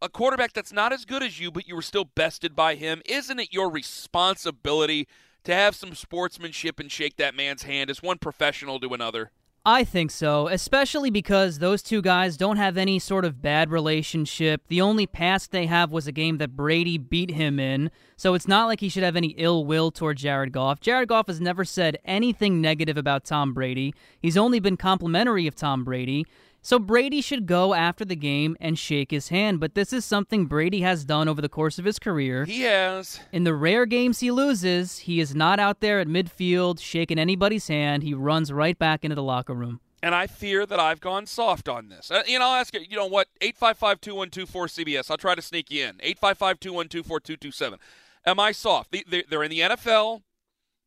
a 0.00 0.08
quarterback 0.08 0.52
that's 0.52 0.72
not 0.72 0.92
as 0.92 1.04
good 1.04 1.22
as 1.22 1.40
you, 1.40 1.50
but 1.50 1.66
you 1.66 1.74
were 1.74 1.82
still 1.82 2.04
bested 2.04 2.54
by 2.54 2.74
him? 2.74 3.02
Isn't 3.06 3.40
it 3.40 3.52
your 3.52 3.70
responsibility 3.70 5.08
to 5.44 5.54
have 5.54 5.74
some 5.74 5.94
sportsmanship 5.94 6.78
and 6.78 6.92
shake 6.92 7.16
that 7.16 7.34
man's 7.34 7.64
hand 7.64 7.90
as 7.90 8.02
one 8.02 8.18
professional 8.18 8.78
to 8.80 8.94
another? 8.94 9.30
I 9.68 9.82
think 9.82 10.12
so, 10.12 10.46
especially 10.46 11.10
because 11.10 11.58
those 11.58 11.82
two 11.82 12.00
guys 12.00 12.36
don't 12.36 12.56
have 12.56 12.76
any 12.76 13.00
sort 13.00 13.24
of 13.24 13.42
bad 13.42 13.68
relationship. 13.68 14.62
The 14.68 14.80
only 14.80 15.08
past 15.08 15.50
they 15.50 15.66
have 15.66 15.90
was 15.90 16.06
a 16.06 16.12
game 16.12 16.38
that 16.38 16.54
Brady 16.54 16.98
beat 16.98 17.32
him 17.32 17.58
in, 17.58 17.90
so 18.16 18.34
it's 18.34 18.46
not 18.46 18.66
like 18.66 18.78
he 18.78 18.88
should 18.88 19.02
have 19.02 19.16
any 19.16 19.34
ill 19.36 19.64
will 19.64 19.90
toward 19.90 20.18
Jared 20.18 20.52
Goff. 20.52 20.78
Jared 20.78 21.08
Goff 21.08 21.26
has 21.26 21.40
never 21.40 21.64
said 21.64 21.98
anything 22.04 22.60
negative 22.60 22.96
about 22.96 23.24
Tom 23.24 23.52
Brady. 23.52 23.92
He's 24.20 24.36
only 24.36 24.60
been 24.60 24.76
complimentary 24.76 25.48
of 25.48 25.56
Tom 25.56 25.82
Brady. 25.82 26.26
So 26.66 26.80
Brady 26.80 27.20
should 27.20 27.46
go 27.46 27.74
after 27.74 28.04
the 28.04 28.16
game 28.16 28.56
and 28.60 28.76
shake 28.76 29.12
his 29.12 29.28
hand, 29.28 29.60
but 29.60 29.76
this 29.76 29.92
is 29.92 30.04
something 30.04 30.46
Brady 30.46 30.80
has 30.80 31.04
done 31.04 31.28
over 31.28 31.40
the 31.40 31.48
course 31.48 31.78
of 31.78 31.84
his 31.84 32.00
career. 32.00 32.44
He 32.44 32.62
has. 32.62 33.20
In 33.30 33.44
the 33.44 33.54
rare 33.54 33.86
games 33.86 34.18
he 34.18 34.32
loses, 34.32 34.98
he 34.98 35.20
is 35.20 35.32
not 35.32 35.60
out 35.60 35.78
there 35.78 36.00
at 36.00 36.08
midfield 36.08 36.80
shaking 36.80 37.20
anybody's 37.20 37.68
hand. 37.68 38.02
He 38.02 38.14
runs 38.14 38.52
right 38.52 38.76
back 38.76 39.04
into 39.04 39.14
the 39.14 39.22
locker 39.22 39.54
room. 39.54 39.78
And 40.02 40.12
I 40.12 40.26
fear 40.26 40.66
that 40.66 40.80
I've 40.80 41.00
gone 41.00 41.26
soft 41.26 41.68
on 41.68 41.88
this. 41.88 42.10
Uh, 42.10 42.24
you 42.26 42.36
know, 42.40 42.46
I'll 42.46 42.56
ask 42.60 42.74
you, 42.74 42.80
you 42.80 42.96
know 42.96 43.06
what? 43.06 43.28
855 43.40 44.00
212 44.00 44.50
4CBS. 44.50 45.08
I'll 45.08 45.16
try 45.16 45.36
to 45.36 45.42
sneak 45.42 45.70
you 45.70 45.84
in. 45.84 46.00
855 46.00 46.58
212 46.58 47.06
4227. 47.06 47.78
Am 48.26 48.40
I 48.40 48.50
soft? 48.50 48.90
They- 48.90 49.04
they- 49.06 49.22
They're 49.22 49.44
in 49.44 49.52
the 49.52 49.60
NFL. 49.60 50.22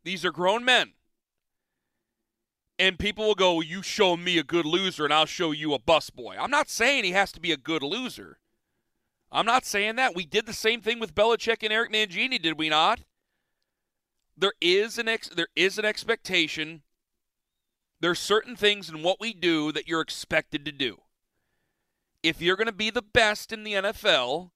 These 0.04 0.26
are 0.26 0.32
grown 0.34 0.66
men. 0.66 0.92
And 2.80 2.98
people 2.98 3.28
will 3.28 3.36
go, 3.36 3.62
You 3.62 3.84
show 3.84 4.16
me 4.18 4.38
a 4.40 4.44
good 4.44 4.66
loser, 4.66 5.04
and 5.04 5.14
I'll 5.14 5.26
show 5.26 5.52
you 5.52 5.74
a 5.74 5.80
busboy. 5.80 6.38
I'm 6.40 6.50
not 6.50 6.70
saying 6.70 7.04
he 7.04 7.12
has 7.12 7.32
to 7.34 7.42
be 7.42 7.52
a 7.52 7.58
good 7.58 7.84
loser. 7.84 8.40
I'm 9.32 9.46
not 9.46 9.66
saying 9.66 9.98
that. 9.98 10.16
We 10.16 10.26
did 10.26 10.46
the 10.48 10.54
same 10.54 10.82
thing 10.82 11.00
with 11.00 11.14
Belichick 11.14 11.62
and 11.62 11.72
Eric 11.74 11.92
Mangini, 11.92 12.42
did 12.42 12.58
we 12.58 12.70
not? 12.70 13.02
There 14.38 14.54
is 14.62 14.98
an 14.98 15.08
ex- 15.10 15.30
there 15.30 15.50
is 15.56 15.78
an 15.78 15.86
expectation. 15.86 16.82
There's 18.00 18.20
certain 18.20 18.56
things 18.56 18.90
in 18.90 19.04
what 19.04 19.20
we 19.20 19.34
do 19.34 19.74
that 19.74 19.88
you're 19.88 20.02
expected 20.02 20.64
to 20.66 20.72
do. 20.72 21.02
if 22.24 22.42
you're 22.42 22.56
going 22.56 22.68
to 22.68 22.74
be 22.74 22.90
the 22.90 23.02
best 23.02 23.52
in 23.52 23.64
the 23.64 23.74
NFL, 23.74 24.52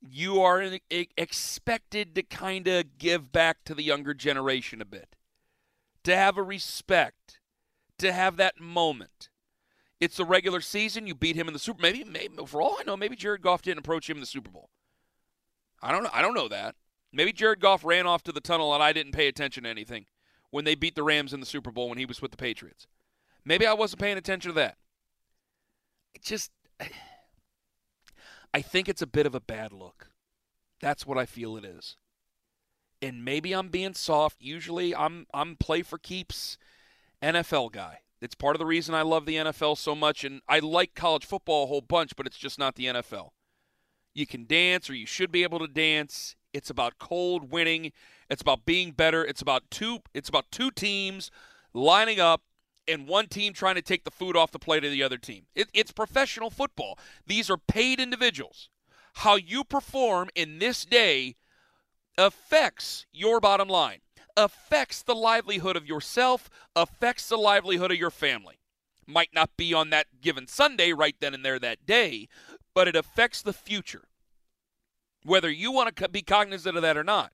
you 0.00 0.40
are 0.40 0.78
expected 1.16 2.14
to 2.14 2.22
kind 2.22 2.68
of 2.68 2.98
give 2.98 3.32
back 3.32 3.64
to 3.64 3.74
the 3.74 3.82
younger 3.82 4.14
generation 4.14 4.80
a 4.80 4.84
bit, 4.84 5.16
to 6.04 6.16
have 6.16 6.36
a 6.36 6.42
respect, 6.42 7.40
to 7.98 8.12
have 8.12 8.36
that 8.36 8.60
moment. 8.60 9.28
It's 10.00 10.16
the 10.16 10.24
regular 10.24 10.60
season. 10.60 11.06
You 11.06 11.14
beat 11.14 11.36
him 11.36 11.48
in 11.48 11.52
the 11.52 11.58
Super. 11.58 11.82
Maybe, 11.82 12.04
maybe 12.04 12.34
for 12.46 12.62
all 12.62 12.76
I 12.78 12.84
know, 12.84 12.96
maybe 12.96 13.16
Jared 13.16 13.42
Goff 13.42 13.62
didn't 13.62 13.80
approach 13.80 14.08
him 14.08 14.16
in 14.16 14.20
the 14.20 14.26
Super 14.26 14.50
Bowl. 14.50 14.70
I 15.82 15.92
don't 15.92 16.02
know. 16.02 16.10
I 16.12 16.22
don't 16.22 16.34
know 16.34 16.48
that. 16.48 16.76
Maybe 17.12 17.32
Jared 17.32 17.60
Goff 17.60 17.84
ran 17.84 18.06
off 18.06 18.22
to 18.24 18.32
the 18.32 18.40
tunnel 18.40 18.74
and 18.74 18.82
I 18.82 18.92
didn't 18.92 19.12
pay 19.12 19.28
attention 19.28 19.64
to 19.64 19.70
anything 19.70 20.06
when 20.50 20.64
they 20.64 20.74
beat 20.74 20.94
the 20.94 21.02
Rams 21.02 21.32
in 21.32 21.40
the 21.40 21.46
Super 21.46 21.70
Bowl 21.70 21.88
when 21.88 21.98
he 21.98 22.06
was 22.06 22.20
with 22.20 22.30
the 22.30 22.36
Patriots. 22.36 22.86
Maybe 23.44 23.66
I 23.66 23.72
wasn't 23.72 24.02
paying 24.02 24.18
attention 24.18 24.50
to 24.50 24.54
that. 24.56 24.76
It 26.14 26.22
just, 26.22 26.50
I 28.54 28.62
think 28.62 28.88
it's 28.88 29.02
a 29.02 29.06
bit 29.06 29.26
of 29.26 29.34
a 29.34 29.40
bad 29.40 29.72
look. 29.72 30.10
That's 30.80 31.06
what 31.06 31.18
I 31.18 31.26
feel 31.26 31.56
it 31.56 31.64
is. 31.64 31.96
And 33.00 33.24
maybe 33.24 33.52
I'm 33.52 33.68
being 33.68 33.94
soft. 33.94 34.38
Usually 34.40 34.94
I'm 34.94 35.26
I'm 35.32 35.56
play 35.56 35.82
for 35.82 35.98
keeps 35.98 36.58
NFL 37.22 37.72
guy. 37.72 38.00
It's 38.20 38.34
part 38.34 38.56
of 38.56 38.58
the 38.58 38.66
reason 38.66 38.94
I 38.94 39.02
love 39.02 39.26
the 39.26 39.36
NFL 39.36 39.78
so 39.78 39.94
much 39.94 40.24
and 40.24 40.40
I 40.48 40.58
like 40.58 40.94
college 40.94 41.24
football 41.24 41.64
a 41.64 41.66
whole 41.68 41.80
bunch, 41.80 42.16
but 42.16 42.26
it's 42.26 42.38
just 42.38 42.58
not 42.58 42.74
the 42.74 42.86
NFL. 42.86 43.30
You 44.14 44.26
can 44.26 44.46
dance 44.46 44.90
or 44.90 44.94
you 44.94 45.06
should 45.06 45.30
be 45.30 45.44
able 45.44 45.60
to 45.60 45.68
dance. 45.68 46.34
It's 46.52 46.70
about 46.70 46.98
cold 46.98 47.52
winning. 47.52 47.92
It's 48.28 48.42
about 48.42 48.66
being 48.66 48.90
better. 48.90 49.24
It's 49.24 49.42
about 49.42 49.70
two 49.70 50.00
it's 50.12 50.28
about 50.28 50.50
two 50.50 50.70
teams 50.70 51.30
lining 51.72 52.18
up 52.18 52.42
and 52.88 53.06
one 53.06 53.26
team 53.28 53.52
trying 53.52 53.74
to 53.76 53.82
take 53.82 54.04
the 54.04 54.10
food 54.10 54.36
off 54.36 54.50
the 54.50 54.58
plate 54.58 54.84
of 54.84 54.90
the 54.90 55.02
other 55.02 55.18
team. 55.18 55.44
It, 55.54 55.68
it's 55.74 55.92
professional 55.92 56.50
football. 56.50 56.98
These 57.26 57.50
are 57.50 57.58
paid 57.58 58.00
individuals. 58.00 58.70
How 59.14 59.36
you 59.36 59.62
perform 59.62 60.30
in 60.34 60.58
this 60.58 60.84
day 60.84 61.36
affects 62.18 63.06
your 63.12 63.40
bottom 63.40 63.68
line, 63.68 64.00
affects 64.36 65.02
the 65.02 65.14
livelihood 65.14 65.76
of 65.76 65.86
yourself, 65.86 66.50
affects 66.76 67.28
the 67.28 67.38
livelihood 67.38 67.92
of 67.92 67.96
your 67.96 68.10
family. 68.10 68.58
Might 69.06 69.30
not 69.32 69.56
be 69.56 69.72
on 69.72 69.88
that 69.90 70.20
given 70.20 70.46
Sunday 70.46 70.92
right 70.92 71.16
then 71.20 71.32
and 71.32 71.44
there 71.44 71.58
that 71.58 71.86
day, 71.86 72.28
but 72.74 72.88
it 72.88 72.96
affects 72.96 73.40
the 73.40 73.54
future. 73.54 74.08
Whether 75.24 75.50
you 75.50 75.72
want 75.72 75.96
to 75.96 76.08
be 76.08 76.22
cognizant 76.22 76.76
of 76.76 76.82
that 76.82 76.96
or 76.96 77.04
not. 77.04 77.32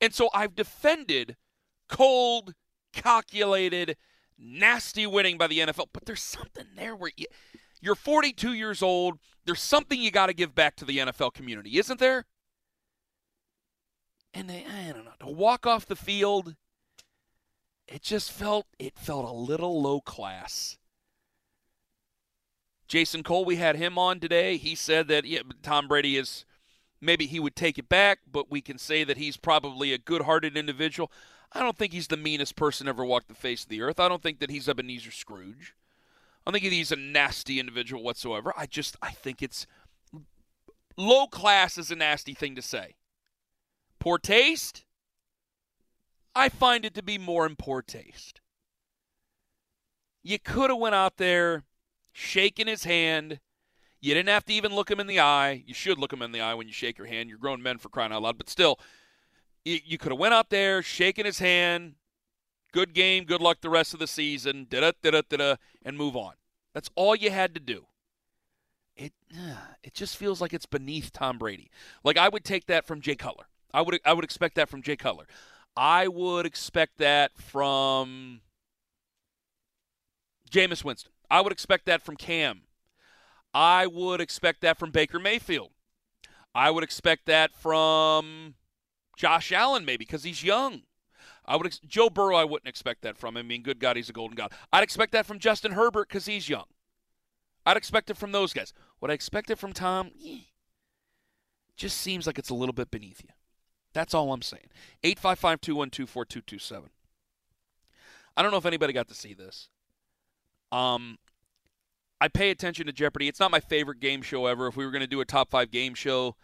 And 0.00 0.14
so 0.14 0.28
I've 0.34 0.54
defended 0.54 1.36
cold, 1.88 2.54
calculated, 2.92 3.96
nasty 4.38 5.06
winning 5.06 5.38
by 5.38 5.46
the 5.46 5.60
NFL. 5.60 5.88
But 5.92 6.06
there's 6.06 6.22
something 6.22 6.66
there 6.76 6.96
where 6.96 7.12
you, 7.16 7.26
you're 7.80 7.94
42 7.94 8.52
years 8.52 8.82
old. 8.82 9.18
There's 9.44 9.60
something 9.60 10.00
you 10.00 10.10
got 10.10 10.26
to 10.26 10.34
give 10.34 10.54
back 10.54 10.76
to 10.76 10.84
the 10.84 10.98
NFL 10.98 11.34
community, 11.34 11.78
isn't 11.78 12.00
there? 12.00 12.26
And 14.34 14.48
they, 14.48 14.64
I 14.64 14.92
don't 14.92 15.04
know, 15.04 15.12
to 15.20 15.26
walk 15.26 15.66
off 15.66 15.86
the 15.86 15.96
field, 15.96 16.54
it 17.86 18.02
just 18.02 18.32
felt 18.32 18.66
it 18.78 18.96
felt 18.96 19.28
a 19.28 19.32
little 19.32 19.82
low 19.82 20.00
class. 20.00 20.78
Jason 22.88 23.22
Cole, 23.22 23.44
we 23.44 23.56
had 23.56 23.76
him 23.76 23.98
on 23.98 24.20
today. 24.20 24.56
He 24.56 24.74
said 24.74 25.08
that 25.08 25.24
yeah, 25.24 25.40
Tom 25.62 25.88
Brady 25.88 26.16
is 26.16 26.44
maybe 27.00 27.26
he 27.26 27.40
would 27.40 27.56
take 27.56 27.78
it 27.78 27.88
back, 27.88 28.20
but 28.30 28.50
we 28.50 28.60
can 28.60 28.78
say 28.78 29.04
that 29.04 29.16
he's 29.16 29.36
probably 29.36 29.92
a 29.92 29.98
good-hearted 29.98 30.56
individual. 30.56 31.10
I 31.52 31.60
don't 31.60 31.76
think 31.76 31.92
he's 31.92 32.08
the 32.08 32.16
meanest 32.16 32.56
person 32.56 32.88
ever 32.88 33.04
walked 33.04 33.28
the 33.28 33.34
face 33.34 33.64
of 33.64 33.68
the 33.68 33.82
earth. 33.82 34.00
I 34.00 34.08
don't 34.08 34.22
think 34.22 34.40
that 34.40 34.50
he's 34.50 34.68
Ebenezer 34.68 35.10
Scrooge. 35.10 35.74
I 36.46 36.50
don't 36.50 36.60
think 36.60 36.72
he's 36.72 36.92
a 36.92 36.96
nasty 36.96 37.60
individual 37.60 38.02
whatsoever. 38.02 38.52
I 38.56 38.66
just 38.66 38.96
I 39.02 39.10
think 39.10 39.42
it's 39.42 39.66
low 40.96 41.26
class 41.26 41.76
is 41.78 41.90
a 41.90 41.96
nasty 41.96 42.34
thing 42.34 42.56
to 42.56 42.62
say. 42.62 42.94
Poor 44.02 44.18
taste? 44.18 44.84
I 46.34 46.48
find 46.48 46.84
it 46.84 46.92
to 46.94 47.04
be 47.04 47.18
more 47.18 47.46
in 47.46 47.54
poor 47.54 47.82
taste. 47.82 48.40
You 50.24 50.40
could 50.40 50.70
have 50.70 50.78
went 50.80 50.96
out 50.96 51.18
there, 51.18 51.62
shaking 52.10 52.66
his 52.66 52.82
hand. 52.82 53.38
You 54.00 54.12
didn't 54.12 54.30
have 54.30 54.44
to 54.46 54.52
even 54.54 54.74
look 54.74 54.90
him 54.90 54.98
in 54.98 55.06
the 55.06 55.20
eye. 55.20 55.62
You 55.68 55.72
should 55.72 56.00
look 56.00 56.12
him 56.12 56.20
in 56.20 56.32
the 56.32 56.40
eye 56.40 56.54
when 56.54 56.66
you 56.66 56.72
shake 56.72 56.98
your 56.98 57.06
hand. 57.06 57.28
You're 57.28 57.38
grown 57.38 57.62
men 57.62 57.78
for 57.78 57.90
crying 57.90 58.10
out 58.10 58.22
loud. 58.22 58.38
But 58.38 58.50
still, 58.50 58.80
you, 59.64 59.98
could 59.98 60.10
have 60.10 60.18
went 60.18 60.34
out 60.34 60.50
there, 60.50 60.82
shaken 60.82 61.24
his 61.24 61.38
hand, 61.38 61.94
good 62.72 62.94
game, 62.94 63.22
good 63.22 63.40
luck 63.40 63.60
the 63.60 63.70
rest 63.70 63.94
of 63.94 64.00
the 64.00 64.08
season, 64.08 64.66
da 64.68 64.80
da 64.80 65.10
da 65.12 65.22
da, 65.30 65.54
and 65.84 65.96
move 65.96 66.16
on. 66.16 66.32
That's 66.74 66.90
all 66.96 67.14
you 67.14 67.30
had 67.30 67.54
to 67.54 67.60
do. 67.60 67.86
It 68.96 69.12
it 69.84 69.94
just 69.94 70.16
feels 70.16 70.40
like 70.40 70.52
it's 70.52 70.66
beneath 70.66 71.12
Tom 71.12 71.38
Brady. 71.38 71.70
Like 72.02 72.16
I 72.16 72.28
would 72.28 72.44
take 72.44 72.66
that 72.66 72.84
from 72.84 73.00
Jay 73.00 73.14
Cutler. 73.14 73.46
I 73.74 73.82
would 73.82 74.00
I 74.04 74.12
would 74.12 74.24
expect 74.24 74.54
that 74.56 74.68
from 74.68 74.82
Jay 74.82 74.96
Cutler. 74.96 75.26
I 75.76 76.08
would 76.08 76.44
expect 76.46 76.98
that 76.98 77.32
from 77.38 78.40
Jameis 80.50 80.84
Winston. 80.84 81.12
I 81.30 81.40
would 81.40 81.52
expect 81.52 81.86
that 81.86 82.02
from 82.02 82.16
Cam. 82.16 82.62
I 83.54 83.86
would 83.86 84.20
expect 84.20 84.60
that 84.62 84.78
from 84.78 84.90
Baker 84.90 85.18
Mayfield. 85.18 85.70
I 86.54 86.70
would 86.70 86.84
expect 86.84 87.26
that 87.26 87.54
from 87.54 88.54
Josh 89.16 89.52
Allen, 89.52 89.84
maybe 89.84 90.04
because 90.04 90.24
he's 90.24 90.42
young. 90.44 90.82
I 91.44 91.56
would 91.56 91.66
ex- 91.66 91.80
Joe 91.86 92.10
Burrow. 92.10 92.36
I 92.36 92.44
wouldn't 92.44 92.68
expect 92.68 93.02
that 93.02 93.16
from 93.16 93.36
him. 93.36 93.46
I 93.46 93.48
mean, 93.48 93.62
good 93.62 93.80
God, 93.80 93.96
he's 93.96 94.10
a 94.10 94.12
golden 94.12 94.36
god. 94.36 94.52
I'd 94.72 94.82
expect 94.82 95.12
that 95.12 95.26
from 95.26 95.38
Justin 95.38 95.72
Herbert 95.72 96.08
because 96.08 96.26
he's 96.26 96.48
young. 96.48 96.66
I'd 97.64 97.76
expect 97.76 98.10
it 98.10 98.16
from 98.16 98.32
those 98.32 98.52
guys. 98.52 98.72
What 98.98 99.10
I 99.10 99.14
expected 99.14 99.58
from 99.58 99.72
Tom, 99.72 100.10
eh, 100.24 100.40
just 101.76 101.98
seems 101.98 102.26
like 102.26 102.38
it's 102.38 102.50
a 102.50 102.54
little 102.54 102.72
bit 102.72 102.90
beneath 102.90 103.22
you. 103.22 103.30
That's 103.92 104.14
all 104.14 104.32
I'm 104.32 104.42
saying. 104.42 104.68
855 105.04 105.60
212 105.60 106.08
4227. 106.08 106.90
I 108.36 108.42
don't 108.42 108.50
know 108.50 108.56
if 108.56 108.66
anybody 108.66 108.92
got 108.92 109.08
to 109.08 109.14
see 109.14 109.34
this. 109.34 109.68
Um, 110.70 111.18
I 112.20 112.28
pay 112.28 112.50
attention 112.50 112.86
to 112.86 112.92
Jeopardy. 112.92 113.28
It's 113.28 113.40
not 113.40 113.50
my 113.50 113.60
favorite 113.60 114.00
game 114.00 114.22
show 114.22 114.46
ever. 114.46 114.66
If 114.66 114.76
we 114.76 114.84
were 114.84 114.90
going 114.90 115.02
to 115.02 115.06
do 115.06 115.20
a 115.20 115.24
top 115.26 115.50
five 115.50 115.70
game 115.70 115.94
show, 115.94 116.36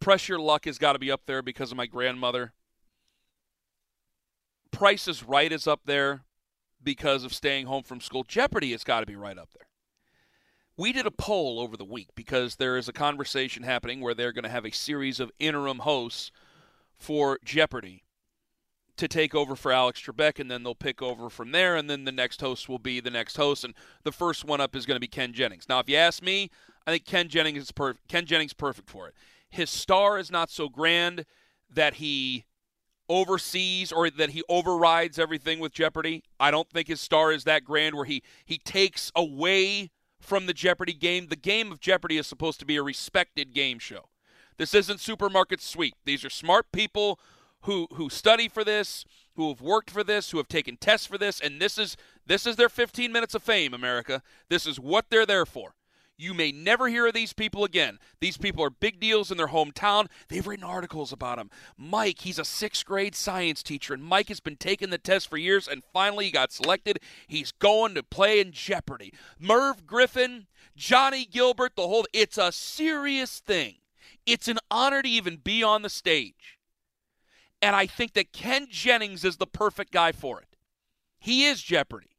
Press 0.00 0.28
Your 0.28 0.38
Luck 0.38 0.66
has 0.66 0.78
got 0.78 0.92
to 0.92 0.98
be 0.98 1.10
up 1.10 1.22
there 1.26 1.42
because 1.42 1.70
of 1.70 1.76
my 1.76 1.86
grandmother. 1.86 2.52
Price 4.70 5.08
is 5.08 5.22
Right 5.22 5.52
is 5.52 5.66
up 5.66 5.82
there 5.84 6.24
because 6.82 7.24
of 7.24 7.32
staying 7.32 7.66
home 7.66 7.84
from 7.84 8.00
school. 8.00 8.24
Jeopardy 8.24 8.72
has 8.72 8.84
got 8.84 9.00
to 9.00 9.06
be 9.06 9.16
right 9.16 9.38
up 9.38 9.50
there. 9.56 9.68
We 10.76 10.92
did 10.92 11.06
a 11.06 11.12
poll 11.12 11.60
over 11.60 11.76
the 11.76 11.84
week 11.84 12.08
because 12.16 12.56
there 12.56 12.76
is 12.76 12.88
a 12.88 12.92
conversation 12.92 13.62
happening 13.62 14.00
where 14.00 14.14
they're 14.14 14.32
going 14.32 14.44
to 14.44 14.50
have 14.50 14.64
a 14.64 14.72
series 14.72 15.20
of 15.20 15.30
interim 15.38 15.80
hosts 15.80 16.32
for 16.96 17.38
Jeopardy 17.44 18.02
to 18.96 19.06
take 19.06 19.34
over 19.34 19.54
for 19.54 19.72
Alex 19.72 20.00
Trebek, 20.00 20.38
and 20.38 20.50
then 20.50 20.62
they'll 20.62 20.74
pick 20.74 21.02
over 21.02 21.28
from 21.28 21.52
there, 21.52 21.76
and 21.76 21.88
then 21.90 22.04
the 22.04 22.12
next 22.12 22.40
host 22.40 22.68
will 22.68 22.78
be 22.78 23.00
the 23.00 23.10
next 23.10 23.36
host, 23.36 23.64
and 23.64 23.74
the 24.04 24.12
first 24.12 24.44
one 24.44 24.60
up 24.60 24.74
is 24.74 24.86
going 24.86 24.96
to 24.96 25.00
be 25.00 25.08
Ken 25.08 25.32
Jennings. 25.32 25.68
Now, 25.68 25.80
if 25.80 25.88
you 25.88 25.96
ask 25.96 26.22
me, 26.22 26.50
I 26.86 26.92
think 26.92 27.04
Ken 27.04 27.28
Jennings 27.28 27.62
is 27.62 27.72
perfect. 27.72 28.08
Ken 28.08 28.26
Jennings 28.26 28.52
perfect 28.52 28.88
for 28.88 29.08
it. 29.08 29.14
His 29.48 29.70
star 29.70 30.18
is 30.18 30.30
not 30.30 30.50
so 30.50 30.68
grand 30.68 31.24
that 31.70 31.94
he 31.94 32.44
oversees 33.08 33.92
or 33.92 34.10
that 34.10 34.30
he 34.30 34.42
overrides 34.48 35.18
everything 35.18 35.60
with 35.60 35.72
Jeopardy. 35.72 36.22
I 36.40 36.50
don't 36.50 36.70
think 36.70 36.88
his 36.88 37.00
star 37.00 37.32
is 37.32 37.44
that 37.44 37.64
grand 37.64 37.94
where 37.94 38.04
he 38.04 38.22
he 38.44 38.58
takes 38.58 39.12
away 39.14 39.90
from 40.24 40.46
the 40.46 40.54
Jeopardy 40.54 40.92
game. 40.92 41.28
The 41.28 41.36
game 41.36 41.70
of 41.70 41.80
Jeopardy 41.80 42.18
is 42.18 42.26
supposed 42.26 42.58
to 42.60 42.66
be 42.66 42.76
a 42.76 42.82
respected 42.82 43.52
game 43.52 43.78
show. 43.78 44.08
This 44.56 44.74
isn't 44.74 45.00
supermarket 45.00 45.60
sweep. 45.60 45.94
These 46.04 46.24
are 46.24 46.30
smart 46.30 46.72
people 46.72 47.18
who 47.62 47.88
who 47.94 48.08
study 48.08 48.48
for 48.48 48.64
this, 48.64 49.04
who 49.36 49.48
have 49.48 49.60
worked 49.60 49.90
for 49.90 50.04
this, 50.04 50.30
who 50.30 50.38
have 50.38 50.48
taken 50.48 50.76
tests 50.76 51.06
for 51.06 51.18
this, 51.18 51.40
and 51.40 51.60
this 51.60 51.78
is 51.78 51.96
this 52.26 52.46
is 52.46 52.56
their 52.56 52.68
15 52.68 53.12
minutes 53.12 53.34
of 53.34 53.42
fame, 53.42 53.74
America. 53.74 54.22
This 54.48 54.66
is 54.66 54.80
what 54.80 55.06
they're 55.10 55.26
there 55.26 55.46
for. 55.46 55.74
You 56.16 56.32
may 56.32 56.52
never 56.52 56.88
hear 56.88 57.08
of 57.08 57.14
these 57.14 57.32
people 57.32 57.64
again. 57.64 57.98
These 58.20 58.36
people 58.36 58.62
are 58.64 58.70
big 58.70 59.00
deals 59.00 59.32
in 59.32 59.36
their 59.36 59.48
hometown. 59.48 60.06
They've 60.28 60.46
written 60.46 60.64
articles 60.64 61.12
about 61.12 61.38
them. 61.38 61.50
Mike, 61.76 62.20
he's 62.20 62.38
a 62.38 62.44
sixth 62.44 62.84
grade 62.84 63.16
science 63.16 63.62
teacher, 63.64 63.94
and 63.94 64.02
Mike 64.02 64.28
has 64.28 64.38
been 64.38 64.56
taking 64.56 64.90
the 64.90 64.98
test 64.98 65.28
for 65.28 65.36
years, 65.36 65.66
and 65.66 65.82
finally 65.92 66.26
he 66.26 66.30
got 66.30 66.52
selected. 66.52 67.00
He's 67.26 67.50
going 67.50 67.94
to 67.96 68.04
play 68.04 68.38
in 68.38 68.52
Jeopardy. 68.52 69.12
Merv 69.40 69.86
Griffin, 69.86 70.46
Johnny 70.76 71.24
Gilbert, 71.24 71.74
the 71.74 71.88
whole. 71.88 72.06
It's 72.12 72.38
a 72.38 72.52
serious 72.52 73.40
thing. 73.40 73.76
It's 74.24 74.46
an 74.46 74.58
honor 74.70 75.02
to 75.02 75.08
even 75.08 75.36
be 75.36 75.64
on 75.64 75.82
the 75.82 75.90
stage. 75.90 76.58
And 77.60 77.74
I 77.74 77.86
think 77.86 78.12
that 78.12 78.32
Ken 78.32 78.68
Jennings 78.70 79.24
is 79.24 79.38
the 79.38 79.46
perfect 79.46 79.92
guy 79.92 80.12
for 80.12 80.40
it. 80.40 80.56
He 81.18 81.46
is 81.46 81.62
Jeopardy. 81.62 82.13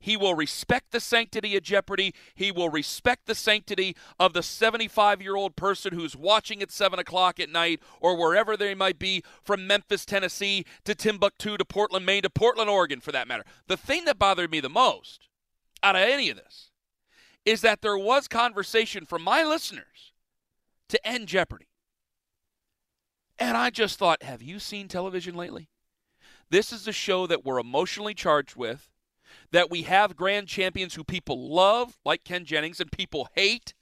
He 0.00 0.16
will 0.16 0.34
respect 0.34 0.92
the 0.92 1.00
sanctity 1.00 1.56
of 1.56 1.62
Jeopardy. 1.62 2.14
He 2.34 2.52
will 2.52 2.68
respect 2.68 3.26
the 3.26 3.34
sanctity 3.34 3.96
of 4.18 4.32
the 4.32 4.42
75 4.42 5.20
year 5.20 5.36
old 5.36 5.56
person 5.56 5.92
who's 5.94 6.16
watching 6.16 6.62
at 6.62 6.70
7 6.70 6.98
o'clock 6.98 7.40
at 7.40 7.50
night 7.50 7.80
or 8.00 8.16
wherever 8.16 8.56
they 8.56 8.74
might 8.74 8.98
be 8.98 9.22
from 9.42 9.66
Memphis, 9.66 10.04
Tennessee 10.04 10.64
to 10.84 10.94
Timbuktu 10.94 11.56
to 11.56 11.64
Portland, 11.64 12.06
Maine 12.06 12.22
to 12.22 12.30
Portland, 12.30 12.70
Oregon, 12.70 13.00
for 13.00 13.12
that 13.12 13.26
matter. 13.26 13.44
The 13.66 13.76
thing 13.76 14.04
that 14.04 14.18
bothered 14.18 14.50
me 14.50 14.60
the 14.60 14.68
most 14.68 15.28
out 15.82 15.96
of 15.96 16.02
any 16.02 16.30
of 16.30 16.36
this 16.36 16.70
is 17.44 17.60
that 17.62 17.82
there 17.82 17.98
was 17.98 18.28
conversation 18.28 19.04
from 19.04 19.22
my 19.22 19.42
listeners 19.42 20.12
to 20.88 21.06
end 21.06 21.28
Jeopardy. 21.28 21.66
And 23.38 23.56
I 23.56 23.70
just 23.70 23.98
thought, 23.98 24.22
have 24.22 24.42
you 24.42 24.58
seen 24.58 24.88
television 24.88 25.34
lately? 25.34 25.68
This 26.50 26.72
is 26.72 26.88
a 26.88 26.92
show 26.92 27.26
that 27.26 27.44
we're 27.44 27.58
emotionally 27.60 28.14
charged 28.14 28.56
with, 28.56 28.88
that 29.52 29.70
we 29.70 29.82
have 29.82 30.16
grand 30.16 30.48
champions 30.48 30.94
who 30.94 31.04
people 31.04 31.52
love, 31.54 31.98
like 32.04 32.24
Ken 32.24 32.44
Jennings, 32.44 32.80
and 32.80 32.92
people 32.92 33.28
hate, 33.34 33.74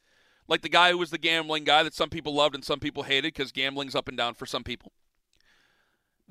like 0.49 0.63
the 0.63 0.69
guy 0.69 0.91
who 0.91 0.99
was 0.99 1.11
the 1.11 1.19
gambling 1.19 1.65
guy 1.65 1.83
that 1.83 1.95
some 1.95 2.11
people 2.11 2.35
loved 2.35 2.55
and 2.55 2.65
some 2.65 2.81
people 2.81 3.03
hated 3.03 3.35
because 3.35 3.53
gambling's 3.53 3.95
up 3.95 4.09
and 4.09 4.17
down 4.17 4.35
for 4.35 4.47
some 4.47 4.63
people. 4.63 4.93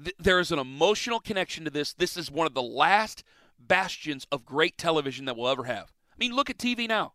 Th- 0.02 0.16
there 0.18 0.40
is 0.40 0.52
an 0.52 0.60
emotional 0.60 1.20
connection 1.20 1.66
to 1.66 1.70
this. 1.70 1.94
This 1.94 2.16
is 2.16 2.32
one 2.32 2.48
of 2.48 2.54
the 2.54 2.64
last 2.64 3.24
bastions 3.60 4.26
of 4.32 4.46
great 4.46 4.78
television 4.78 5.26
that 5.26 5.36
we'll 5.36 5.50
ever 5.50 5.66
have. 5.66 5.92
I 6.12 6.16
mean, 6.18 6.34
look 6.34 6.50
at 6.50 6.58
TV 6.58 6.88
now. 6.88 7.14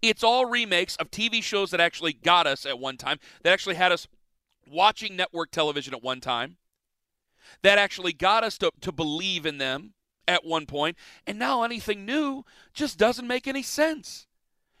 It's 0.00 0.24
all 0.24 0.46
remakes 0.46 0.96
of 0.96 1.10
TV 1.10 1.42
shows 1.42 1.70
that 1.70 1.80
actually 1.80 2.12
got 2.12 2.46
us 2.46 2.66
at 2.66 2.78
one 2.78 2.96
time, 2.96 3.18
that 3.42 3.52
actually 3.52 3.76
had 3.76 3.92
us 3.92 4.08
watching 4.68 5.16
network 5.16 5.50
television 5.50 5.94
at 5.94 6.02
one 6.02 6.20
time, 6.20 6.56
that 7.62 7.78
actually 7.78 8.12
got 8.12 8.42
us 8.44 8.58
to, 8.58 8.70
to 8.80 8.92
believe 8.92 9.46
in 9.46 9.58
them 9.58 9.94
at 10.28 10.44
one 10.44 10.66
point, 10.66 10.96
and 11.26 11.38
now 11.38 11.62
anything 11.62 12.04
new 12.04 12.44
just 12.72 12.98
doesn't 12.98 13.26
make 13.26 13.46
any 13.46 13.62
sense. 13.62 14.26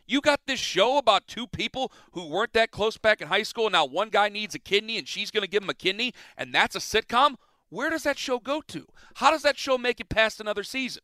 You 0.06 0.20
got 0.20 0.40
this 0.46 0.60
show 0.60 0.98
about 0.98 1.26
two 1.26 1.46
people 1.46 1.92
who 2.12 2.28
weren't 2.28 2.52
that 2.54 2.70
close 2.70 2.98
back 2.98 3.20
in 3.20 3.28
high 3.28 3.44
school, 3.44 3.66
and 3.66 3.72
now 3.72 3.84
one 3.84 4.08
guy 4.10 4.28
needs 4.28 4.54
a 4.54 4.58
kidney 4.58 4.98
and 4.98 5.08
she's 5.08 5.30
going 5.30 5.42
to 5.42 5.48
give 5.48 5.62
him 5.62 5.70
a 5.70 5.74
kidney, 5.74 6.12
and 6.36 6.54
that's 6.54 6.76
a 6.76 6.80
sitcom? 6.80 7.36
Where 7.68 7.88
does 7.88 8.02
that 8.02 8.18
show 8.18 8.38
go 8.38 8.60
to? 8.68 8.86
How 9.14 9.30
does 9.30 9.42
that 9.42 9.58
show 9.58 9.78
make 9.78 10.00
it 10.00 10.10
past 10.10 10.40
another 10.40 10.64
season? 10.64 11.02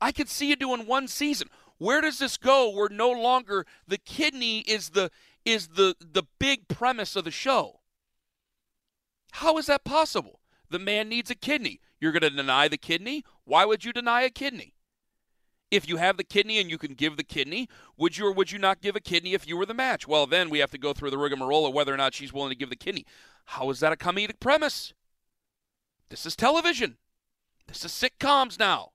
I 0.00 0.12
could 0.12 0.28
see 0.28 0.48
you 0.48 0.56
doing 0.56 0.86
one 0.86 1.08
season. 1.08 1.48
Where 1.76 2.00
does 2.00 2.18
this 2.18 2.36
go 2.36 2.70
where 2.70 2.88
no 2.88 3.10
longer 3.10 3.66
the 3.86 3.98
kidney 3.98 4.60
is 4.60 4.90
the 4.90 5.10
is 5.44 5.68
the 5.68 5.94
the 6.00 6.24
big 6.38 6.68
premise 6.68 7.16
of 7.16 7.24
the 7.24 7.30
show? 7.30 7.80
How 9.32 9.58
is 9.58 9.66
that 9.66 9.84
possible? 9.84 10.40
The 10.70 10.78
man 10.78 11.08
needs 11.08 11.30
a 11.30 11.34
kidney. 11.34 11.80
You're 12.00 12.12
going 12.12 12.22
to 12.22 12.30
deny 12.30 12.68
the 12.68 12.76
kidney? 12.76 13.24
Why 13.44 13.64
would 13.64 13.84
you 13.84 13.92
deny 13.92 14.22
a 14.22 14.30
kidney? 14.30 14.74
If 15.70 15.88
you 15.88 15.98
have 15.98 16.16
the 16.16 16.24
kidney 16.24 16.58
and 16.58 16.70
you 16.70 16.78
can 16.78 16.94
give 16.94 17.16
the 17.16 17.24
kidney, 17.24 17.68
would 17.96 18.16
you 18.16 18.26
or 18.26 18.32
would 18.32 18.50
you 18.50 18.58
not 18.58 18.80
give 18.80 18.96
a 18.96 19.00
kidney 19.00 19.34
if 19.34 19.46
you 19.46 19.56
were 19.56 19.66
the 19.66 19.74
match? 19.74 20.08
Well, 20.08 20.26
then 20.26 20.48
we 20.48 20.60
have 20.60 20.70
to 20.70 20.78
go 20.78 20.92
through 20.92 21.10
the 21.10 21.18
rigmarole 21.18 21.66
of 21.66 21.74
whether 21.74 21.92
or 21.92 21.98
not 21.98 22.14
she's 22.14 22.32
willing 22.32 22.50
to 22.50 22.56
give 22.56 22.70
the 22.70 22.76
kidney. 22.76 23.04
How 23.44 23.68
is 23.70 23.80
that 23.80 23.92
a 23.92 23.96
comedic 23.96 24.40
premise? 24.40 24.94
This 26.08 26.24
is 26.24 26.36
television. 26.36 26.96
This 27.66 27.84
is 27.84 27.92
sitcoms 27.92 28.58
now 28.58 28.92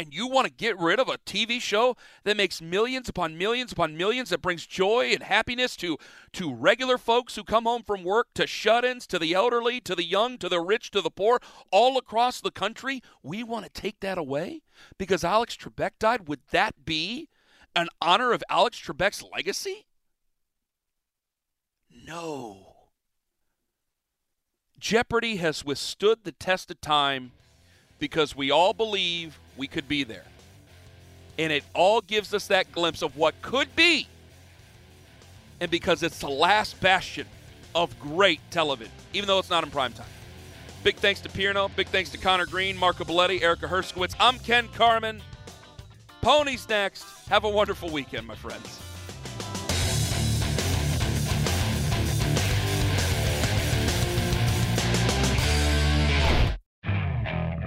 and 0.00 0.14
you 0.14 0.26
want 0.26 0.46
to 0.46 0.52
get 0.52 0.78
rid 0.78 0.98
of 0.98 1.08
a 1.08 1.18
TV 1.18 1.60
show 1.60 1.94
that 2.24 2.36
makes 2.36 2.62
millions 2.62 3.06
upon 3.06 3.36
millions 3.36 3.70
upon 3.70 3.98
millions 3.98 4.30
that 4.30 4.40
brings 4.40 4.66
joy 4.66 5.10
and 5.12 5.22
happiness 5.22 5.76
to 5.76 5.98
to 6.32 6.52
regular 6.52 6.96
folks 6.96 7.36
who 7.36 7.44
come 7.44 7.64
home 7.64 7.82
from 7.82 8.02
work 8.02 8.28
to 8.34 8.46
shut-ins 8.46 9.06
to 9.06 9.18
the 9.18 9.34
elderly 9.34 9.78
to 9.78 9.94
the 9.94 10.04
young 10.04 10.38
to 10.38 10.48
the 10.48 10.60
rich 10.60 10.90
to 10.90 11.02
the 11.02 11.10
poor 11.10 11.38
all 11.70 11.98
across 11.98 12.40
the 12.40 12.50
country 12.50 13.02
we 13.22 13.44
want 13.44 13.66
to 13.66 13.80
take 13.80 14.00
that 14.00 14.16
away? 14.16 14.62
Because 14.96 15.22
Alex 15.22 15.54
Trebek 15.54 15.92
died 15.98 16.26
would 16.26 16.40
that 16.50 16.86
be 16.86 17.28
an 17.76 17.88
honor 18.00 18.32
of 18.32 18.42
Alex 18.48 18.80
Trebek's 18.80 19.22
legacy? 19.22 19.86
No. 22.06 22.76
Jeopardy 24.78 25.36
has 25.36 25.62
withstood 25.62 26.20
the 26.24 26.32
test 26.32 26.70
of 26.70 26.80
time 26.80 27.32
because 28.00 28.34
we 28.34 28.50
all 28.50 28.72
believe 28.72 29.38
we 29.56 29.68
could 29.68 29.86
be 29.86 30.02
there. 30.02 30.24
And 31.38 31.52
it 31.52 31.62
all 31.74 32.00
gives 32.00 32.34
us 32.34 32.48
that 32.48 32.72
glimpse 32.72 33.02
of 33.02 33.16
what 33.16 33.40
could 33.42 33.74
be. 33.76 34.08
And 35.60 35.70
because 35.70 36.02
it's 36.02 36.18
the 36.18 36.28
last 36.28 36.80
bastion 36.80 37.26
of 37.74 37.98
great 38.00 38.40
television, 38.50 38.92
even 39.12 39.26
though 39.28 39.38
it's 39.38 39.50
not 39.50 39.62
in 39.62 39.70
prime 39.70 39.92
time. 39.92 40.06
Big 40.82 40.96
thanks 40.96 41.20
to 41.20 41.28
Pierno. 41.28 41.74
Big 41.76 41.88
thanks 41.88 42.10
to 42.10 42.18
Connor 42.18 42.46
Green, 42.46 42.76
Marco 42.76 43.04
Belletti, 43.04 43.42
Erica 43.42 43.68
Herskowitz. 43.68 44.14
I'm 44.18 44.38
Ken 44.38 44.66
Carman. 44.68 45.22
Ponies 46.22 46.68
next. 46.68 47.04
Have 47.28 47.44
a 47.44 47.48
wonderful 47.48 47.90
weekend, 47.90 48.26
my 48.26 48.34
friends. 48.34 48.89